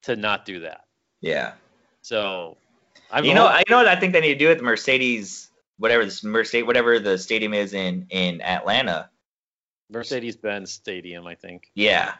to 0.03 0.15
not 0.15 0.45
do 0.45 0.61
that. 0.61 0.85
Yeah. 1.21 1.53
So, 2.01 2.57
I'm 3.11 3.25
you 3.25 3.33
know, 3.33 3.47
I 3.47 3.63
know 3.69 3.77
what 3.77 3.87
I 3.87 3.95
think 3.95 4.13
they 4.13 4.21
need 4.21 4.33
to 4.33 4.39
do 4.39 4.49
with 4.49 4.59
the 4.59 4.63
Mercedes 4.63 5.49
whatever 5.77 6.05
the 6.05 6.19
Mercedes, 6.27 6.65
whatever 6.65 6.99
the 6.99 7.17
stadium 7.17 7.53
is 7.53 7.73
in 7.73 8.07
in 8.09 8.41
Atlanta. 8.41 9.09
Mercedes-Benz 9.89 10.71
Stadium, 10.71 11.27
I 11.27 11.35
think. 11.35 11.69
Yeah, 11.75 12.13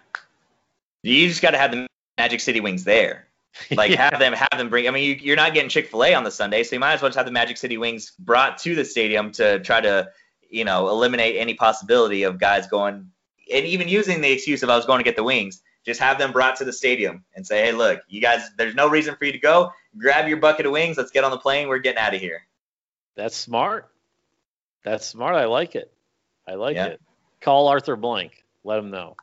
you 1.04 1.28
just 1.28 1.42
got 1.42 1.52
to 1.52 1.58
have 1.58 1.72
the 1.72 1.88
Magic 2.18 2.40
City 2.40 2.60
Wings 2.60 2.84
there. 2.84 3.25
Like 3.72 3.92
Yeah. 3.92 4.10
have 4.10 4.20
them 4.20 4.34
have 4.34 4.58
them 4.58 4.70
bring. 4.70 4.88
I 4.88 4.92
mean, 4.92 5.04
you, 5.04 5.16
you're 5.16 5.36
not 5.36 5.54
getting 5.54 5.70
Chick 5.70 5.88
Fil 5.90 6.04
A 6.04 6.14
on 6.14 6.24
the 6.24 6.32
Sunday, 6.32 6.64
so 6.64 6.76
you 6.76 6.80
might 6.80 6.94
as 6.94 7.02
well 7.02 7.10
just 7.10 7.18
have 7.18 7.26
the 7.26 7.32
Magic 7.32 7.58
City 7.58 7.78
Wings 7.78 8.12
brought 8.20 8.58
to 8.60 8.76
the 8.76 8.84
stadium 8.86 9.32
to 9.34 9.60
try 9.60 9.80
to, 9.82 10.10
you 10.50 10.66
know, 10.66 10.90
eliminate 10.90 11.38
any 11.38 11.54
possibility 11.54 12.24
of 12.24 12.38
guys 12.40 12.68
going 12.68 13.12
and 13.54 13.66
even 13.66 13.88
using 13.88 14.22
the 14.22 14.32
excuse 14.32 14.64
of 14.64 14.70
I 14.70 14.76
was 14.76 14.86
going 14.86 15.00
to 15.00 15.04
get 15.04 15.16
the 15.16 15.24
wings. 15.24 15.62
Just 15.86 16.00
have 16.00 16.18
them 16.18 16.32
brought 16.32 16.56
to 16.58 16.66
the 16.66 16.74
stadium 16.74 17.24
and 17.36 17.46
say, 17.46 17.64
hey, 17.64 17.72
look, 17.72 18.02
you 18.08 18.20
guys, 18.20 18.42
there's 18.58 18.74
no 18.74 18.90
reason 18.90 19.16
for 19.16 19.26
you 19.26 19.32
to 19.32 19.38
go. 19.38 19.72
Grab 19.98 20.28
your 20.28 20.38
bucket 20.38 20.66
of 20.66 20.72
wings. 20.72 20.98
Let's 20.98 21.12
get 21.12 21.24
on 21.24 21.30
the 21.30 21.38
plane. 21.38 21.68
We're 21.68 21.78
getting 21.78 22.00
out 22.00 22.16
of 22.16 22.20
here. 22.20 22.42
That's 23.16 23.38
smart. 23.38 23.88
That's 24.84 25.06
smart. 25.06 25.36
I 25.36 25.46
like 25.46 25.76
it. 25.76 25.94
I 26.48 26.56
like 26.56 26.76
Yeah. 26.76 26.86
it. 26.88 27.02
Call 27.40 27.68
Arthur 27.68 27.96
Blank. 27.96 28.44
Let 28.64 28.80
him 28.80 28.90
know. 28.90 29.16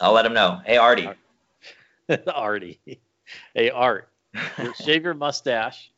I'll 0.00 0.12
let 0.12 0.26
him 0.26 0.34
know. 0.34 0.60
Hey, 0.66 0.76
Artie. 0.76 1.08
Artie. 2.32 2.80
Hey, 3.54 3.70
Art. 3.70 4.08
shave 4.84 5.02
your 5.04 5.14
mustache 5.14 5.90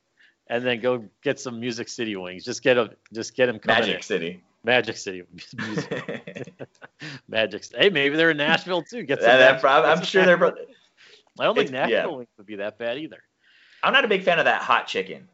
and 0.49 0.65
then 0.65 0.81
go 0.81 1.05
get 1.23 1.41
some 1.41 1.59
Music 1.61 1.89
City 1.89 2.15
wings. 2.17 2.45
Just 2.45 2.63
get 2.63 2.79
a 2.79 2.91
just 3.13 3.35
get 3.35 3.49
him 3.49 3.59
coming 3.59 3.81
Magic 3.81 3.97
in. 3.97 4.03
City. 4.03 4.43
Magic 4.65 4.97
City. 4.97 5.23
Magic. 7.29 7.65
Hey, 7.77 7.91
maybe 7.91 8.17
they're 8.17 8.31
in 8.31 8.37
Nashville 8.37 8.83
too. 8.83 9.03
Get 9.03 9.21
some. 9.21 9.29
That- 9.29 9.39
that 9.39 9.63
Nashville- 9.63 9.91
I'm 9.91 10.03
sure 10.05 10.25
they're. 10.25 10.37
Nashville- 10.39 10.67
I 11.41 11.45
don't 11.45 11.55
think 11.55 11.69
it's- 11.71 11.89
yeah. 11.91 11.97
Nashville 11.99 12.17
wings 12.19 12.29
would 12.37 12.47
be 12.47 12.57
that 12.57 12.79
bad 12.79 12.99
either. 12.99 13.23
I'm 13.83 13.93
not 13.93 14.05
a 14.05 14.09
big 14.09 14.25
fan 14.25 14.39
of 14.39 14.47
that 14.47 14.63
hot 14.63 14.87
chicken. 14.89 15.29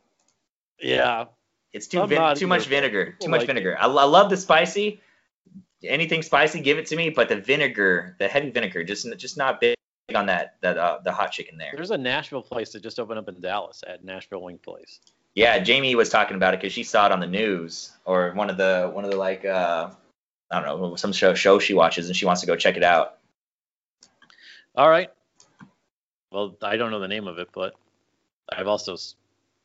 Yeah. 0.80 1.26
It's 1.72 1.86
too 1.88 2.06
vin- 2.06 2.36
too 2.36 2.46
much 2.46 2.66
vinegar. 2.66 3.06
People 3.06 3.26
Too 3.26 3.30
much 3.30 3.40
like 3.40 3.46
vinegar. 3.48 3.76
I, 3.78 3.86
I 3.86 4.04
love 4.04 4.30
the 4.30 4.36
spicy. 4.36 5.00
Anything 5.82 6.22
spicy, 6.22 6.60
give 6.60 6.78
it 6.78 6.86
to 6.86 6.96
me. 6.96 7.10
But 7.10 7.28
the 7.28 7.36
vinegar, 7.36 8.16
the 8.18 8.28
heavy 8.28 8.50
vinegar, 8.50 8.84
just 8.84 9.06
just 9.16 9.36
not 9.36 9.60
big 9.60 9.74
on 10.14 10.26
that 10.26 10.56
that 10.60 10.76
uh, 10.76 10.98
the 11.02 11.12
hot 11.12 11.32
chicken 11.32 11.56
there. 11.56 11.72
There's 11.74 11.90
a 11.90 11.98
Nashville 11.98 12.42
place 12.42 12.72
that 12.72 12.82
just 12.82 13.00
opened 13.00 13.18
up 13.18 13.28
in 13.28 13.40
Dallas 13.40 13.82
at 13.86 14.04
Nashville 14.04 14.42
Wing 14.42 14.58
Place. 14.58 15.00
Yeah, 15.34 15.58
Jamie 15.58 15.94
was 15.94 16.10
talking 16.10 16.36
about 16.36 16.54
it 16.54 16.60
because 16.60 16.72
she 16.72 16.84
saw 16.84 17.06
it 17.06 17.12
on 17.12 17.20
the 17.20 17.26
news 17.26 17.92
or 18.04 18.32
one 18.32 18.50
of 18.50 18.56
the 18.56 18.90
one 18.92 19.04
of 19.04 19.10
the 19.10 19.16
like 19.16 19.44
uh, 19.44 19.90
I 20.50 20.60
don't 20.60 20.80
know 20.80 20.96
some 20.96 21.12
show 21.12 21.34
show 21.34 21.58
she 21.58 21.74
watches 21.74 22.08
and 22.08 22.16
she 22.16 22.26
wants 22.26 22.42
to 22.42 22.46
go 22.46 22.54
check 22.56 22.76
it 22.76 22.84
out. 22.84 23.18
All 24.76 24.88
right. 24.88 25.10
Well, 26.30 26.56
I 26.62 26.76
don't 26.76 26.90
know 26.90 27.00
the 27.00 27.08
name 27.08 27.28
of 27.28 27.38
it, 27.38 27.48
but 27.54 27.74
I've 28.52 28.66
also 28.66 28.96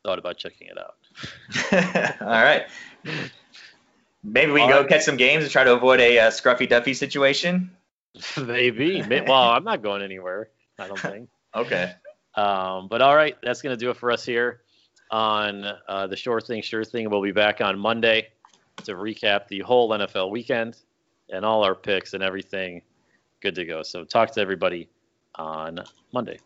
thought 0.04 0.18
about 0.18 0.38
checking 0.38 0.68
it 0.68 0.78
out. 0.78 0.96
All 2.20 2.26
right. 2.26 2.66
Maybe 4.22 4.52
we 4.52 4.60
can 4.60 4.70
go 4.70 4.80
right. 4.80 4.88
catch 4.88 5.02
some 5.02 5.16
games 5.16 5.42
and 5.42 5.52
try 5.52 5.64
to 5.64 5.74
avoid 5.74 6.00
a 6.00 6.18
uh, 6.18 6.30
Scruffy 6.30 6.68
Duffy 6.68 6.94
situation. 6.94 7.70
Maybe. 8.40 9.02
May- 9.02 9.22
Well, 9.22 9.50
I'm 9.50 9.64
not 9.64 9.82
going 9.82 10.02
anywhere. 10.02 10.50
I 10.78 10.88
don't 10.88 10.98
think. 10.98 11.28
Okay. 11.52 11.92
Um, 12.36 12.86
but 12.86 13.02
all 13.02 13.16
right, 13.16 13.36
that's 13.42 13.60
going 13.60 13.76
to 13.76 13.84
do 13.84 13.90
it 13.90 13.96
for 13.96 14.12
us 14.12 14.24
here 14.24 14.60
on 15.10 15.64
uh, 15.88 16.06
the 16.06 16.14
Sure 16.14 16.40
Thing, 16.40 16.62
Sure 16.62 16.84
Thing. 16.84 17.10
We'll 17.10 17.20
be 17.22 17.32
back 17.32 17.60
on 17.60 17.76
Monday 17.76 18.28
to 18.84 18.92
recap 18.94 19.48
the 19.48 19.58
whole 19.58 19.90
NFL 19.90 20.30
weekend 20.30 20.76
and 21.28 21.44
all 21.44 21.64
our 21.64 21.74
picks 21.74 22.14
and 22.14 22.22
everything. 22.22 22.82
Good 23.42 23.56
to 23.56 23.64
go. 23.64 23.82
So 23.82 24.04
talk 24.04 24.30
to 24.34 24.40
everybody 24.40 24.88
on 25.34 25.80
Monday. 26.12 26.38